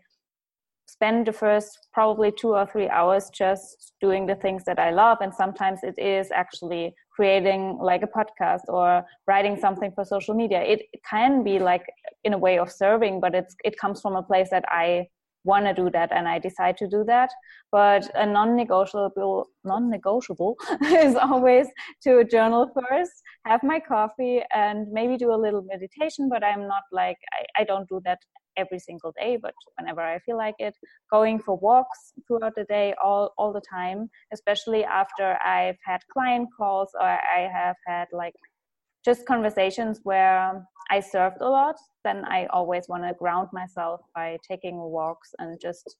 spend 0.89 1.27
the 1.27 1.33
first 1.33 1.87
probably 1.93 2.33
two 2.33 2.55
or 2.55 2.67
three 2.67 2.89
hours 2.89 3.31
just 3.31 3.93
doing 4.01 4.27
the 4.27 4.35
things 4.35 4.65
that 4.65 4.79
I 4.79 4.91
love. 4.91 5.19
And 5.21 5.33
sometimes 5.35 5.81
it 5.83 5.99
is 5.99 6.31
actually 6.31 6.95
creating 7.19 7.63
like 7.91 8.03
a 8.09 8.11
podcast 8.19 8.65
or 8.69 9.05
writing 9.27 9.57
something 9.65 9.91
for 9.97 10.05
social 10.05 10.35
media. 10.43 10.61
It 10.75 10.81
can 11.13 11.43
be 11.43 11.59
like 11.59 11.85
in 12.23 12.33
a 12.33 12.39
way 12.47 12.59
of 12.63 12.69
serving, 12.71 13.15
but 13.25 13.35
it's 13.35 13.55
it 13.69 13.75
comes 13.83 14.01
from 14.01 14.15
a 14.15 14.23
place 14.31 14.51
that 14.55 14.65
I 14.69 15.09
want 15.51 15.67
to 15.67 15.75
do 15.83 15.91
that 15.97 16.11
and 16.13 16.29
I 16.29 16.39
decide 16.39 16.77
to 16.79 16.89
do 16.97 17.05
that. 17.13 17.31
But 17.73 18.03
a 18.15 18.27
non-negotiable 18.27 19.47
non-negotiable 19.65 20.57
is 21.05 21.15
always 21.17 21.67
to 22.05 22.25
journal 22.25 22.63
first, 22.79 23.15
have 23.45 23.63
my 23.63 23.81
coffee 23.81 24.41
and 24.55 24.87
maybe 24.99 25.17
do 25.17 25.33
a 25.33 25.43
little 25.45 25.65
meditation, 25.75 26.29
but 26.29 26.43
I'm 26.45 26.65
not 26.75 26.85
like 26.93 27.19
I, 27.37 27.63
I 27.63 27.65
don't 27.65 27.89
do 27.89 28.01
that 28.05 28.21
every 28.59 28.79
single 28.79 29.13
day, 29.21 29.39
but 29.41 29.55
whenever 29.77 30.01
I 30.01 30.19
feel 30.27 30.37
like 30.37 30.57
it, 30.59 30.75
going 31.11 31.39
for 31.39 31.57
walks 31.57 32.13
throughout 32.27 32.55
the 32.57 32.65
day, 32.65 32.95
all, 33.03 33.33
all 33.39 33.53
the 33.53 33.63
time, 33.79 34.11
especially 34.33 34.85
after 34.85 35.39
I've 35.45 35.79
had 35.85 36.01
client 36.13 36.49
calls 36.57 36.91
or 37.01 37.09
I 37.09 37.49
have 37.53 37.77
had 37.87 38.09
like 38.13 38.35
just 39.05 39.27
conversations 39.27 40.01
where 40.03 40.67
I 40.91 41.01
served 41.01 41.39
a 41.41 41.49
lot, 41.49 41.77
then 42.05 42.25
I 42.25 42.47
always 42.47 42.89
want 42.89 43.05
to 43.05 43.15
ground 43.15 43.49
myself 43.53 44.01
by 44.15 44.39
taking 44.47 44.79
walks 44.79 45.35
and 45.39 45.61
just 45.61 45.97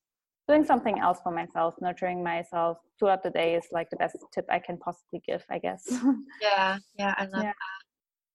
doing 0.49 0.65
something 0.65 0.99
else 0.99 1.19
for 1.23 1.31
myself, 1.31 1.75
nurturing 1.81 2.25
myself 2.25 2.79
throughout 2.99 3.23
the 3.23 3.31
day 3.31 3.55
is 3.55 3.65
like 3.71 3.91
the 3.91 3.97
best 3.97 4.17
tip 4.33 4.47
I 4.49 4.59
can 4.59 4.79
possibly 4.79 5.21
give, 5.27 5.45
I 5.51 5.59
guess. 5.59 5.87
yeah, 6.43 6.79
yeah, 6.99 7.15
I 7.19 7.25
love 7.25 7.45
yeah. 7.45 7.53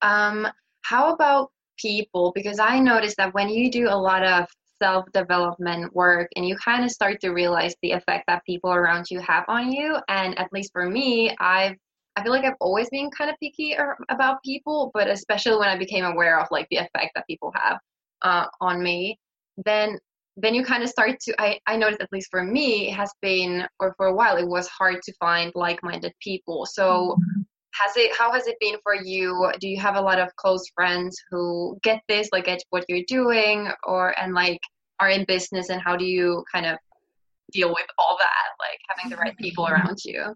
that. 0.00 0.08
Um, 0.08 0.48
how 0.82 1.12
about 1.12 1.50
people 1.78 2.30
because 2.34 2.60
I 2.60 2.78
noticed 2.78 3.16
that 3.16 3.34
when 3.34 3.48
you 3.48 3.70
do 3.70 3.88
a 3.88 3.96
lot 3.96 4.24
of 4.24 4.46
self 4.80 5.06
development 5.12 5.94
work 5.94 6.28
and 6.36 6.46
you 6.46 6.56
kind 6.56 6.84
of 6.84 6.90
start 6.90 7.20
to 7.20 7.30
realize 7.30 7.74
the 7.82 7.92
effect 7.92 8.24
that 8.28 8.44
people 8.44 8.72
around 8.72 9.06
you 9.10 9.20
have 9.20 9.44
on 9.48 9.72
you, 9.72 9.96
and 10.08 10.38
at 10.38 10.52
least 10.52 10.70
for 10.72 10.88
me, 10.88 11.34
I've 11.40 11.76
I 12.16 12.22
feel 12.22 12.32
like 12.32 12.44
I've 12.44 12.54
always 12.60 12.88
been 12.90 13.10
kind 13.10 13.30
of 13.30 13.36
picky 13.40 13.76
about 14.08 14.42
people, 14.44 14.90
but 14.94 15.08
especially 15.08 15.58
when 15.58 15.68
I 15.68 15.76
became 15.76 16.04
aware 16.04 16.38
of 16.38 16.46
like 16.50 16.68
the 16.70 16.76
effect 16.76 17.10
that 17.14 17.26
people 17.26 17.52
have 17.54 17.78
uh, 18.22 18.46
on 18.60 18.82
me, 18.82 19.18
then 19.64 19.98
then 20.36 20.54
you 20.54 20.64
kind 20.64 20.82
of 20.82 20.88
start 20.88 21.20
to 21.20 21.34
I, 21.40 21.60
I 21.66 21.76
noticed 21.76 22.00
at 22.00 22.12
least 22.12 22.28
for 22.30 22.42
me 22.42 22.88
it 22.88 22.94
has 22.94 23.12
been 23.22 23.68
or 23.78 23.94
for 23.96 24.06
a 24.06 24.14
while 24.14 24.36
it 24.36 24.46
was 24.46 24.66
hard 24.68 25.00
to 25.02 25.12
find 25.14 25.52
like-minded 25.54 26.12
people. 26.20 26.66
So 26.66 27.16
mm-hmm. 27.18 27.42
has 27.74 27.96
it 27.96 28.16
how 28.16 28.32
has 28.32 28.46
it 28.46 28.56
been 28.60 28.76
for 28.82 28.94
you? 28.94 29.50
Do 29.60 29.68
you 29.68 29.78
have 29.80 29.96
a 29.96 30.00
lot 30.00 30.18
of 30.18 30.34
close 30.36 30.64
friends 30.74 31.16
who 31.30 31.78
get 31.82 32.00
this 32.08 32.28
like 32.32 32.46
get 32.46 32.62
what 32.70 32.84
you're 32.88 33.04
doing 33.06 33.68
or 33.84 34.18
and 34.20 34.34
like 34.34 34.60
are 35.00 35.10
in 35.10 35.24
business 35.24 35.68
and 35.68 35.80
how 35.80 35.96
do 35.96 36.04
you 36.04 36.44
kind 36.52 36.66
of 36.66 36.78
deal 37.52 37.68
with 37.68 37.86
all 37.98 38.16
that 38.18 38.48
like 38.58 38.78
having 38.88 39.10
the 39.10 39.16
right 39.16 39.36
people 39.36 39.66
around 39.68 39.98
you 40.04 40.34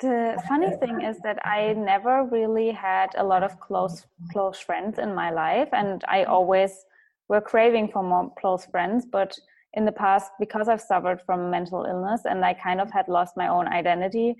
the 0.00 0.42
funny 0.48 0.70
thing 0.80 1.02
is 1.02 1.18
that 1.20 1.38
i 1.44 1.72
never 1.72 2.24
really 2.24 2.70
had 2.70 3.08
a 3.16 3.24
lot 3.24 3.42
of 3.42 3.58
close 3.60 4.06
close 4.32 4.58
friends 4.58 4.98
in 4.98 5.14
my 5.14 5.30
life 5.30 5.68
and 5.72 6.04
i 6.08 6.20
mm-hmm. 6.20 6.30
always 6.30 6.84
were 7.28 7.40
craving 7.40 7.88
for 7.88 8.02
more 8.02 8.32
close 8.38 8.66
friends 8.66 9.04
but 9.10 9.36
in 9.76 9.84
the 9.84 9.92
past 9.92 10.32
because 10.40 10.68
I've 10.68 10.80
suffered 10.80 11.20
from 11.24 11.50
mental 11.50 11.84
illness 11.84 12.22
and 12.24 12.44
I 12.44 12.54
kind 12.54 12.80
of 12.80 12.90
had 12.90 13.08
lost 13.08 13.36
my 13.36 13.48
own 13.48 13.68
identity. 13.68 14.34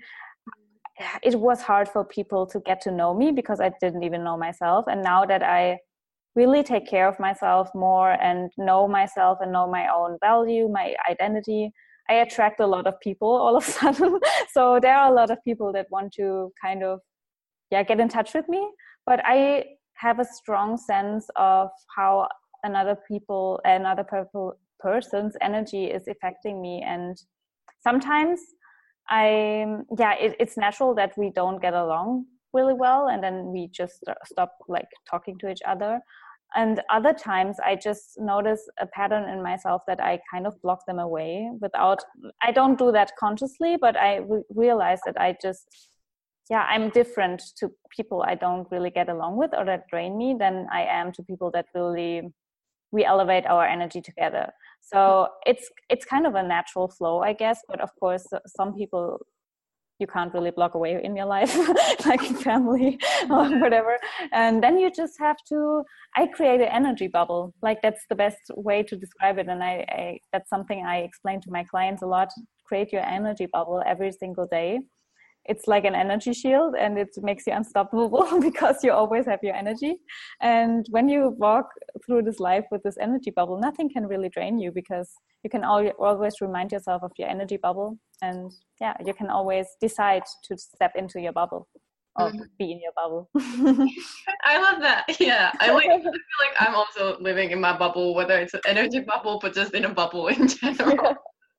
It 1.21 1.39
was 1.39 1.61
hard 1.61 1.87
for 1.87 2.03
people 2.03 2.47
to 2.47 2.59
get 2.59 2.81
to 2.81 2.91
know 2.91 3.13
me 3.13 3.31
because 3.31 3.61
I 3.61 3.71
didn't 3.79 4.03
even 4.03 4.23
know 4.23 4.35
myself. 4.35 4.85
And 4.87 5.03
now 5.03 5.25
that 5.25 5.43
I 5.43 5.77
really 6.35 6.63
take 6.63 6.87
care 6.87 7.07
of 7.07 7.19
myself 7.19 7.69
more 7.75 8.11
and 8.13 8.49
know 8.57 8.87
myself 8.87 9.37
and 9.41 9.51
know 9.51 9.67
my 9.69 9.87
own 9.93 10.17
value, 10.21 10.67
my 10.67 10.95
identity, 11.09 11.71
I 12.09 12.15
attract 12.15 12.59
a 12.59 12.67
lot 12.67 12.87
of 12.87 12.99
people 12.99 13.27
all 13.29 13.55
of 13.57 13.67
a 13.67 13.71
sudden. 13.79 14.19
so 14.51 14.79
there 14.81 14.95
are 14.95 15.11
a 15.11 15.15
lot 15.15 15.31
of 15.31 15.43
people 15.43 15.71
that 15.73 15.87
want 15.89 16.13
to 16.13 16.51
kind 16.61 16.83
of 16.83 16.99
yeah 17.71 17.83
get 17.83 17.99
in 17.99 18.09
touch 18.09 18.33
with 18.33 18.47
me. 18.49 18.67
But 19.05 19.21
I 19.23 19.65
have 19.95 20.19
a 20.19 20.25
strong 20.25 20.77
sense 20.77 21.27
of 21.35 21.69
how 21.95 22.27
another 22.63 22.97
people 23.07 23.59
another 23.65 24.03
people 24.03 24.57
person's 24.79 25.35
energy 25.41 25.85
is 25.85 26.07
affecting 26.07 26.61
me 26.61 26.83
and 26.85 27.17
sometimes 27.81 28.39
i 29.09 29.65
yeah 29.97 30.13
it, 30.19 30.35
it's 30.39 30.57
natural 30.57 30.93
that 30.93 31.11
we 31.17 31.31
don't 31.31 31.61
get 31.61 31.73
along 31.73 32.25
really 32.53 32.73
well 32.73 33.09
and 33.09 33.23
then 33.23 33.45
we 33.53 33.67
just 33.67 33.99
uh, 34.07 34.13
stop 34.25 34.51
like 34.67 34.87
talking 35.09 35.37
to 35.37 35.49
each 35.49 35.61
other 35.67 35.99
and 36.55 36.81
other 36.89 37.13
times 37.13 37.57
i 37.65 37.75
just 37.75 38.19
notice 38.19 38.67
a 38.79 38.87
pattern 38.87 39.29
in 39.29 39.41
myself 39.43 39.81
that 39.87 39.99
i 40.01 40.19
kind 40.31 40.47
of 40.47 40.59
block 40.61 40.79
them 40.87 40.99
away 40.99 41.49
without 41.61 42.03
i 42.41 42.51
don't 42.51 42.77
do 42.77 42.91
that 42.91 43.11
consciously 43.19 43.77
but 43.79 43.97
i 43.97 44.17
re- 44.17 44.43
realize 44.55 44.99
that 45.05 45.19
i 45.19 45.35
just 45.41 45.67
yeah 46.49 46.65
i'm 46.69 46.89
different 46.89 47.41
to 47.57 47.69
people 47.95 48.23
i 48.27 48.35
don't 48.35 48.67
really 48.71 48.89
get 48.89 49.09
along 49.09 49.35
with 49.37 49.51
or 49.57 49.65
that 49.65 49.87
drain 49.89 50.17
me 50.17 50.35
than 50.37 50.65
i 50.71 50.81
am 50.81 51.11
to 51.11 51.21
people 51.23 51.51
that 51.51 51.65
really 51.75 52.21
we 52.91 53.03
elevate 53.03 53.45
our 53.45 53.65
energy 53.65 54.01
together. 54.01 54.51
So 54.81 55.27
it's 55.45 55.69
it's 55.89 56.05
kind 56.05 56.25
of 56.25 56.35
a 56.35 56.43
natural 56.43 56.87
flow 56.87 57.19
i 57.19 57.33
guess 57.33 57.59
but 57.67 57.81
of 57.81 57.89
course 57.99 58.25
some 58.47 58.73
people 58.73 59.19
you 59.99 60.07
can't 60.07 60.33
really 60.33 60.51
block 60.51 60.75
away 60.75 60.99
in 61.03 61.15
your 61.15 61.25
life 61.25 61.55
like 62.05 62.21
family 62.21 62.99
or 63.23 63.27
mm-hmm. 63.27 63.59
whatever. 63.59 63.97
And 64.31 64.63
then 64.63 64.77
you 64.77 64.91
just 64.91 65.17
have 65.19 65.37
to 65.49 65.83
i 66.15 66.27
create 66.27 66.61
an 66.61 66.67
energy 66.67 67.07
bubble. 67.07 67.53
Like 67.61 67.81
that's 67.81 68.05
the 68.09 68.15
best 68.15 68.51
way 68.55 68.83
to 68.83 68.95
describe 68.95 69.37
it. 69.39 69.47
And 69.47 69.63
I, 69.63 69.85
I 69.89 70.19
that's 70.31 70.49
something 70.49 70.85
i 70.85 70.97
explain 70.97 71.41
to 71.41 71.51
my 71.51 71.63
clients 71.63 72.01
a 72.01 72.07
lot. 72.07 72.29
Create 72.65 72.91
your 72.91 73.05
energy 73.05 73.47
bubble 73.51 73.81
every 73.85 74.11
single 74.11 74.47
day 74.47 74.79
it's 75.47 75.67
like 75.67 75.85
an 75.85 75.95
energy 75.95 76.33
shield 76.33 76.75
and 76.77 76.97
it 76.97 77.09
makes 77.21 77.47
you 77.47 77.53
unstoppable 77.53 78.39
because 78.41 78.83
you 78.83 78.91
always 78.91 79.25
have 79.25 79.39
your 79.41 79.55
energy 79.55 79.95
and 80.41 80.85
when 80.89 81.07
you 81.07 81.29
walk 81.37 81.69
through 82.05 82.21
this 82.21 82.39
life 82.39 82.65
with 82.71 82.83
this 82.83 82.97
energy 82.99 83.31
bubble 83.31 83.59
nothing 83.59 83.89
can 83.89 84.05
really 84.05 84.29
drain 84.29 84.59
you 84.59 84.71
because 84.71 85.11
you 85.43 85.49
can 85.49 85.63
always 85.63 86.33
remind 86.41 86.71
yourself 86.71 87.01
of 87.03 87.11
your 87.17 87.29
energy 87.29 87.57
bubble 87.57 87.97
and 88.21 88.51
yeah 88.81 88.93
you 89.05 89.13
can 89.13 89.29
always 89.29 89.67
decide 89.81 90.23
to 90.43 90.57
step 90.57 90.91
into 90.95 91.19
your 91.19 91.33
bubble 91.33 91.67
or 92.19 92.29
mm-hmm. 92.29 92.41
be 92.57 92.71
in 92.71 92.79
your 92.81 92.91
bubble 92.95 93.29
i 94.43 94.59
love 94.59 94.81
that 94.81 95.05
yeah 95.19 95.51
i 95.59 95.71
like 95.71 95.87
i 95.87 95.99
feel 95.99 96.11
like 96.11 96.55
i'm 96.59 96.75
also 96.75 97.17
living 97.19 97.51
in 97.51 97.61
my 97.61 97.77
bubble 97.77 98.15
whether 98.15 98.37
it's 98.39 98.53
an 98.53 98.61
energy 98.65 98.99
bubble 98.99 99.39
but 99.41 99.53
just 99.53 99.73
in 99.73 99.85
a 99.85 99.93
bubble 99.93 100.27
in 100.27 100.47
general 100.47 100.97
yeah. 101.03 101.13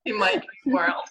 in 0.05 0.17
my 0.17 0.41
world 0.65 1.05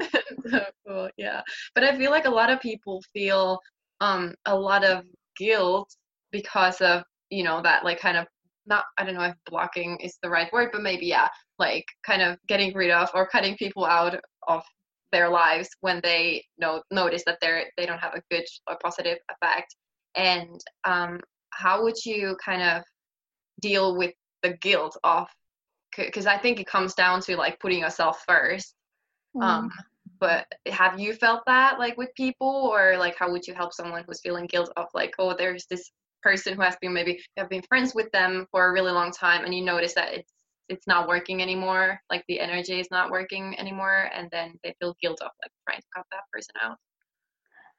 so 0.50 0.64
cool 0.86 1.10
yeah. 1.16 1.42
But 1.74 1.84
i 1.84 1.96
feel 1.96 2.10
like 2.10 2.26
a 2.26 2.30
lot 2.30 2.50
of 2.50 2.60
people 2.60 3.02
feel 3.12 3.60
um 4.00 4.34
a 4.46 4.56
lot 4.56 4.84
of 4.84 5.04
guilt 5.36 5.94
because 6.32 6.80
of 6.80 7.02
you 7.30 7.44
know 7.44 7.62
that 7.62 7.84
like 7.84 8.00
kind 8.00 8.16
of 8.16 8.26
not 8.66 8.84
i 8.98 9.04
don't 9.04 9.14
know 9.14 9.22
if 9.22 9.34
blocking 9.46 9.96
is 10.00 10.18
the 10.22 10.28
right 10.28 10.52
word 10.52 10.70
but 10.72 10.82
maybe 10.82 11.06
yeah 11.06 11.28
like 11.58 11.84
kind 12.04 12.22
of 12.22 12.38
getting 12.48 12.74
rid 12.74 12.90
of 12.90 13.08
or 13.14 13.26
cutting 13.26 13.56
people 13.56 13.84
out 13.84 14.18
of 14.48 14.62
their 15.14 15.28
lives 15.28 15.68
when 15.80 16.00
they 16.02 16.44
know 16.58 16.82
notice 16.90 17.22
that 17.24 17.38
they're 17.40 17.66
they 17.76 17.86
don't 17.86 18.00
have 18.00 18.14
a 18.14 18.22
good 18.30 18.44
or 18.68 18.76
positive 18.82 19.18
effect. 19.30 19.76
And 20.16 20.60
um 20.82 21.20
how 21.50 21.84
would 21.84 22.04
you 22.04 22.36
kind 22.44 22.62
of 22.62 22.82
deal 23.60 23.96
with 23.96 24.12
the 24.42 24.54
guilt 24.54 24.96
of 25.04 25.28
because 25.96 26.26
i 26.26 26.36
think 26.36 26.58
it 26.58 26.66
comes 26.66 26.94
down 26.94 27.20
to 27.20 27.36
like 27.36 27.60
putting 27.60 27.78
yourself 27.78 28.24
first 28.26 28.74
Mm. 29.36 29.42
Um, 29.42 29.70
but 30.20 30.46
have 30.68 30.98
you 30.98 31.14
felt 31.14 31.42
that 31.46 31.78
like 31.78 31.96
with 31.96 32.14
people, 32.16 32.70
or 32.72 32.96
like 32.98 33.16
how 33.18 33.30
would 33.30 33.46
you 33.46 33.54
help 33.54 33.72
someone 33.72 34.04
who's 34.06 34.20
feeling 34.20 34.46
guilt 34.46 34.72
of 34.76 34.86
like, 34.94 35.14
oh, 35.18 35.34
there's 35.36 35.66
this 35.66 35.90
person 36.22 36.54
who 36.54 36.62
has 36.62 36.76
been 36.80 36.94
maybe 36.94 37.12
you 37.12 37.18
have 37.36 37.50
been 37.50 37.62
friends 37.62 37.94
with 37.94 38.10
them 38.12 38.46
for 38.50 38.66
a 38.66 38.72
really 38.72 38.92
long 38.92 39.12
time, 39.12 39.44
and 39.44 39.54
you 39.54 39.64
notice 39.64 39.94
that 39.94 40.14
it's 40.14 40.32
it's 40.68 40.86
not 40.86 41.08
working 41.08 41.42
anymore, 41.42 42.00
like 42.10 42.24
the 42.28 42.40
energy 42.40 42.80
is 42.80 42.88
not 42.90 43.10
working 43.10 43.58
anymore, 43.58 44.08
and 44.14 44.28
then 44.30 44.54
they 44.62 44.74
feel 44.80 44.96
guilt 45.02 45.18
of 45.20 45.30
like 45.42 45.52
trying 45.68 45.80
to 45.80 45.86
cut 45.94 46.06
that 46.10 46.22
person 46.32 46.54
out. 46.62 46.78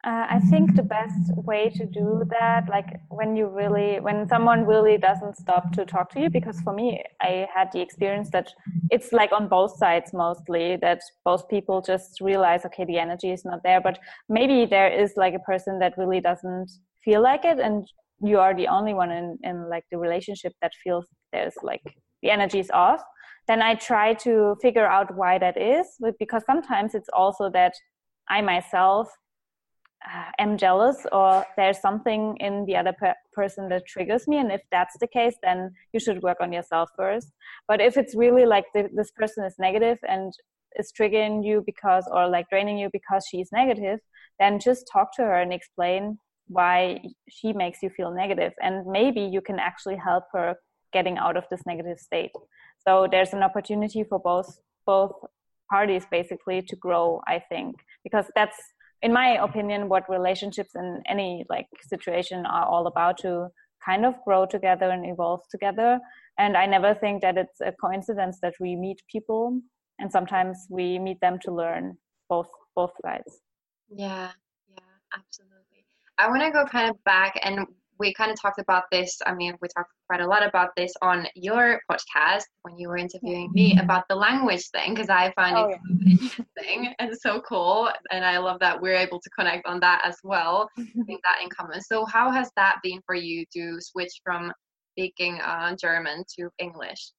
Uh, 0.06 0.24
I 0.30 0.38
think 0.50 0.76
the 0.76 0.84
best 0.84 1.32
way 1.34 1.68
to 1.70 1.84
do 1.84 2.22
that, 2.30 2.68
like 2.68 3.00
when 3.08 3.34
you 3.34 3.48
really, 3.48 3.98
when 3.98 4.28
someone 4.28 4.64
really 4.64 4.98
doesn't 4.98 5.36
stop 5.36 5.72
to 5.72 5.84
talk 5.84 6.10
to 6.10 6.20
you, 6.20 6.30
because 6.30 6.60
for 6.60 6.72
me, 6.72 7.02
I 7.20 7.48
had 7.52 7.72
the 7.72 7.80
experience 7.80 8.30
that 8.30 8.52
it's 8.92 9.12
like 9.12 9.32
on 9.32 9.48
both 9.48 9.76
sides 9.76 10.12
mostly 10.12 10.76
that 10.76 11.00
both 11.24 11.48
people 11.48 11.82
just 11.82 12.20
realize, 12.20 12.64
okay, 12.66 12.84
the 12.84 12.98
energy 12.98 13.32
is 13.32 13.44
not 13.44 13.64
there, 13.64 13.80
but 13.80 13.98
maybe 14.28 14.64
there 14.64 14.88
is 14.88 15.14
like 15.16 15.34
a 15.34 15.40
person 15.40 15.80
that 15.80 15.98
really 15.98 16.20
doesn't 16.20 16.70
feel 17.04 17.20
like 17.20 17.44
it, 17.44 17.58
and 17.58 17.88
you 18.22 18.38
are 18.38 18.54
the 18.54 18.68
only 18.68 18.94
one 18.94 19.10
in, 19.10 19.36
in 19.42 19.68
like 19.68 19.84
the 19.90 19.98
relationship 19.98 20.52
that 20.62 20.70
feels 20.84 21.06
there's 21.32 21.54
like 21.64 21.82
the 22.22 22.30
energy 22.30 22.60
is 22.60 22.70
off. 22.70 23.02
Then 23.48 23.60
I 23.60 23.74
try 23.74 24.14
to 24.14 24.56
figure 24.62 24.86
out 24.86 25.16
why 25.16 25.38
that 25.38 25.60
is, 25.60 25.86
because 26.20 26.44
sometimes 26.46 26.94
it's 26.94 27.08
also 27.12 27.50
that 27.50 27.74
I 28.28 28.40
myself 28.40 29.08
Uh, 30.14 30.30
am 30.38 30.56
jealous 30.56 31.04
or 31.10 31.44
there's 31.56 31.80
something 31.80 32.36
in 32.38 32.64
the 32.66 32.76
other 32.76 32.92
per- 32.92 33.14
person 33.32 33.68
that 33.68 33.86
triggers 33.86 34.28
me. 34.28 34.38
And 34.38 34.52
if 34.52 34.60
that's 34.70 34.96
the 35.00 35.08
case 35.08 35.34
then 35.42 35.72
you 35.92 36.00
should 36.00 36.22
work 36.22 36.38
on 36.40 36.52
yourself 36.52 36.90
first. 36.96 37.32
But 37.66 37.80
if 37.80 37.96
it's 37.96 38.14
really 38.14 38.46
like 38.46 38.66
the, 38.72 38.88
this 38.94 39.10
person 39.10 39.44
is 39.44 39.54
negative 39.58 39.98
and 40.08 40.32
is 40.78 40.92
triggering 40.98 41.44
you 41.44 41.62
because 41.66 42.08
or 42.12 42.28
like 42.28 42.48
draining 42.50 42.78
you 42.78 42.88
because 42.92 43.26
she's 43.28 43.48
negative 43.52 43.98
then 44.38 44.60
just 44.60 44.88
talk 44.92 45.14
to 45.16 45.22
her 45.22 45.40
and 45.40 45.52
explain 45.52 46.18
why 46.48 47.00
she 47.28 47.52
makes 47.52 47.82
you 47.82 47.90
feel 47.90 48.12
negative. 48.12 48.52
And 48.62 48.86
maybe 48.86 49.20
you 49.20 49.40
can 49.40 49.58
actually 49.58 49.96
help 49.96 50.24
her 50.32 50.54
getting 50.92 51.18
out 51.18 51.36
of 51.36 51.44
this 51.50 51.62
negative 51.66 51.98
state. 51.98 52.30
So 52.86 53.08
there's 53.10 53.32
an 53.32 53.42
opportunity 53.42 54.04
for 54.04 54.18
both 54.18 54.60
both 54.86 55.12
parties 55.70 56.04
basically 56.10 56.62
to 56.62 56.76
grow 56.76 57.20
i 57.26 57.38
think 57.48 57.76
because 58.04 58.26
that's 58.34 58.56
in 59.02 59.12
my 59.12 59.38
opinion 59.42 59.88
what 59.88 60.08
relationships 60.08 60.70
in 60.74 61.02
any 61.08 61.44
like 61.48 61.66
situation 61.82 62.46
are 62.46 62.64
all 62.66 62.86
about 62.86 63.18
to 63.18 63.48
kind 63.84 64.04
of 64.04 64.14
grow 64.24 64.46
together 64.46 64.90
and 64.90 65.06
evolve 65.06 65.40
together. 65.50 66.00
And 66.38 66.56
i 66.56 66.66
never 66.66 66.94
think 66.94 67.22
that 67.22 67.36
it's 67.38 67.60
a 67.60 67.72
coincidence 67.72 68.38
that 68.42 68.54
we 68.60 68.76
meet 68.76 69.00
people 69.10 69.60
and 69.98 70.10
sometimes 70.10 70.66
we 70.68 70.98
meet 70.98 71.20
them 71.20 71.38
to 71.44 71.52
learn 71.52 71.96
both 72.28 72.48
both 72.74 72.92
sides. 73.04 73.40
Yeah 73.88 74.30
yeah 74.68 74.94
absolutely. 75.16 75.84
I 76.18 76.28
want 76.28 76.42
to 76.42 76.50
go 76.50 76.64
kind 76.64 76.90
of 76.90 77.02
back 77.04 77.38
and 77.42 77.66
we 77.98 78.12
kind 78.14 78.30
of 78.30 78.40
talked 78.40 78.58
about 78.58 78.84
this. 78.90 79.18
I 79.26 79.34
mean, 79.34 79.54
we 79.60 79.68
talked 79.68 79.92
quite 80.08 80.20
a 80.20 80.26
lot 80.26 80.46
about 80.46 80.70
this 80.76 80.92
on 81.02 81.26
your 81.34 81.80
podcast 81.90 82.44
when 82.62 82.78
you 82.78 82.88
were 82.88 82.96
interviewing 82.96 83.50
me 83.52 83.78
about 83.80 84.04
the 84.08 84.14
language 84.14 84.68
thing 84.70 84.94
because 84.94 85.08
I 85.08 85.32
find 85.32 85.56
oh, 85.56 85.68
it 85.68 85.78
yeah. 86.00 86.12
interesting 86.12 86.94
and 86.98 87.16
so 87.16 87.40
cool, 87.40 87.90
and 88.10 88.24
I 88.24 88.38
love 88.38 88.60
that 88.60 88.80
we're 88.80 88.96
able 88.96 89.20
to 89.20 89.30
connect 89.30 89.66
on 89.66 89.80
that 89.80 90.02
as 90.04 90.16
well, 90.22 90.68
having 90.76 91.18
that 91.24 91.42
in 91.42 91.48
common. 91.50 91.80
So, 91.80 92.04
how 92.04 92.30
has 92.30 92.50
that 92.56 92.76
been 92.82 93.00
for 93.06 93.14
you 93.14 93.44
to 93.54 93.78
switch 93.80 94.20
from 94.24 94.52
speaking 94.92 95.40
uh, 95.40 95.74
German 95.76 96.24
to 96.38 96.48
English? 96.58 97.12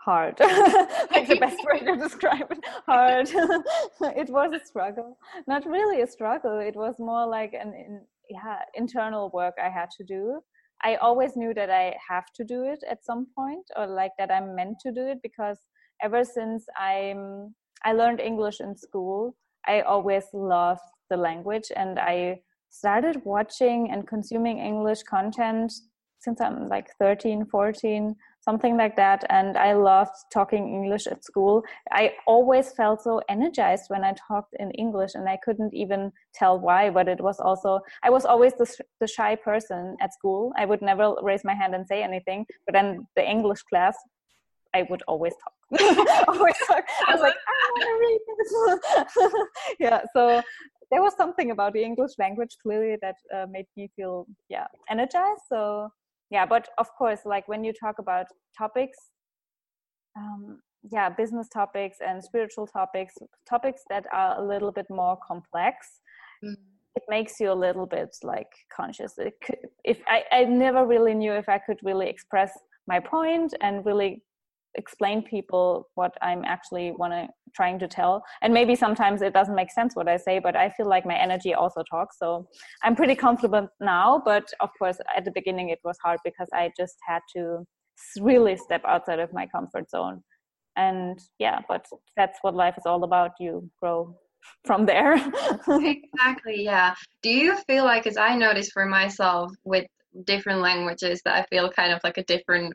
hard 0.00 0.38
like 1.10 1.28
the 1.28 1.36
best 1.38 1.58
way 1.66 1.80
to 1.80 1.96
describe 1.96 2.50
it 2.50 2.64
hard 2.86 3.28
it 4.16 4.30
was 4.30 4.52
a 4.52 4.64
struggle 4.64 5.18
not 5.46 5.66
really 5.66 6.00
a 6.00 6.06
struggle 6.06 6.58
it 6.58 6.76
was 6.76 6.94
more 6.98 7.26
like 7.26 7.52
an 7.52 8.00
yeah 8.28 8.58
internal 8.74 9.30
work 9.32 9.54
i 9.62 9.68
had 9.68 9.90
to 9.90 10.04
do. 10.04 10.40
I 10.84 10.94
always 10.96 11.36
knew 11.36 11.54
that 11.54 11.70
i 11.70 11.96
have 12.08 12.26
to 12.36 12.44
do 12.44 12.62
it 12.62 12.84
at 12.88 13.04
some 13.04 13.26
point 13.36 13.66
or 13.76 13.86
like 13.86 14.12
that 14.18 14.30
i'm 14.30 14.54
meant 14.54 14.78
to 14.84 14.92
do 14.92 15.06
it 15.06 15.18
because 15.22 15.58
ever 16.02 16.22
since 16.22 16.66
i'm 16.78 17.54
i 17.84 17.92
learned 17.92 18.20
english 18.20 18.60
in 18.60 18.76
school 18.76 19.34
i 19.66 19.80
always 19.80 20.24
loved 20.32 20.86
the 21.10 21.16
language 21.16 21.72
and 21.74 21.98
i 21.98 22.38
started 22.70 23.20
watching 23.24 23.90
and 23.90 24.06
consuming 24.06 24.58
english 24.58 25.02
content 25.02 25.72
since 26.20 26.40
i'm 26.40 26.68
like 26.68 26.88
13 27.00 27.46
14 27.46 28.14
something 28.40 28.76
like 28.76 28.96
that. 28.96 29.24
And 29.30 29.56
I 29.56 29.72
loved 29.72 30.12
talking 30.32 30.68
English 30.68 31.06
at 31.06 31.24
school. 31.24 31.62
I 31.92 32.14
always 32.26 32.72
felt 32.72 33.02
so 33.02 33.20
energized 33.28 33.84
when 33.88 34.04
I 34.04 34.14
talked 34.28 34.54
in 34.58 34.70
English, 34.72 35.14
and 35.14 35.28
I 35.28 35.38
couldn't 35.44 35.74
even 35.74 36.12
tell 36.34 36.58
why. 36.58 36.90
But 36.90 37.08
it 37.08 37.20
was 37.20 37.40
also, 37.40 37.80
I 38.02 38.10
was 38.10 38.24
always 38.24 38.54
the, 38.54 38.66
the 39.00 39.08
shy 39.08 39.36
person 39.36 39.96
at 40.00 40.14
school. 40.14 40.52
I 40.56 40.64
would 40.64 40.82
never 40.82 41.14
raise 41.22 41.44
my 41.44 41.54
hand 41.54 41.74
and 41.74 41.86
say 41.86 42.02
anything. 42.02 42.46
But 42.66 42.74
then 42.74 43.06
the 43.16 43.24
English 43.28 43.62
class, 43.62 43.96
I 44.74 44.86
would 44.90 45.02
always 45.08 45.34
talk. 45.42 45.54
always 46.28 46.56
talk. 46.66 46.84
I 47.06 47.12
was 47.14 47.20
like, 47.20 47.34
I 47.34 47.70
want 47.72 47.84
to 47.88 47.96
read 48.04 48.20
this. 48.38 49.32
yeah. 49.80 50.00
So 50.14 50.42
there 50.90 51.02
was 51.02 51.14
something 51.16 51.50
about 51.50 51.72
the 51.72 51.82
English 51.82 52.12
language 52.18 52.56
clearly 52.62 52.96
that 53.02 53.16
uh, 53.34 53.46
made 53.50 53.66
me 53.76 53.90
feel 53.96 54.26
yeah 54.48 54.66
energized. 54.88 55.42
So 55.48 55.90
yeah, 56.30 56.46
but 56.46 56.68
of 56.78 56.86
course, 56.96 57.20
like 57.24 57.48
when 57.48 57.64
you 57.64 57.72
talk 57.72 57.98
about 57.98 58.26
topics, 58.56 58.98
um, 60.16 60.60
yeah, 60.90 61.08
business 61.08 61.48
topics 61.48 61.98
and 62.06 62.22
spiritual 62.22 62.66
topics, 62.66 63.14
topics 63.48 63.82
that 63.90 64.04
are 64.12 64.38
a 64.40 64.44
little 64.44 64.72
bit 64.72 64.86
more 64.90 65.18
complex. 65.26 66.00
Mm. 66.44 66.56
It 66.96 67.02
makes 67.08 67.38
you 67.40 67.52
a 67.52 67.54
little 67.54 67.86
bit 67.86 68.14
like 68.22 68.48
conscious. 68.74 69.14
Could, 69.44 69.58
if 69.84 70.00
I, 70.06 70.24
I 70.32 70.44
never 70.44 70.86
really 70.86 71.14
knew 71.14 71.32
if 71.32 71.48
I 71.48 71.58
could 71.58 71.78
really 71.82 72.08
express 72.08 72.52
my 72.86 73.00
point 73.00 73.54
and 73.60 73.84
really 73.86 74.22
explain 74.74 75.22
people 75.22 75.88
what 75.94 76.16
i'm 76.22 76.44
actually 76.44 76.92
want 76.92 77.12
to 77.12 77.28
trying 77.56 77.78
to 77.78 77.88
tell. 77.88 78.22
And 78.42 78.52
maybe 78.52 78.74
sometimes 78.74 79.22
it 79.22 79.32
doesn't 79.32 79.54
make 79.54 79.70
sense 79.70 79.96
what 79.96 80.08
i 80.08 80.16
say 80.16 80.38
but 80.38 80.54
i 80.54 80.68
feel 80.70 80.88
like 80.88 81.06
my 81.06 81.16
energy 81.16 81.54
also 81.54 81.82
talks 81.90 82.18
so 82.18 82.46
i'm 82.84 82.94
pretty 82.94 83.14
comfortable 83.14 83.68
now 83.80 84.22
but 84.24 84.46
of 84.60 84.70
course 84.78 84.98
at 85.16 85.24
the 85.24 85.32
beginning 85.34 85.70
it 85.70 85.78
was 85.84 85.96
hard 86.04 86.20
because 86.24 86.48
i 86.52 86.70
just 86.76 86.96
had 87.06 87.20
to 87.34 87.64
really 88.20 88.56
step 88.56 88.82
outside 88.86 89.18
of 89.18 89.32
my 89.32 89.46
comfort 89.46 89.90
zone. 89.90 90.22
And 90.76 91.18
yeah 91.38 91.60
but 91.68 91.86
that's 92.16 92.38
what 92.42 92.54
life 92.54 92.74
is 92.78 92.86
all 92.86 93.02
about 93.04 93.32
you 93.40 93.68
grow 93.80 94.16
from 94.66 94.86
there. 94.86 95.14
Exactly 95.68 96.62
yeah. 96.62 96.94
Do 97.22 97.30
you 97.30 97.56
feel 97.66 97.84
like 97.84 98.06
as 98.06 98.16
i 98.16 98.36
noticed 98.36 98.72
for 98.72 98.86
myself 98.86 99.50
with 99.64 99.86
different 100.24 100.60
languages 100.60 101.20
that 101.24 101.34
i 101.34 101.42
feel 101.50 101.70
kind 101.70 101.92
of 101.92 102.00
like 102.04 102.18
a 102.18 102.24
different 102.24 102.74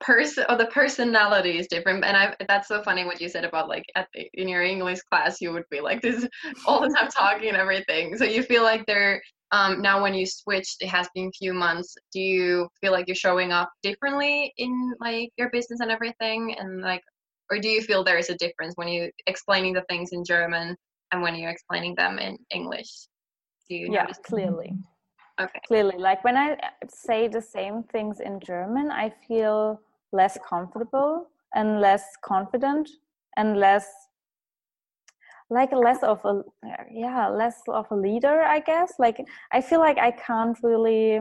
person 0.00 0.44
or 0.48 0.56
the 0.56 0.66
personality 0.66 1.58
is 1.58 1.66
different 1.66 2.04
and 2.04 2.16
i 2.16 2.32
that's 2.46 2.68
so 2.68 2.80
funny 2.82 3.04
what 3.04 3.20
you 3.20 3.28
said 3.28 3.44
about 3.44 3.68
like 3.68 3.84
at 3.96 4.06
the, 4.14 4.30
in 4.34 4.46
your 4.46 4.62
english 4.62 5.00
class 5.02 5.40
you 5.40 5.52
would 5.52 5.64
be 5.70 5.80
like 5.80 6.00
this 6.00 6.24
all 6.66 6.80
the 6.80 6.94
time 6.96 7.08
talking 7.08 7.48
and 7.48 7.56
everything. 7.56 8.16
So 8.16 8.24
you 8.24 8.42
feel 8.42 8.62
like 8.62 8.86
they're 8.86 9.22
um, 9.50 9.80
now 9.80 10.02
when 10.02 10.12
you 10.12 10.26
switched 10.26 10.82
it 10.82 10.88
has 10.88 11.08
been 11.14 11.28
a 11.28 11.38
few 11.38 11.54
months 11.54 11.94
do 12.12 12.20
you 12.20 12.68
feel 12.80 12.92
like 12.92 13.08
you're 13.08 13.14
showing 13.14 13.50
up 13.50 13.70
differently 13.82 14.52
in 14.58 14.92
like 15.00 15.30
your 15.36 15.50
business 15.50 15.80
and 15.80 15.90
everything? 15.90 16.54
And 16.58 16.82
like 16.82 17.02
or 17.50 17.58
do 17.58 17.68
you 17.68 17.82
feel 17.82 18.04
there 18.04 18.18
is 18.18 18.30
a 18.30 18.36
difference 18.36 18.74
when 18.76 18.88
you 18.88 19.10
explaining 19.26 19.72
the 19.72 19.84
things 19.88 20.10
in 20.12 20.22
german 20.24 20.76
and 21.12 21.22
when 21.22 21.34
you're 21.34 21.50
explaining 21.50 21.94
them 21.96 22.18
in 22.18 22.36
english? 22.50 23.08
Do 23.68 23.76
you 23.76 23.92
yeah 23.92 24.06
clearly. 24.24 24.74
Okay. 25.40 25.60
Clearly. 25.66 25.96
Like 25.98 26.24
when 26.24 26.36
i 26.36 26.56
say 26.88 27.28
the 27.28 27.40
same 27.40 27.84
things 27.84 28.20
in 28.20 28.40
german 28.40 28.90
i 28.90 29.08
feel 29.26 29.80
less 30.12 30.38
comfortable 30.48 31.28
and 31.54 31.80
less 31.80 32.04
confident 32.24 32.88
and 33.36 33.56
less 33.56 33.86
like 35.50 35.72
less 35.72 36.02
of 36.02 36.22
a 36.24 36.42
yeah 36.92 37.28
less 37.28 37.56
of 37.68 37.86
a 37.90 37.96
leader 37.96 38.42
i 38.42 38.60
guess. 38.60 38.92
Like 38.98 39.24
i 39.52 39.60
feel 39.60 39.80
like 39.80 39.98
i 39.98 40.10
can't 40.10 40.58
really 40.62 41.20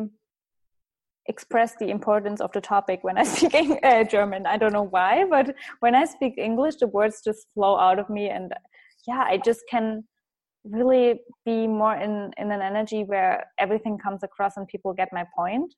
express 1.28 1.76
the 1.80 1.89
importance 1.89 2.39
of 2.39 2.52
the 2.54 2.62
topic 2.62 3.00
when 3.04 3.17
i 3.17 3.23
speak 3.36 3.80
uh, 3.84 4.04
german. 4.04 4.45
I 4.45 4.58
don't 4.58 4.73
know 4.73 4.88
why 4.88 5.26
but 5.30 5.56
when 5.82 5.95
i 5.95 6.06
speak 6.06 6.36
english 6.38 6.76
the 6.78 6.88
words 6.88 7.21
just 7.23 7.47
flow 7.54 7.78
out 7.78 8.00
of 8.00 8.10
me 8.10 8.30
and 8.30 8.54
yeah 9.08 9.23
i 9.28 9.38
just 9.38 9.62
can 9.69 10.04
really 10.63 11.19
be 11.45 11.67
more 11.67 11.95
in 11.95 12.32
in 12.38 12.52
an 12.52 12.62
energy 12.62 13.04
where 13.04 13.45
everything 13.60 13.97
comes 13.97 14.23
across 14.23 14.58
and 14.58 14.67
people 14.67 14.93
get 14.93 15.10
my 15.12 15.26
point 15.36 15.73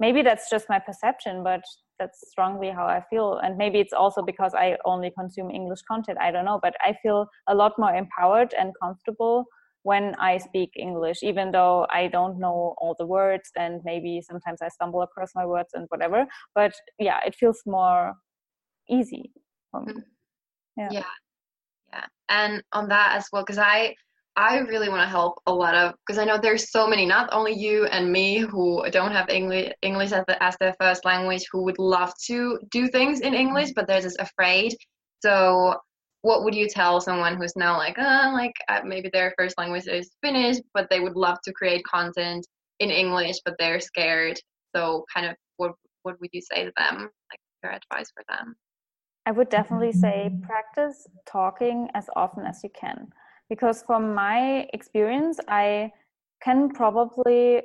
maybe 0.00 0.22
that's 0.22 0.50
just 0.50 0.66
my 0.68 0.78
perception 0.78 1.42
but 1.42 1.62
that's 1.98 2.28
strongly 2.30 2.70
how 2.70 2.86
i 2.86 3.02
feel. 3.10 3.40
And 3.42 3.56
maybe 3.56 3.80
it's 3.80 3.92
also 3.92 4.22
because 4.22 4.52
i 4.54 4.76
only 4.84 5.10
consume 5.18 5.50
english 5.50 5.80
content. 5.90 6.18
I 6.20 6.30
don't 6.30 6.44
know. 6.44 6.60
But 6.62 6.74
i 6.80 6.94
feel 7.02 7.26
a 7.48 7.54
lot 7.54 7.72
more 7.78 7.94
empowered 7.94 8.54
and 8.58 8.72
comfortable 8.82 9.44
when 9.82 10.14
i 10.18 10.36
speak 10.36 10.70
english 10.76 11.18
even 11.22 11.52
though 11.52 11.86
i 11.90 12.08
don't 12.08 12.40
know 12.40 12.74
all 12.78 12.96
the 12.98 13.06
words 13.06 13.50
and 13.56 13.80
maybe 13.84 14.20
sometimes 14.20 14.60
i 14.60 14.68
stumble 14.68 15.02
across 15.02 15.30
my 15.34 15.46
words 15.46 15.70
and 15.74 15.86
whatever. 15.88 16.26
But 16.54 16.72
yeah 16.98 17.20
it 17.26 17.34
feels 17.34 17.62
more 17.66 18.14
easy 18.88 19.32
mm. 19.74 20.02
yeah. 20.76 20.88
Yeah. 20.90 21.12
Yeah. 21.92 22.06
And 22.28 22.62
on 22.72 22.88
that 22.88 23.16
as 23.16 23.28
well 23.32 23.42
because 23.42 23.58
i 23.58 23.94
I 24.36 24.58
really 24.58 24.90
want 24.90 25.00
to 25.00 25.08
help 25.08 25.40
a 25.46 25.52
lot 25.52 25.74
of 25.74 25.94
because 26.06 26.18
I 26.18 26.24
know 26.26 26.36
there's 26.36 26.70
so 26.70 26.86
many, 26.86 27.06
not 27.06 27.30
only 27.32 27.54
you 27.54 27.86
and 27.86 28.12
me 28.12 28.38
who 28.38 28.84
don't 28.90 29.12
have 29.12 29.30
English 29.30 29.72
English 29.80 30.12
as, 30.12 30.24
the, 30.28 30.42
as 30.42 30.54
their 30.60 30.74
first 30.78 31.06
language, 31.06 31.44
who 31.50 31.62
would 31.64 31.78
love 31.78 32.12
to 32.26 32.58
do 32.70 32.86
things 32.88 33.20
in 33.20 33.32
English, 33.32 33.70
but 33.74 33.86
they're 33.86 34.02
just 34.02 34.20
afraid. 34.20 34.74
So, 35.24 35.76
what 36.20 36.44
would 36.44 36.54
you 36.54 36.68
tell 36.68 37.00
someone 37.00 37.36
who's 37.36 37.56
now 37.56 37.78
like, 37.78 37.98
uh, 37.98 38.30
like 38.34 38.52
uh, 38.68 38.80
maybe 38.84 39.08
their 39.10 39.32
first 39.38 39.56
language 39.56 39.86
is 39.86 40.10
Finnish, 40.22 40.58
but 40.74 40.86
they 40.90 41.00
would 41.00 41.16
love 41.16 41.38
to 41.44 41.52
create 41.52 41.82
content 41.84 42.46
in 42.80 42.90
English, 42.90 43.36
but 43.44 43.54
they're 43.58 43.80
scared. 43.80 44.38
So, 44.74 45.06
kind 45.14 45.26
of, 45.26 45.36
what 45.56 45.72
what 46.02 46.20
would 46.20 46.30
you 46.34 46.42
say 46.42 46.64
to 46.64 46.72
them? 46.76 47.10
Like 47.30 47.40
your 47.62 47.72
advice 47.72 48.10
for 48.12 48.22
them? 48.28 48.54
I 49.24 49.32
would 49.32 49.48
definitely 49.48 49.92
say 49.92 50.30
practice 50.42 51.06
talking 51.24 51.88
as 51.94 52.10
often 52.14 52.44
as 52.44 52.62
you 52.62 52.70
can 52.70 53.08
because 53.48 53.82
from 53.82 54.14
my 54.14 54.66
experience 54.72 55.38
i 55.48 55.90
can 56.42 56.68
probably 56.70 57.62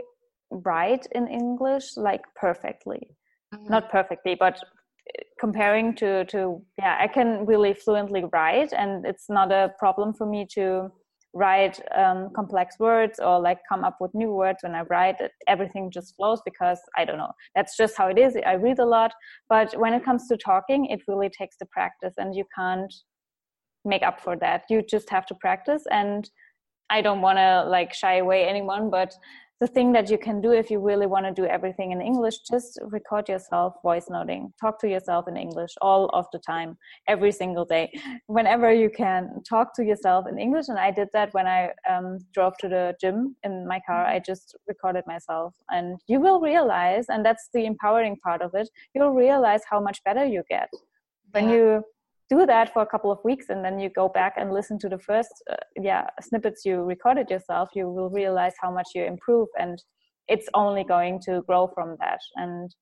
write 0.52 1.08
in 1.14 1.28
english 1.28 1.98
like 1.98 2.22
perfectly 2.36 3.16
mm-hmm. 3.54 3.70
not 3.70 3.90
perfectly 3.92 4.36
but 4.36 4.58
uh, 4.58 5.24
comparing 5.40 5.94
to 5.96 6.26
to 6.26 6.62
yeah 6.78 6.98
i 7.00 7.08
can 7.08 7.46
really 7.46 7.74
fluently 7.74 8.24
write 8.34 8.74
and 8.74 9.06
it's 9.06 9.30
not 9.30 9.52
a 9.52 9.74
problem 9.80 10.14
for 10.14 10.26
me 10.26 10.46
to 10.46 10.92
write 11.34 11.80
um, 11.96 12.30
complex 12.36 12.78
words 12.78 13.20
or 13.20 13.40
like 13.40 13.60
come 13.70 13.84
up 13.86 13.98
with 14.02 14.14
new 14.14 14.32
words 14.34 14.60
when 14.62 14.76
i 14.76 14.82
write 14.90 15.20
it, 15.22 15.32
everything 15.48 15.90
just 15.90 16.14
flows 16.16 16.42
because 16.44 16.80
i 16.98 17.06
don't 17.06 17.18
know 17.18 17.32
that's 17.56 17.78
just 17.78 17.96
how 17.98 18.08
it 18.08 18.18
is 18.18 18.36
i 18.46 18.54
read 18.54 18.80
a 18.80 18.86
lot 18.86 19.14
but 19.48 19.74
when 19.80 19.94
it 19.94 20.04
comes 20.04 20.28
to 20.28 20.36
talking 20.36 20.86
it 20.88 21.00
really 21.08 21.30
takes 21.30 21.56
the 21.58 21.66
practice 21.68 22.14
and 22.18 22.36
you 22.36 22.44
can't 22.54 22.94
make 23.86 24.04
up 24.04 24.22
for 24.22 24.36
that. 24.38 24.64
You 24.70 24.82
just 24.82 25.10
have 25.10 25.26
to 25.28 25.36
practice 25.36 25.84
and 25.92 26.30
i 26.92 27.02
don't 27.02 27.22
want 27.22 27.38
to 27.38 27.64
like 27.68 27.94
shy 27.94 28.18
away 28.18 28.48
anyone 28.48 28.90
but 28.90 29.14
the 29.62 29.68
thing 29.68 29.92
that 29.92 30.10
you 30.10 30.18
can 30.18 30.42
do 30.42 30.52
if 30.52 30.72
you 30.72 30.80
really 30.80 31.06
want 31.06 31.24
to 31.24 31.32
do 31.42 31.46
everything 31.46 31.92
in 31.92 32.02
english 32.02 32.40
just 32.50 32.80
record 32.98 33.30
yourself 33.30 33.76
voice 33.84 34.08
noting. 34.10 34.52
Talk 34.60 34.80
to 34.80 34.90
yourself 34.90 35.28
in 35.28 35.38
english 35.38 35.74
all 35.82 36.10
of 36.20 36.26
the 36.34 36.40
time 36.40 36.78
every 37.08 37.32
single 37.32 37.64
day. 37.64 37.86
Whenever 38.26 38.74
you 38.74 38.90
can 38.90 39.30
talk 39.48 39.76
to 39.76 39.84
yourself 39.84 40.26
in 40.28 40.40
english 40.40 40.68
and 40.70 40.80
i 40.80 40.90
did 40.90 41.10
that 41.14 41.34
when 41.36 41.48
i 41.48 41.70
um, 41.92 42.18
drove 42.34 42.58
to 42.62 42.68
the 42.68 42.96
gym 43.00 43.36
in 43.44 43.68
my 43.68 43.80
car. 43.88 44.04
I 44.06 44.18
just 44.32 44.56
recorded 44.68 45.04
myself 45.06 45.54
and 45.70 46.00
you 46.08 46.20
will 46.20 46.42
realize 46.42 47.06
and 47.10 47.24
that's 47.24 47.50
the 47.54 47.66
empowering 47.66 48.18
part 48.26 48.42
of 48.42 48.52
it 48.56 48.68
you'll 48.96 49.18
realize 49.26 49.62
how 49.70 49.80
much 49.80 50.04
better 50.04 50.26
you 50.26 50.42
get 50.50 50.70
when 51.34 51.50
yeah. 51.50 51.56
you 51.56 51.84
do 52.34 52.46
that 52.46 52.74
for 52.74 52.82
a 52.82 52.92
couple 52.94 53.12
of 53.12 53.20
weeks 53.30 53.48
and 53.52 53.64
then 53.66 53.76
you 53.84 53.90
go 54.02 54.08
back 54.20 54.34
and 54.40 54.54
listen 54.60 54.78
to 54.80 54.90
the 54.90 55.02
first 55.10 55.34
uh, 55.52 55.66
yeah 55.90 56.04
snippets 56.28 56.62
you 56.68 56.76
recorded 56.96 57.28
yourself 57.30 57.68
you 57.80 57.86
will 57.96 58.12
realize 58.22 58.56
how 58.64 58.72
much 58.78 58.90
you 58.96 59.04
improve 59.14 59.50
and 59.64 59.76
it's 60.32 60.48
only 60.54 60.84
going 60.84 61.20
to 61.26 61.42
grow 61.48 61.70
from 61.74 61.98
that. 62.00 62.20
And 62.36 62.74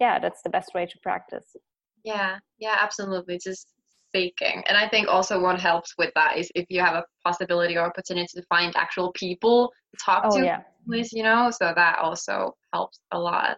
yeah 0.00 0.18
that's 0.18 0.42
the 0.42 0.50
best 0.50 0.74
way 0.74 0.86
to 0.86 0.98
practice. 1.02 1.56
Yeah 2.04 2.36
yeah 2.58 2.76
absolutely. 2.80 3.38
Just 3.42 3.68
speaking. 4.08 4.62
And 4.68 4.76
i 4.76 4.88
think 4.88 5.08
also 5.08 5.40
what 5.40 5.60
helps 5.60 5.94
with 5.98 6.12
that 6.14 6.38
is 6.38 6.50
if 6.54 6.66
you 6.68 6.80
have 6.80 6.94
a 6.94 7.04
possibility 7.24 7.76
or 7.76 7.84
opportunity 7.86 8.28
to 8.34 8.42
find 8.48 8.74
actual 8.76 9.12
people 9.12 9.72
to 9.90 10.04
talk 10.04 10.22
oh, 10.26 10.38
to 10.38 10.44
yeah. 10.44 10.60
you 10.86 11.22
know 11.22 11.50
so 11.50 11.72
that 11.74 11.98
also 11.98 12.54
helps 12.72 13.00
a 13.12 13.18
lot. 13.18 13.56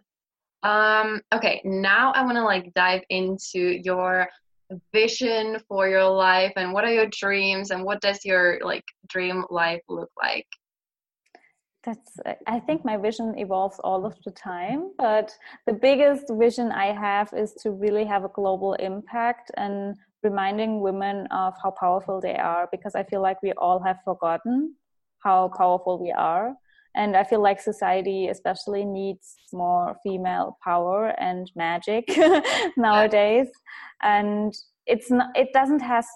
Um 0.63 1.21
okay 1.33 1.61
now 1.65 2.13
i 2.13 2.23
want 2.23 2.37
to 2.37 2.45
like 2.45 2.75
dive 2.75 3.03
into 3.09 3.61
your 3.89 4.29
vision 4.93 5.59
for 5.69 5.89
your 5.89 6.09
life 6.09 6.53
and 6.57 6.73
what 6.73 6.85
are 6.85 6.93
your 6.93 7.07
dreams 7.07 7.71
and 7.71 7.85
what 7.85 8.01
does 8.01 8.25
your 8.25 8.59
like 8.63 8.85
dream 9.09 9.45
life 9.51 9.83
look 9.89 10.11
like? 10.21 10.47
That's 11.83 12.21
uh, 12.27 12.35
i 12.47 12.61
think 12.61 12.85
my 12.85 12.99
vision 12.99 13.35
evolves 13.39 13.79
all 13.83 14.05
of 14.05 14.15
the 14.25 14.31
time 14.33 14.91
but 14.99 15.35
the 15.67 15.73
biggest 15.73 16.27
vision 16.31 16.71
i 16.73 16.93
have 16.93 17.33
is 17.35 17.55
to 17.63 17.71
really 17.71 18.05
have 18.05 18.25
a 18.25 18.29
global 18.29 18.75
impact 18.75 19.51
and 19.57 19.97
reminding 20.23 20.83
women 20.83 21.27
of 21.29 21.55
how 21.63 21.71
powerful 21.71 22.21
they 22.21 22.37
are 22.37 22.69
because 22.71 22.95
i 22.95 23.03
feel 23.03 23.23
like 23.23 23.43
we 23.43 23.53
all 23.53 23.83
have 23.83 23.97
forgotten 24.05 24.75
how 25.21 25.49
powerful 25.57 25.99
we 25.99 26.13
are 26.13 26.55
and 26.96 27.16
i 27.16 27.22
feel 27.22 27.42
like 27.42 27.61
society 27.61 28.29
especially 28.29 28.85
needs 28.85 29.37
more 29.53 29.96
female 30.03 30.59
power 30.62 31.14
and 31.18 31.50
magic 31.55 32.05
nowadays. 32.76 33.48
And 34.03 34.53
it's 34.87 35.11
not 35.11 35.29
it 35.37 35.48
doesn't 35.53 35.81
have 35.81 36.07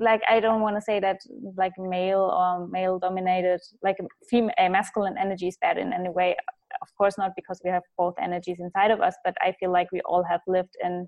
like 0.00 0.20
i 0.28 0.40
don't 0.40 0.62
want 0.62 0.76
to 0.76 0.82
say 0.82 0.98
that 0.98 1.18
like 1.56 1.72
male 1.78 2.34
or 2.36 2.66
male 2.66 2.98
dominated 2.98 3.60
like 3.82 3.96
female 4.28 4.52
uh, 4.58 4.68
masculine 4.68 5.16
energy 5.16 5.48
is 5.48 5.56
bad 5.60 5.78
in 5.78 5.92
any 5.92 6.08
way. 6.08 6.36
Of 6.82 6.88
course 6.98 7.16
not 7.18 7.32
because 7.36 7.60
we 7.64 7.70
have 7.70 7.82
both 7.96 8.14
energies 8.20 8.58
inside 8.58 8.90
of 8.90 9.00
us 9.00 9.14
but 9.24 9.34
i 9.40 9.52
feel 9.60 9.72
like 9.72 9.92
we 9.92 10.00
all 10.02 10.24
have 10.24 10.40
lived 10.46 10.74
in 10.82 11.06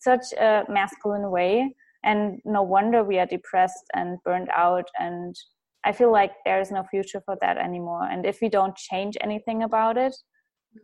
such 0.00 0.32
a 0.32 0.64
masculine 0.68 1.30
way. 1.30 1.74
And 2.02 2.40
no 2.44 2.62
wonder 2.62 3.04
we 3.04 3.18
are 3.18 3.26
depressed 3.26 3.84
and 3.94 4.18
burned 4.24 4.48
out 4.54 4.86
and 4.98 5.36
i 5.84 5.92
feel 5.92 6.12
like 6.12 6.32
there 6.44 6.60
is 6.60 6.70
no 6.70 6.84
future 6.90 7.20
for 7.24 7.36
that 7.40 7.56
anymore. 7.56 8.04
And 8.10 8.26
if 8.26 8.40
we 8.40 8.48
don't 8.48 8.76
change 8.76 9.16
anything 9.20 9.62
about 9.62 9.96
it 9.96 10.14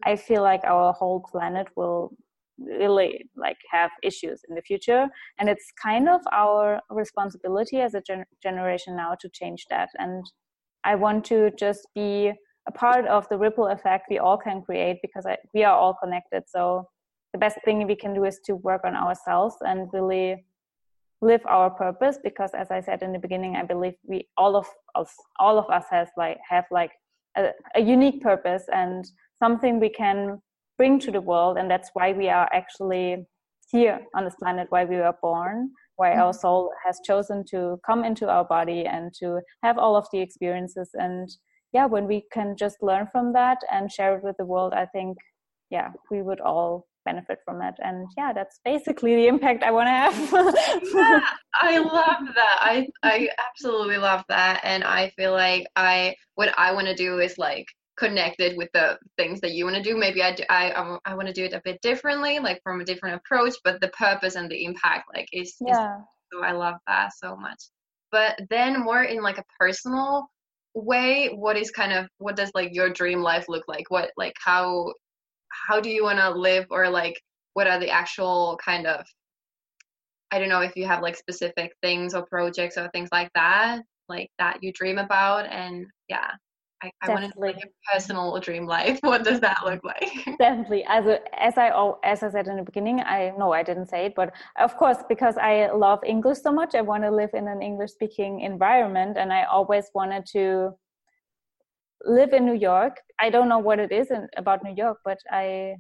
i 0.05 0.17
feel 0.17 0.43
like 0.43 0.63
our 0.65 0.93
whole 0.93 1.21
planet 1.21 1.69
will 1.77 2.13
really 2.59 3.29
like 3.37 3.59
have 3.71 3.91
issues 4.03 4.41
in 4.49 4.55
the 4.55 4.63
future. 4.63 5.09
And 5.39 5.49
it's 5.49 5.71
kind 5.83 6.09
of 6.09 6.21
our 6.33 6.81
responsibility 6.91 7.81
as 7.81 7.95
a 7.95 8.01
gen- 8.01 8.25
generation 8.43 8.97
now 8.97 9.15
to 9.21 9.29
change 9.29 9.67
that. 9.71 9.91
And 9.99 10.25
i 10.85 10.95
want 10.95 11.25
to 11.27 11.51
just 11.59 11.87
be 11.95 12.33
a 12.69 12.73
part 12.73 13.07
of 13.07 13.29
the 13.29 13.39
ripple 13.39 13.69
effect 13.69 14.07
we 14.11 14.19
all 14.19 14.37
can 14.37 14.63
create 14.63 14.99
because 15.03 15.25
I, 15.27 15.37
we 15.55 15.63
are 15.65 15.77
all 15.77 15.95
connected. 16.03 16.45
So 16.49 16.89
the 17.33 17.39
best 17.39 17.59
thing 17.65 17.87
we 17.87 17.97
can 17.97 18.15
do 18.15 18.25
is 18.25 18.41
to 18.47 18.57
work 18.57 18.83
on 18.85 18.97
ourselves 18.97 19.57
and 19.61 19.89
really 19.93 20.45
live 21.22 21.40
our 21.46 21.70
purpose 21.70 22.18
because 22.22 22.50
as 22.55 22.70
i 22.70 22.81
said 22.81 23.02
in 23.02 23.12
the 23.12 23.18
beginning 23.18 23.57
i 23.57 23.62
believe 23.62 23.94
we 24.05 24.29
all 24.37 24.57
of 24.57 24.66
us 24.94 25.12
all 25.40 25.59
of 25.59 25.68
us 25.70 25.85
has 25.90 26.09
like 26.16 26.38
have 26.48 26.64
like 26.70 26.90
a, 27.37 27.50
a 27.74 27.81
unique 27.81 28.20
purpose 28.20 28.64
and 28.72 29.07
something 29.38 29.81
we 29.81 29.88
can 29.88 30.40
bring 30.76 30.98
to 30.98 31.11
the 31.11 31.20
world 31.20 31.57
and 31.57 31.70
that's 31.70 31.90
why 31.94 32.12
we 32.12 32.29
are 32.29 32.48
actually 32.52 33.26
here 33.70 34.00
on 34.14 34.24
this 34.24 34.37
planet 34.37 34.66
why 34.70 34.85
we 34.85 34.96
were 34.96 35.14
born 35.22 35.70
why 35.96 36.12
our 36.12 36.33
mm-hmm. 36.33 36.40
soul 36.40 36.70
has 36.85 37.00
chosen 37.05 37.42
to 37.50 37.81
come 37.87 38.05
into 38.05 38.29
our 38.29 38.44
body 38.44 38.85
and 38.85 39.12
to 39.14 39.40
have 39.62 39.79
all 39.79 39.96
of 39.96 40.07
the 40.12 40.20
experiences 40.20 40.90
and 40.94 41.29
yeah 41.72 41.87
when 41.87 42.07
we 42.07 42.24
can 42.33 42.55
just 42.57 42.76
learn 42.83 43.09
from 43.11 43.33
that 43.33 43.59
and 43.72 43.90
share 43.90 44.16
it 44.16 44.22
with 44.22 44.37
the 44.38 44.44
world 44.44 44.74
i 44.74 44.85
think 44.87 45.16
yeah 45.70 45.88
we 46.11 46.20
would 46.20 46.40
all 46.40 46.87
benefit 47.07 47.38
from 47.45 47.62
it. 47.62 47.75
And 47.79 48.07
yeah 48.19 48.33
that's 48.35 48.61
basically 48.64 49.14
the 49.16 49.27
impact 49.29 49.62
i 49.62 49.71
want 49.71 49.87
to 49.87 49.92
have. 49.92 50.55
Yeah, 50.95 51.21
i 51.55 51.79
love 51.79 52.35
that. 52.35 52.59
I 52.61 52.88
i 53.03 53.29
absolutely 53.49 53.99
love 53.99 54.25
that. 54.29 54.61
And 54.64 54.85
i 54.85 55.11
feel 55.16 55.33
like 55.33 55.66
i 55.77 56.14
what 56.35 56.53
i 56.59 56.73
want 56.73 56.88
to 56.88 56.95
do 56.95 57.19
is 57.21 57.38
like 57.38 57.66
connected 57.97 58.59
with 58.59 58.69
the 58.75 58.99
things 59.16 59.40
that 59.40 59.53
you 59.53 59.64
want 59.64 59.77
to 59.77 59.83
do. 59.83 59.97
Maybe 59.97 60.23
i 60.23 60.35
do, 60.35 60.45
i 60.51 60.99
i 61.07 61.14
want 61.14 61.29
to 61.29 61.35
do 61.40 61.45
it 61.45 61.55
a 61.55 61.62
bit 61.64 61.81
differently 61.81 62.38
like 62.38 62.61
from 62.62 62.81
a 62.81 62.85
different 62.85 63.16
approach 63.16 63.55
but 63.64 63.81
the 63.81 63.88
purpose 63.88 64.35
and 64.35 64.51
the 64.51 64.64
impact 64.64 65.05
like 65.14 65.29
is, 65.33 65.55
yeah. 65.61 65.97
Is, 65.97 66.05
so 66.33 66.42
i 66.42 66.53
love 66.53 66.77
that 66.87 67.12
so 67.16 67.37
much. 67.37 67.62
But 68.12 68.38
then 68.51 68.85
more 68.85 69.03
in 69.03 69.23
like 69.23 69.38
a 69.38 69.45
personal 69.59 70.29
way 70.77 71.29
what 71.29 71.57
is 71.57 71.71
kind 71.71 71.92
of 71.92 72.07
what 72.19 72.37
does 72.37 72.51
like 72.55 72.75
your 72.75 72.90
dream 72.90 73.21
life 73.21 73.47
look 73.49 73.64
like? 73.66 73.90
What 73.90 74.11
like 74.16 74.35
how 74.38 74.92
how 75.49 75.81
do 75.81 75.91
you 75.91 76.03
want 76.05 76.19
to 76.19 76.31
live 76.31 76.67
or 76.71 76.89
like 76.89 77.21
what 77.55 77.67
are 77.67 77.81
the 77.81 77.91
actual 77.91 78.59
kind 78.65 78.87
of 78.87 79.05
i 80.31 80.39
don't 80.39 80.49
know 80.49 80.61
if 80.61 80.77
you 80.77 80.87
have 80.87 81.03
like 81.03 81.17
specific 81.17 81.73
things 81.83 82.15
or 82.15 82.25
projects 82.27 82.77
or 82.77 82.89
things 82.91 83.09
like 83.13 83.31
that 83.35 83.83
like 84.09 84.31
that 84.39 84.63
you 84.63 84.73
dream 84.73 84.99
about 84.99 85.47
and 85.47 85.87
yeah 86.09 86.31
I, 86.83 86.91
I 87.03 87.09
want 87.09 87.33
to 87.33 87.41
like 87.41 87.57
a 87.57 87.69
personal 87.91 88.39
dream 88.39 88.67
life. 88.67 88.99
What 89.03 89.25
does 89.25 89.41
that 89.41 89.59
look 89.65 89.83
like? 89.83 90.11
Definitely. 90.39 90.85
As 90.89 91.07
a, 91.07 91.21
as 91.43 91.57
I 91.57 91.69
as 92.05 92.23
I 92.23 92.31
said 92.31 92.49
in 92.49 92.57
the 92.57 92.63
beginning, 92.63 93.01
I 93.01 93.33
no, 93.39 93.53
I 93.53 93.63
didn't 93.63 93.87
say 93.87 94.07
it, 94.07 94.15
but 94.15 94.35
of 94.59 94.77
course, 94.77 94.99
because 95.09 95.37
I 95.39 95.71
love 95.73 96.01
English 96.05 96.39
so 96.43 96.53
much, 96.53 96.75
I 96.75 96.83
want 96.83 97.03
to 97.05 97.11
live 97.11 97.31
in 97.33 97.49
an 97.49 97.63
English 97.63 97.93
speaking 97.93 98.41
environment, 98.41 99.17
and 99.17 99.33
I 99.33 99.45
always 99.45 99.87
wanted 99.95 100.27
to 100.33 100.73
live 102.05 102.33
in 102.33 102.45
New 102.45 102.55
York. 102.55 102.97
I 103.21 103.31
don't 103.31 103.49
know 103.49 103.59
what 103.59 103.79
it 103.79 103.93
is 103.93 104.11
in, 104.11 104.29
about 104.37 104.63
New 104.65 104.75
York, 104.75 104.99
but 105.05 105.19
I 105.31 105.77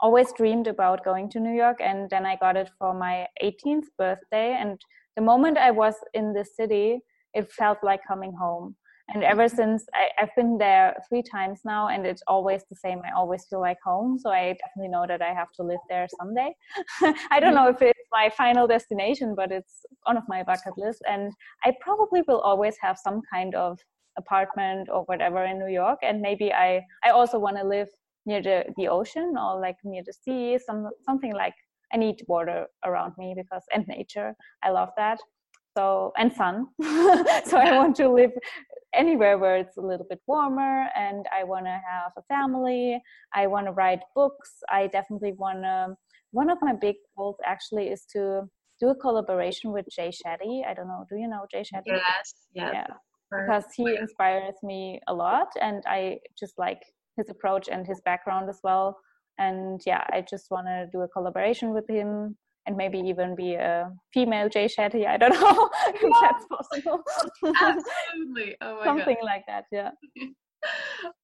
always 0.00 0.32
dreamed 0.32 0.66
about 0.66 1.04
going 1.04 1.30
to 1.30 1.40
New 1.40 1.54
York. 1.54 1.78
And 1.80 2.08
then 2.10 2.26
I 2.26 2.36
got 2.36 2.56
it 2.56 2.70
for 2.78 2.94
my 2.94 3.26
18th 3.42 3.86
birthday. 3.98 4.56
And 4.58 4.80
the 5.16 5.22
moment 5.22 5.58
I 5.58 5.70
was 5.70 5.94
in 6.14 6.32
the 6.32 6.44
city, 6.44 7.00
it 7.34 7.50
felt 7.50 7.78
like 7.82 8.00
coming 8.06 8.32
home. 8.32 8.76
And 9.08 9.22
ever 9.22 9.44
mm-hmm. 9.44 9.56
since 9.56 9.86
I, 9.94 10.08
have 10.16 10.30
been 10.36 10.58
there 10.58 10.96
three 11.08 11.22
times 11.22 11.60
now, 11.64 11.88
and 11.88 12.04
it's 12.04 12.22
always 12.26 12.64
the 12.68 12.74
same. 12.74 13.00
I 13.06 13.16
always 13.16 13.46
feel 13.48 13.60
like 13.60 13.76
home. 13.84 14.18
So 14.18 14.30
I 14.30 14.56
definitely 14.64 14.88
know 14.88 15.06
that 15.06 15.22
I 15.22 15.32
have 15.32 15.52
to 15.56 15.62
live 15.62 15.78
there 15.88 16.08
someday. 16.18 16.52
I 17.30 17.38
don't 17.38 17.54
mm-hmm. 17.54 17.54
know 17.54 17.68
if 17.68 17.80
it's 17.80 18.08
my 18.10 18.30
final 18.36 18.66
destination, 18.66 19.34
but 19.36 19.52
it's 19.52 19.86
one 20.04 20.16
of 20.16 20.24
my 20.28 20.42
bucket 20.42 20.76
list. 20.76 21.02
And 21.08 21.32
I 21.64 21.72
probably 21.80 22.22
will 22.26 22.40
always 22.40 22.76
have 22.80 22.98
some 22.98 23.22
kind 23.32 23.54
of 23.54 23.78
apartment 24.18 24.88
or 24.90 25.02
whatever 25.04 25.44
in 25.44 25.58
New 25.58 25.72
York. 25.72 26.00
And 26.02 26.20
maybe 26.20 26.52
I 26.52 26.82
I 27.04 27.10
also 27.10 27.38
want 27.38 27.56
to 27.58 27.64
live 27.64 27.88
near 28.26 28.42
the 28.42 28.64
the 28.76 28.88
ocean 28.88 29.34
or 29.38 29.60
like 29.60 29.76
near 29.84 30.02
the 30.04 30.12
sea, 30.12 30.58
some 30.58 30.90
something 31.04 31.32
like 31.34 31.54
I 31.92 31.96
need 31.96 32.22
water 32.26 32.66
around 32.84 33.14
me 33.18 33.34
because 33.36 33.62
and 33.72 33.86
nature. 33.88 34.34
I 34.62 34.70
love 34.70 34.90
that. 34.96 35.18
So 35.76 36.12
and 36.16 36.32
sun. 36.32 36.66
so 37.44 37.58
I 37.58 37.76
want 37.76 37.96
to 37.96 38.08
live 38.08 38.32
anywhere 38.94 39.38
where 39.38 39.56
it's 39.56 39.76
a 39.76 39.80
little 39.80 40.06
bit 40.08 40.20
warmer 40.26 40.88
and 40.96 41.26
I 41.32 41.44
want 41.44 41.66
to 41.66 41.80
have 41.90 42.12
a 42.16 42.22
family. 42.22 43.00
I 43.34 43.46
want 43.46 43.66
to 43.66 43.72
write 43.72 44.00
books. 44.14 44.50
I 44.70 44.86
definitely 44.88 45.32
want 45.32 45.62
to 45.62 45.96
one 46.32 46.50
of 46.50 46.58
my 46.60 46.74
big 46.74 46.96
goals 47.16 47.36
actually 47.44 47.88
is 47.88 48.04
to 48.12 48.42
do 48.80 48.88
a 48.88 48.94
collaboration 48.94 49.72
with 49.72 49.86
Jay 49.90 50.10
Shetty. 50.10 50.66
I 50.66 50.74
don't 50.74 50.88
know. 50.88 51.04
Do 51.08 51.16
you 51.16 51.28
know 51.28 51.46
Jay 51.50 51.62
Shetty? 51.62 51.82
Yes. 51.86 52.34
yes. 52.52 52.70
Yeah 52.74 52.94
because 53.30 53.64
he 53.74 53.96
inspires 53.96 54.54
me 54.62 55.00
a 55.08 55.14
lot 55.14 55.48
and 55.60 55.82
i 55.86 56.18
just 56.38 56.54
like 56.58 56.80
his 57.16 57.28
approach 57.30 57.68
and 57.68 57.86
his 57.86 58.00
background 58.04 58.48
as 58.48 58.60
well 58.62 58.96
and 59.38 59.80
yeah 59.86 60.04
i 60.12 60.24
just 60.28 60.50
want 60.50 60.66
to 60.66 60.86
do 60.92 61.00
a 61.00 61.08
collaboration 61.08 61.72
with 61.72 61.88
him 61.88 62.36
and 62.66 62.76
maybe 62.76 62.98
even 62.98 63.34
be 63.34 63.54
a 63.54 63.90
female 64.12 64.48
Jay 64.48 64.66
Shetty. 64.66 65.06
I 65.06 65.16
don't 65.16 65.30
know 65.40 65.70
if 65.86 66.12
that's 66.20 66.46
possible. 66.46 67.00
Absolutely. 67.44 68.56
Oh 68.60 68.80
Something 68.84 69.16
God. 69.20 69.24
like 69.24 69.44
that, 69.46 69.64
yeah. 69.70 69.90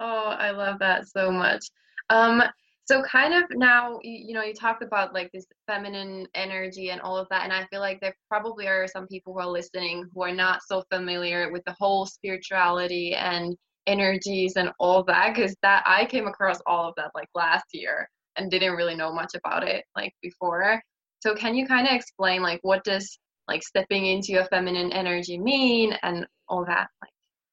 oh, 0.01 0.37
I 0.39 0.53
love 0.53 0.79
that 0.79 1.09
so 1.09 1.31
much. 1.31 1.65
Um, 2.11 2.43
so 2.85 3.03
kind 3.03 3.33
of 3.33 3.45
now 3.53 3.99
you, 4.03 4.27
you 4.29 4.35
know 4.35 4.43
you 4.43 4.55
talked 4.55 4.83
about 4.83 5.15
like 5.15 5.31
this 5.33 5.47
feminine 5.67 6.27
energy 6.35 6.91
and 6.91 7.01
all 7.01 7.17
of 7.17 7.29
that 7.31 7.45
and 7.45 7.53
i 7.53 7.65
feel 7.67 7.81
like 7.81 8.01
there 8.01 8.15
probably 8.29 8.67
are 8.67 8.87
some 8.87 9.07
people 9.07 9.33
who 9.33 9.41
are 9.41 9.47
listening 9.47 10.05
who 10.15 10.23
are 10.23 10.35
not 10.35 10.61
so 10.67 10.83
familiar 10.93 11.51
with 11.53 11.63
the 11.65 11.77
whole 11.79 12.07
spirituality 12.07 13.15
and 13.15 13.57
energies 13.87 14.55
and 14.57 14.71
all 14.79 15.03
that 15.03 15.35
because 15.35 15.57
that 15.63 15.83
i 15.87 16.05
came 16.05 16.27
across 16.27 16.61
all 16.67 16.89
of 16.89 16.95
that 16.97 17.11
like 17.15 17.29
last 17.35 17.67
year 17.73 18.09
and 18.37 18.51
didn't 18.51 18.75
really 18.75 18.95
know 18.95 19.13
much 19.13 19.35
about 19.35 19.67
it 19.67 19.85
like 19.97 20.15
before. 20.23 20.81
So 21.21 21.35
can 21.35 21.55
you 21.55 21.67
kind 21.67 21.87
of 21.87 21.95
explain 21.95 22.43
like 22.43 22.61
what 22.63 22.85
does 22.85 23.19
like 23.49 23.63
stepping 23.63 24.07
into 24.07 24.33
your 24.33 24.45
feminine 24.47 24.93
energy 24.93 25.39
mean 25.39 25.93
and 26.03 26.27
all 26.49 26.65
that 26.65 26.89
like 27.01 27.11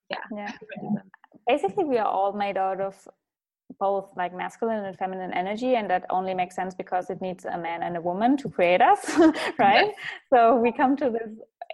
yeah 0.10 0.18
yeah. 0.36 0.52
basically 1.48 1.84
we 1.84 1.98
are 1.98 2.08
all 2.08 2.32
made 2.32 2.58
out 2.58 2.80
of 2.80 3.08
both 3.80 4.10
like 4.16 4.34
masculine 4.34 4.84
and 4.86 4.98
feminine 4.98 5.34
energy 5.34 5.76
and 5.76 5.90
that 5.90 6.06
only 6.10 6.34
makes 6.34 6.56
sense 6.56 6.74
because 6.74 7.10
it 7.10 7.22
needs 7.22 7.46
a 7.46 7.58
man 7.58 7.84
and 7.84 7.98
a 7.98 8.02
woman 8.02 8.36
to 8.38 8.50
create 8.50 8.82
us 8.82 9.00
right? 9.60 9.92
So 10.34 10.56
we 10.56 10.72
come 10.72 10.96
to 10.98 11.10
this 11.10 11.30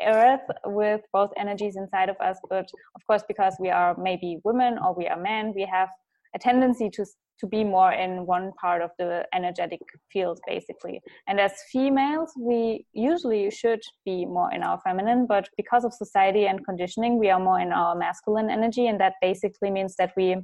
earth 0.06 0.42
with 0.66 1.02
both 1.14 1.32
energies 1.38 1.78
inside 1.78 2.10
of 2.10 2.18
us 2.20 2.38
but 2.50 2.70
of 2.96 3.08
course 3.08 3.24
because 3.28 3.56
we 3.60 3.70
are 3.70 3.96
maybe 3.98 4.40
women 4.44 4.78
or 4.78 4.94
we 4.94 5.08
are 5.08 5.20
men 5.20 5.54
we 5.56 5.66
have 5.66 5.90
a 6.36 6.40
tendency 6.40 6.90
to 6.90 7.06
to 7.40 7.48
be 7.48 7.64
more 7.64 7.92
in 7.92 8.26
one 8.26 8.52
part 8.62 8.82
of 8.82 8.92
the 8.98 9.26
energetic 9.34 9.82
field 10.12 10.40
basically. 10.48 11.02
And 11.28 11.40
as 11.40 11.52
females 11.72 12.32
we 12.38 12.86
usually 12.94 13.52
should 13.52 13.82
be 14.06 14.26
more 14.26 14.52
in 14.54 14.64
our 14.64 14.80
feminine 14.82 15.26
but 15.28 15.50
because 15.58 15.84
of 15.84 15.94
society 15.94 16.48
and 16.48 16.66
conditioning 16.66 17.18
we 17.20 17.30
are 17.30 17.40
more 17.40 17.60
in 17.60 17.72
our 17.72 17.96
masculine 17.96 18.50
energy 18.50 18.88
and 18.88 19.00
that 19.00 19.14
basically 19.22 19.70
means 19.70 19.96
that 19.98 20.14
we 20.16 20.38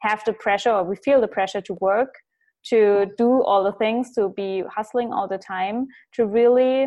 have 0.00 0.22
the 0.24 0.32
pressure 0.32 0.70
or 0.70 0.84
we 0.84 0.96
feel 0.96 1.20
the 1.20 1.28
pressure 1.28 1.60
to 1.60 1.74
work 1.80 2.14
to 2.62 3.06
do 3.16 3.42
all 3.42 3.64
the 3.64 3.72
things 3.72 4.12
to 4.14 4.28
be 4.36 4.62
hustling 4.74 5.12
all 5.12 5.26
the 5.26 5.38
time 5.38 5.86
to 6.12 6.26
really 6.26 6.86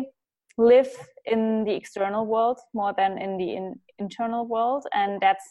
live 0.56 0.88
in 1.26 1.64
the 1.64 1.74
external 1.74 2.26
world 2.26 2.58
more 2.74 2.94
than 2.96 3.18
in 3.18 3.36
the 3.36 3.56
in, 3.56 3.74
internal 3.98 4.46
world. 4.46 4.84
And 4.92 5.20
that's 5.20 5.44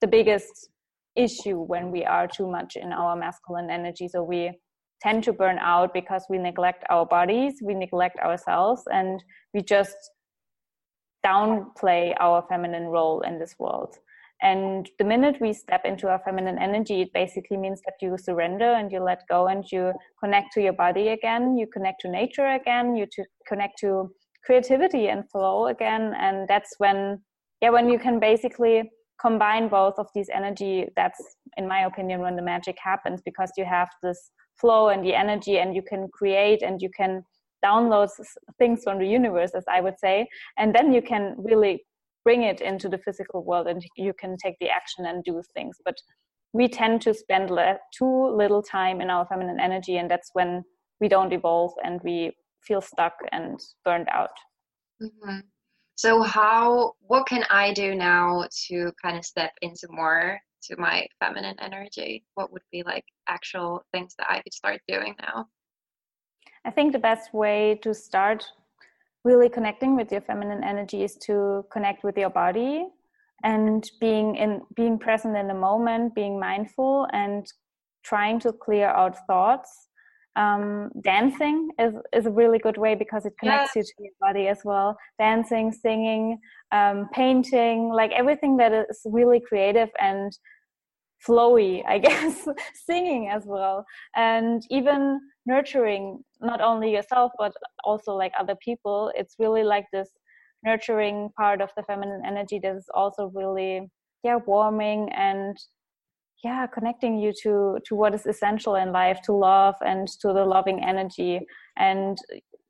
the 0.00 0.06
biggest 0.06 0.68
issue 1.16 1.58
when 1.58 1.90
we 1.90 2.04
are 2.04 2.28
too 2.28 2.46
much 2.46 2.76
in 2.76 2.92
our 2.92 3.16
masculine 3.16 3.70
energy. 3.70 4.06
So 4.06 4.22
we 4.22 4.52
tend 5.02 5.24
to 5.24 5.32
burn 5.32 5.58
out 5.58 5.92
because 5.92 6.24
we 6.30 6.38
neglect 6.38 6.84
our 6.88 7.04
bodies 7.04 7.54
we 7.62 7.74
neglect 7.74 8.18
ourselves 8.20 8.82
and 8.92 9.22
we 9.52 9.62
just 9.62 9.96
downplay 11.24 12.14
our 12.20 12.44
feminine 12.48 12.84
role 12.84 13.20
in 13.20 13.38
this 13.38 13.54
world 13.58 13.96
and 14.42 14.88
the 14.98 15.04
minute 15.04 15.36
we 15.40 15.52
step 15.52 15.82
into 15.84 16.08
our 16.08 16.20
feminine 16.24 16.58
energy, 16.58 17.00
it 17.00 17.12
basically 17.14 17.56
means 17.56 17.80
that 17.86 17.94
you 18.02 18.16
surrender 18.18 18.72
and 18.72 18.92
you 18.92 19.00
let 19.00 19.22
go 19.28 19.46
and 19.46 19.64
you 19.72 19.92
connect 20.22 20.52
to 20.52 20.62
your 20.62 20.74
body 20.74 21.08
again, 21.08 21.56
you 21.56 21.66
connect 21.66 22.02
to 22.02 22.10
nature 22.10 22.46
again, 22.46 22.96
you 22.96 23.06
to 23.12 23.24
connect 23.48 23.78
to 23.78 24.10
creativity 24.44 25.08
and 25.08 25.28
flow 25.30 25.68
again. 25.68 26.14
And 26.18 26.46
that's 26.48 26.74
when, 26.78 27.22
yeah, 27.62 27.70
when 27.70 27.88
you 27.88 27.98
can 27.98 28.20
basically 28.20 28.90
combine 29.20 29.68
both 29.68 29.94
of 29.98 30.08
these 30.14 30.28
energy, 30.32 30.86
that's, 30.96 31.18
in 31.56 31.66
my 31.66 31.86
opinion, 31.86 32.20
when 32.20 32.36
the 32.36 32.42
magic 32.42 32.76
happens 32.82 33.22
because 33.24 33.50
you 33.56 33.64
have 33.64 33.88
this 34.02 34.30
flow 34.60 34.88
and 34.88 35.02
the 35.02 35.14
energy 35.14 35.58
and 35.58 35.74
you 35.74 35.82
can 35.82 36.08
create 36.12 36.60
and 36.62 36.82
you 36.82 36.90
can 36.94 37.22
download 37.64 38.08
things 38.58 38.82
from 38.84 38.98
the 38.98 39.06
universe 39.06 39.52
as 39.54 39.64
i 39.68 39.80
would 39.80 39.98
say. 39.98 40.28
And 40.58 40.74
then 40.74 40.92
you 40.92 41.00
can 41.00 41.34
really 41.38 41.84
bring 42.26 42.42
it 42.42 42.60
into 42.60 42.88
the 42.88 42.98
physical 42.98 43.44
world 43.44 43.68
and 43.68 43.80
you 43.96 44.12
can 44.12 44.36
take 44.36 44.56
the 44.60 44.68
action 44.68 45.06
and 45.06 45.22
do 45.22 45.40
things. 45.54 45.76
But 45.84 45.94
we 46.52 46.66
tend 46.66 47.00
to 47.02 47.14
spend 47.14 47.50
le- 47.50 47.78
too 47.96 48.36
little 48.36 48.62
time 48.62 49.00
in 49.00 49.10
our 49.10 49.24
feminine 49.26 49.60
energy 49.60 49.96
and 49.98 50.10
that's 50.10 50.30
when 50.32 50.64
we 51.00 51.08
don't 51.08 51.32
evolve 51.32 51.72
and 51.84 52.00
we 52.02 52.32
feel 52.66 52.80
stuck 52.80 53.14
and 53.30 53.60
burned 53.84 54.08
out. 54.10 54.36
Mm-hmm. 55.00 55.40
so 55.94 56.22
how 56.22 56.94
what 57.00 57.26
can 57.26 57.44
i 57.50 57.70
do 57.74 57.94
now 57.94 58.46
to 58.66 58.90
kind 59.02 59.18
of 59.18 59.26
step 59.26 59.52
into 59.60 59.86
more 59.90 60.40
to 60.62 60.74
my 60.78 61.06
feminine 61.20 61.56
energy? 61.60 62.24
What 62.34 62.50
would 62.50 62.66
be 62.72 62.82
like 62.82 63.04
actual 63.28 63.84
things 63.92 64.14
that 64.18 64.26
i 64.30 64.40
could 64.40 64.54
start 64.54 64.80
doing 64.88 65.14
now? 65.20 65.46
I 66.64 66.70
think 66.70 66.92
the 66.92 67.06
best 67.10 67.34
way 67.34 67.78
to 67.82 67.92
start 67.92 68.40
really 69.26 69.48
connecting 69.48 69.96
with 69.96 70.08
your 70.12 70.20
feminine 70.20 70.62
energy 70.62 71.02
is 71.02 71.16
to 71.16 71.64
connect 71.74 72.04
with 72.04 72.16
your 72.16 72.30
body 72.30 72.86
and 73.42 73.90
being 74.00 74.36
in 74.36 74.50
being 74.80 74.96
present 75.06 75.36
in 75.36 75.46
the 75.48 75.60
moment 75.68 76.14
being 76.14 76.38
mindful 76.48 77.06
and 77.12 77.42
trying 78.04 78.38
to 78.38 78.52
clear 78.52 78.88
out 79.00 79.14
thoughts. 79.26 79.70
Um, 80.36 80.90
dancing 81.02 81.70
is, 81.78 81.94
is 82.12 82.26
a 82.26 82.30
really 82.30 82.58
good 82.58 82.78
way 82.84 82.94
because 82.94 83.24
it 83.24 83.32
connects 83.40 83.74
you 83.74 83.82
to 83.82 83.94
your 83.98 84.12
body 84.20 84.48
as 84.48 84.60
well. 84.64 84.96
Dancing 85.18 85.72
singing 85.72 86.38
um, 86.72 87.08
painting 87.12 87.90
like 88.00 88.12
everything 88.12 88.56
that 88.58 88.72
is 88.72 89.00
really 89.06 89.40
creative 89.48 89.88
and 89.98 90.30
flowy 91.26 91.82
i 91.88 91.98
guess. 92.06 92.46
Singing 92.88 93.28
as 93.36 93.42
well. 93.46 93.84
And 94.14 94.62
even 94.70 95.20
nurturing 95.46 96.22
not 96.40 96.60
only 96.60 96.92
yourself 96.92 97.32
but 97.38 97.52
also 97.84 98.12
like 98.14 98.32
other 98.38 98.56
people. 98.62 99.12
It's 99.14 99.36
really 99.38 99.62
like 99.62 99.86
this 99.92 100.10
nurturing 100.64 101.30
part 101.36 101.60
of 101.60 101.70
the 101.76 101.82
feminine 101.84 102.22
energy 102.26 102.58
that 102.62 102.76
is 102.76 102.86
also 102.94 103.30
really 103.34 103.88
yeah 104.24 104.38
warming 104.46 105.08
and 105.12 105.56
yeah 106.42 106.66
connecting 106.66 107.18
you 107.18 107.32
to 107.42 107.78
to 107.86 107.94
what 107.94 108.14
is 108.14 108.26
essential 108.26 108.74
in 108.74 108.92
life 108.92 109.20
to 109.24 109.32
love 109.32 109.76
and 109.84 110.08
to 110.20 110.28
the 110.28 110.44
loving 110.44 110.82
energy. 110.84 111.40
And 111.78 112.18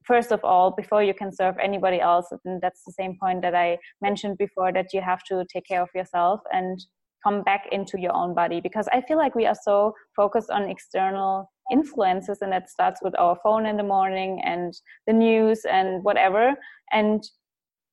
first 0.05 0.31
of 0.31 0.45
all 0.45 0.71
before 0.71 1.03
you 1.03 1.15
can 1.15 1.33
serve 1.33 1.57
anybody 1.61 2.01
else 2.01 2.27
and 2.45 2.61
that's 2.63 2.85
the 2.85 2.93
same 2.93 3.17
point 3.21 3.43
that 3.43 3.57
i 3.57 3.77
mentioned 4.01 4.39
before 4.39 4.73
that 4.73 4.87
you 4.93 5.01
have 5.01 5.21
to 5.25 5.45
take 5.53 5.67
care 5.67 5.83
of 5.83 5.89
yourself 5.97 6.39
and 6.53 6.79
come 7.25 7.43
back 7.43 7.67
into 7.73 7.99
your 7.99 8.15
own 8.15 8.35
body. 8.35 8.61
Because 8.61 8.89
i 8.93 9.01
feel 9.01 9.19
like 9.19 9.35
we 9.35 9.47
are 9.47 9.61
so 9.69 9.93
focused 10.15 10.51
on 10.51 10.71
external 10.71 11.51
influences 11.71 12.39
and 12.43 12.53
that 12.53 12.71
starts 12.71 13.01
with 13.03 13.19
our 13.19 13.37
phone 13.43 13.67
in 13.67 13.77
the 13.77 13.83
morning 13.83 14.41
and 14.45 14.75
the 15.07 15.13
news 15.13 15.65
and 15.65 16.03
whatever. 16.05 16.55
And 16.93 17.23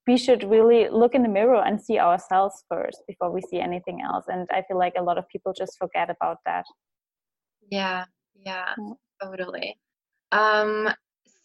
we 0.07 0.17
should 0.17 0.43
really 0.43 0.89
look 0.89 1.15
in 1.15 1.23
the 1.23 1.29
mirror 1.29 1.63
and 1.63 1.81
see 1.81 1.97
ourselves 1.99 2.63
first 2.69 3.03
before 3.07 3.31
we 3.31 3.41
see 3.41 3.59
anything 3.59 4.01
else. 4.01 4.25
And 4.27 4.47
i 4.51 4.61
feel 4.67 4.77
like 4.77 4.93
a 4.97 5.03
lot 5.03 5.17
of 5.17 5.27
people 5.29 5.53
just 5.53 5.77
forget 5.77 6.09
about 6.09 6.37
that. 6.45 6.65
Yeah 7.71 8.05
yeah, 8.35 8.73
yeah. 8.77 8.93
totally. 9.21 9.77
Um 10.31 10.89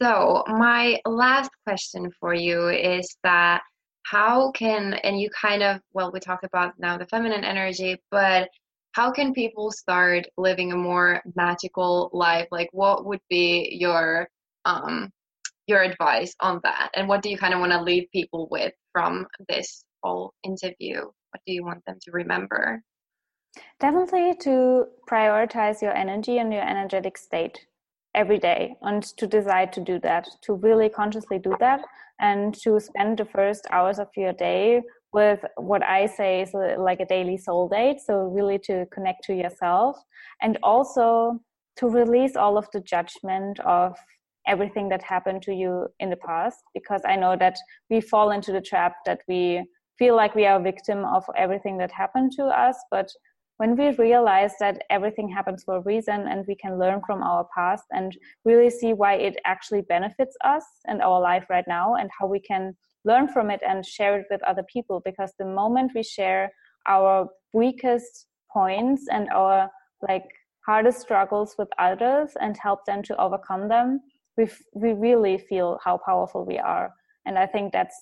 so 0.00 0.44
my 0.46 1.00
last 1.04 1.50
question 1.64 2.10
for 2.20 2.34
you 2.34 2.68
is 2.68 3.16
that 3.24 3.62
how 4.06 4.50
can 4.52 4.94
and 4.94 5.20
you 5.20 5.28
kind 5.30 5.62
of 5.62 5.80
well 5.92 6.10
we 6.12 6.20
talked 6.20 6.44
about 6.44 6.72
now 6.78 6.96
the 6.96 7.06
feminine 7.06 7.44
energy 7.44 7.96
but 8.10 8.48
how 8.92 9.10
can 9.10 9.32
people 9.32 9.70
start 9.70 10.26
living 10.36 10.72
a 10.72 10.76
more 10.76 11.22
magical 11.34 12.10
life? 12.12 12.48
Like 12.50 12.68
what 12.72 13.04
would 13.06 13.20
be 13.28 13.76
your 13.78 14.28
um 14.64 15.10
your 15.66 15.82
advice 15.82 16.34
on 16.40 16.60
that? 16.64 16.90
And 16.94 17.08
what 17.08 17.22
do 17.22 17.28
you 17.28 17.36
kind 17.36 17.54
of 17.54 17.60
want 17.60 17.72
to 17.72 17.82
leave 17.82 18.10
people 18.10 18.48
with 18.50 18.72
from 18.92 19.26
this 19.48 19.84
whole 20.02 20.32
interview? 20.42 21.02
What 21.02 21.42
do 21.46 21.52
you 21.52 21.64
want 21.64 21.84
them 21.86 21.98
to 22.02 22.10
remember? 22.10 22.82
Definitely 23.80 24.34
to 24.40 24.86
prioritize 25.08 25.82
your 25.82 25.94
energy 25.94 26.38
and 26.38 26.52
your 26.52 26.66
energetic 26.68 27.18
state 27.18 27.66
every 28.14 28.38
day 28.38 28.76
and 28.82 29.02
to 29.02 29.26
decide 29.26 29.72
to 29.74 29.80
do 29.80 29.98
that 30.00 30.28
to 30.42 30.54
really 30.54 30.88
consciously 30.88 31.38
do 31.38 31.54
that 31.60 31.82
and 32.20 32.54
to 32.62 32.80
spend 32.80 33.18
the 33.18 33.24
first 33.24 33.66
hours 33.70 33.98
of 33.98 34.08
your 34.16 34.32
day 34.32 34.82
with 35.12 35.44
what 35.56 35.82
i 35.82 36.06
say 36.06 36.42
is 36.42 36.54
uh, 36.54 36.74
like 36.78 37.00
a 37.00 37.06
daily 37.06 37.36
soul 37.36 37.68
date 37.68 37.98
so 38.04 38.24
really 38.24 38.58
to 38.58 38.86
connect 38.86 39.24
to 39.24 39.34
yourself 39.34 39.96
and 40.42 40.58
also 40.62 41.38
to 41.76 41.88
release 41.88 42.36
all 42.36 42.58
of 42.58 42.66
the 42.72 42.80
judgment 42.80 43.58
of 43.60 43.96
everything 44.46 44.88
that 44.88 45.02
happened 45.02 45.42
to 45.42 45.52
you 45.52 45.86
in 46.00 46.10
the 46.10 46.16
past 46.16 46.58
because 46.74 47.02
i 47.06 47.16
know 47.16 47.36
that 47.36 47.56
we 47.90 48.00
fall 48.00 48.30
into 48.30 48.52
the 48.52 48.60
trap 48.60 48.94
that 49.06 49.20
we 49.28 49.62
feel 49.98 50.14
like 50.14 50.34
we 50.34 50.46
are 50.46 50.60
a 50.60 50.62
victim 50.62 51.04
of 51.04 51.24
everything 51.36 51.76
that 51.78 51.90
happened 51.92 52.32
to 52.32 52.44
us 52.44 52.76
but 52.90 53.08
when 53.58 53.76
we 53.76 53.90
realize 53.96 54.52
that 54.60 54.82
everything 54.88 55.28
happens 55.28 55.64
for 55.64 55.76
a 55.76 55.80
reason 55.80 56.28
and 56.28 56.46
we 56.46 56.54
can 56.54 56.78
learn 56.78 57.00
from 57.04 57.22
our 57.22 57.46
past 57.54 57.84
and 57.90 58.16
really 58.44 58.70
see 58.70 58.92
why 58.92 59.14
it 59.14 59.36
actually 59.44 59.82
benefits 59.82 60.36
us 60.44 60.64
and 60.86 61.02
our 61.02 61.20
life 61.20 61.44
right 61.50 61.66
now 61.66 61.96
and 61.96 62.08
how 62.18 62.26
we 62.26 62.38
can 62.40 62.74
learn 63.10 63.26
from 63.34 63.50
it 63.50 63.60
and 63.68 63.84
share 63.96 64.14
it 64.20 64.26
with 64.30 64.42
other 64.50 64.64
people 64.74 65.02
because 65.04 65.32
the 65.38 65.50
moment 65.60 65.92
we 65.94 66.02
share 66.02 66.50
our 66.86 67.28
weakest 67.52 68.26
points 68.52 69.02
and 69.10 69.28
our 69.30 69.70
like 70.08 70.28
hardest 70.66 71.00
struggles 71.00 71.54
with 71.58 71.68
others 71.78 72.30
and 72.40 72.56
help 72.66 72.80
them 72.84 73.02
to 73.02 73.20
overcome 73.26 73.68
them 73.68 74.00
we 74.38 74.48
we 74.72 74.92
really 74.92 75.36
feel 75.36 75.78
how 75.84 75.98
powerful 76.06 76.46
we 76.46 76.58
are. 76.58 76.94
And 77.26 77.38
i 77.38 77.46
think 77.46 77.72
that's 77.72 77.96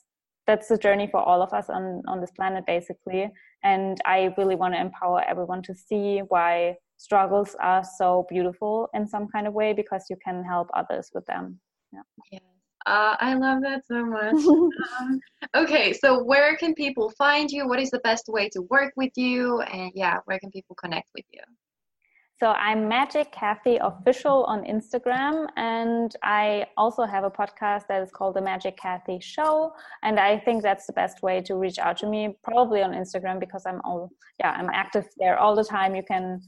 that's 0.47 0.69
the 0.69 0.79
journey 0.79 1.09
for 1.11 1.21
all 1.21 1.43
of 1.43 1.53
us 1.53 1.69
on 1.69 2.03
on 2.07 2.21
this 2.21 2.31
planet 2.31 2.65
basically. 2.67 3.29
And 3.65 3.99
i 4.05 4.35
really 4.39 4.55
want 4.55 4.75
to 4.75 4.81
empower 4.81 5.23
everyone 5.33 5.63
to 5.63 5.75
see 5.75 6.21
why 6.29 6.77
struggles 6.99 7.57
are 7.61 7.85
so 7.99 8.27
beautiful 8.29 8.89
in 8.95 9.07
some 9.07 9.27
kind 9.29 9.47
of 9.47 9.55
way 9.55 9.73
because 9.73 10.05
you 10.11 10.17
can 10.25 10.45
help 10.45 10.69
others 10.75 11.11
with 11.15 11.27
them. 11.27 11.59
Yeah, 11.93 12.07
yeah. 12.33 12.56
Uh, 12.87 13.17
I 13.19 13.35
love 13.35 13.63
that 13.63 13.85
so 13.87 14.05
much. 14.07 14.35
um, 15.01 15.21
okay, 15.57 15.93
so 15.93 16.23
where 16.23 16.57
can 16.57 16.73
people 16.73 17.11
find 17.19 17.51
you? 17.51 17.67
What 17.67 17.81
is 17.81 17.91
the 17.91 17.99
best 17.99 18.29
way 18.29 18.49
to 18.51 18.63
work 18.63 18.93
with 18.97 19.11
you? 19.17 19.61
And 19.61 19.91
yeah, 19.95 20.19
where 20.27 20.39
can 20.39 20.53
people 20.53 20.77
connect 20.77 21.11
with 21.15 21.25
you? 21.33 21.41
So 22.39 22.49
I'm 22.49 22.87
Magic 22.87 23.33
Kathy 23.33 23.79
Official 23.79 24.45
on 24.45 24.63
Instagram, 24.65 25.49
and 25.57 26.15
I 26.23 26.67
also 26.77 27.05
have 27.05 27.25
a 27.25 27.31
podcast 27.31 27.87
that 27.89 28.03
is 28.03 28.11
called 28.11 28.37
The 28.37 28.43
Magic 28.43 28.77
Kathy 28.77 29.19
Show. 29.21 29.73
And 30.03 30.21
I 30.21 30.39
think 30.39 30.63
that's 30.63 30.87
the 30.87 30.93
best 30.93 31.23
way 31.23 31.41
to 31.41 31.57
reach 31.57 31.79
out 31.79 31.97
to 31.99 32.07
me, 32.07 32.37
probably 32.45 32.83
on 32.83 32.93
Instagram 32.93 33.41
because 33.41 33.65
I'm 33.67 33.81
all 33.85 34.11
yeah 34.39 34.51
I'm 34.51 34.69
active 34.69 35.07
there 35.17 35.39
all 35.39 35.57
the 35.57 35.65
time. 35.65 35.97
You 35.97 36.03
can 36.07 36.43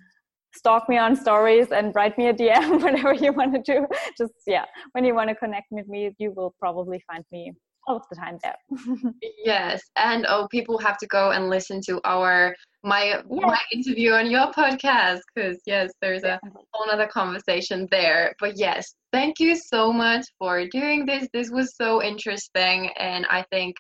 stalk 0.59 0.89
me 0.89 0.99
on 0.99 1.15
stories 1.17 1.71
and 1.71 1.95
write 1.95 2.19
me 2.19 2.29
a 2.29 2.35
DM, 2.35 2.83
whatever 2.83 3.15
you 3.15 3.33
want 3.33 3.55
to 3.55 3.63
do. 3.63 3.87
Just 4.17 4.35
yeah, 4.47 4.65
when 4.93 5.05
you 5.05 5.15
want 5.15 5.29
to 5.31 5.35
connect 5.35 5.69
with 5.71 5.89
me, 5.89 6.15
you 6.19 6.33
will 6.33 6.55
probably 6.59 7.03
find 7.07 7.25
me 7.33 7.53
all 7.87 7.97
of 7.97 8.03
the 8.11 8.17
time 8.17 8.39
there. 8.43 8.57
yes, 9.45 9.83
and 9.97 10.27
oh, 10.29 10.47
people 10.51 10.79
have 10.79 10.99
to 10.99 11.07
go 11.07 11.31
and 11.31 11.49
listen 11.49 11.81
to 11.87 12.01
our 12.05 12.55
my 12.85 13.05
yes. 13.05 13.25
my 13.29 13.61
interview 13.73 14.13
on 14.13 14.31
your 14.31 14.53
podcast 14.53 15.21
because 15.35 15.59
yes, 15.67 15.91
there's 16.01 16.23
a 16.23 16.39
whole 16.73 16.91
other 16.91 17.07
conversation 17.07 17.89
there. 17.91 18.35
But 18.39 18.57
yes, 18.57 18.95
thank 19.13 19.41
you 19.41 19.57
so 19.57 19.93
much 19.93 20.27
for 20.39 20.67
doing 20.67 21.07
this. 21.07 21.29
This 21.33 21.51
was 21.51 21.75
so 21.77 22.03
interesting, 22.03 22.91
and 22.99 23.27
I 23.27 23.45
think 23.51 23.77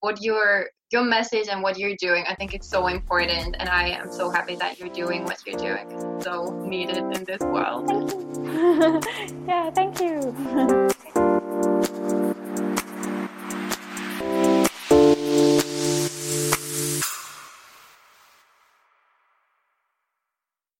what 0.00 0.22
your 0.22 0.66
your 0.92 1.02
message 1.02 1.48
and 1.48 1.62
what 1.62 1.78
you're 1.78 1.96
doing 1.98 2.24
i 2.28 2.34
think 2.34 2.54
it's 2.54 2.68
so 2.68 2.86
important 2.86 3.56
and 3.58 3.68
i 3.68 3.88
am 3.88 4.10
so 4.10 4.30
happy 4.30 4.54
that 4.54 4.78
you're 4.78 4.88
doing 4.88 5.24
what 5.24 5.38
you're 5.46 5.58
doing 5.58 5.90
it's 5.90 6.24
so 6.24 6.44
needed 6.64 6.98
in 6.98 7.24
this 7.24 7.40
world 7.40 7.88
Thank 7.88 8.12
you. 9.04 9.44
yeah 9.46 9.70
thank 9.70 10.00
you 10.00 10.88